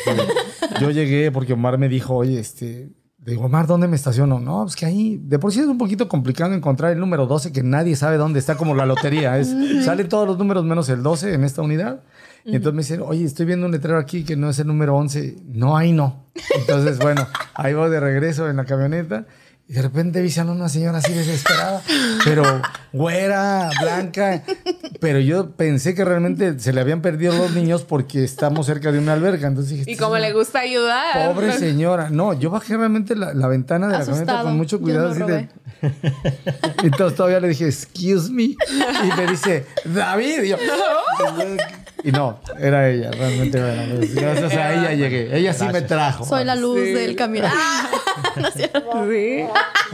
[0.80, 2.92] yo llegué porque Omar me dijo, oye, este,
[3.26, 4.40] Le digo, Omar, ¿dónde me estaciono?
[4.40, 7.52] No, pues que ahí, de por sí es un poquito complicado encontrar el número 12,
[7.52, 9.40] que nadie sabe dónde está, como la lotería.
[9.40, 9.52] Es,
[9.84, 12.04] salen todos los números menos el 12 en esta unidad.
[12.46, 14.96] Y entonces me dicen, oye, estoy viendo un letrero aquí que no es el número
[14.98, 15.38] 11.
[15.48, 16.26] No, ahí no.
[16.60, 19.26] Entonces, bueno, ahí voy de regreso en la camioneta.
[19.66, 21.82] Y de repente vi a una señora así desesperada,
[22.26, 22.44] pero
[22.92, 24.44] güera, blanca.
[25.00, 29.00] Pero yo pensé que realmente se le habían perdido los niños porque estamos cerca de
[29.00, 29.48] una alberca.
[29.48, 31.34] Entonces dije, Y "Esta como le gusta ayudar.
[31.34, 32.10] Pobre señora.
[32.10, 35.12] No, yo bajé realmente la, la ventana de la camioneta con mucho cuidado.
[35.12, 35.48] así de-
[36.84, 38.44] Entonces todavía le dije, excuse me.
[38.44, 38.58] Y
[39.18, 40.44] me dice, David.
[40.44, 40.58] Y, yo,
[42.04, 43.60] y no, era ella, realmente.
[43.62, 45.36] Bueno, pues, gracias a ella llegué.
[45.38, 46.26] Ella sí me trajo.
[46.26, 46.92] Soy la luz Sí.
[46.94, 47.48] del camino.
[48.36, 48.50] No.
[48.52, 48.64] Sí.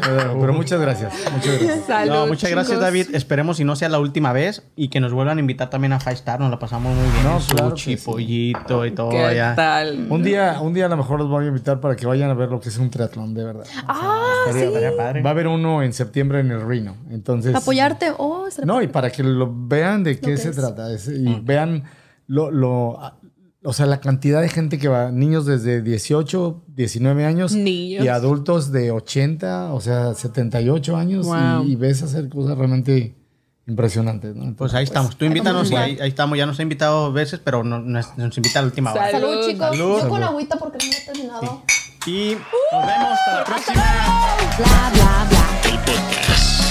[0.01, 1.13] Pero, pero muchas gracias.
[1.33, 1.85] Muchas gracias.
[1.85, 2.81] Salud, No, muchas gracias, chicos.
[2.83, 3.07] David.
[3.15, 5.99] Esperemos si no sea la última vez y que nos vuelvan a invitar también a
[5.99, 6.39] Five Star.
[6.39, 7.23] Nos la pasamos muy bien.
[7.23, 8.05] No, claro sushi, sí.
[8.05, 9.55] pollito y todo ¿Qué allá.
[9.55, 10.07] tal?
[10.09, 12.33] Un día, un día a lo mejor los voy a invitar para que vayan a
[12.33, 13.65] ver lo que es un triatlón, de verdad.
[13.87, 15.21] Ah, Estaría, estaría padre.
[15.21, 16.95] Va a haber uno en septiembre en el Reno.
[17.09, 17.55] Entonces.
[17.55, 18.11] apoyarte.
[18.17, 20.55] Oh, No, y para que lo vean de qué se es.
[20.55, 20.91] trata.
[20.93, 21.83] es- y vean
[22.29, 22.97] lo, lo-
[23.61, 28.05] o sea, la cantidad de gente que va, niños desde 18, 19 años Niños.
[28.05, 31.65] y adultos de 80, o sea, 78 años Wow.
[31.65, 33.17] y, y ves hacer cosas realmente
[33.67, 34.33] impresionantes.
[34.35, 34.55] ¿no?
[34.55, 35.17] Pues ahí estamos.
[35.17, 36.37] Tú invítanos ahí, ahí estamos.
[36.37, 39.11] Ya nos ha invitado veces, pero no- nos, nos invita a la última hora.
[39.11, 39.27] Salud.
[39.29, 39.67] Salud, chicos.
[39.77, 39.99] Salud.
[40.03, 41.63] Yo con agüita porque no he terminado.
[42.05, 42.35] Y
[42.71, 43.83] nos vemos hasta la próxima.
[44.57, 45.69] Bla, bla, bla.
[45.69, 46.68] El podcast.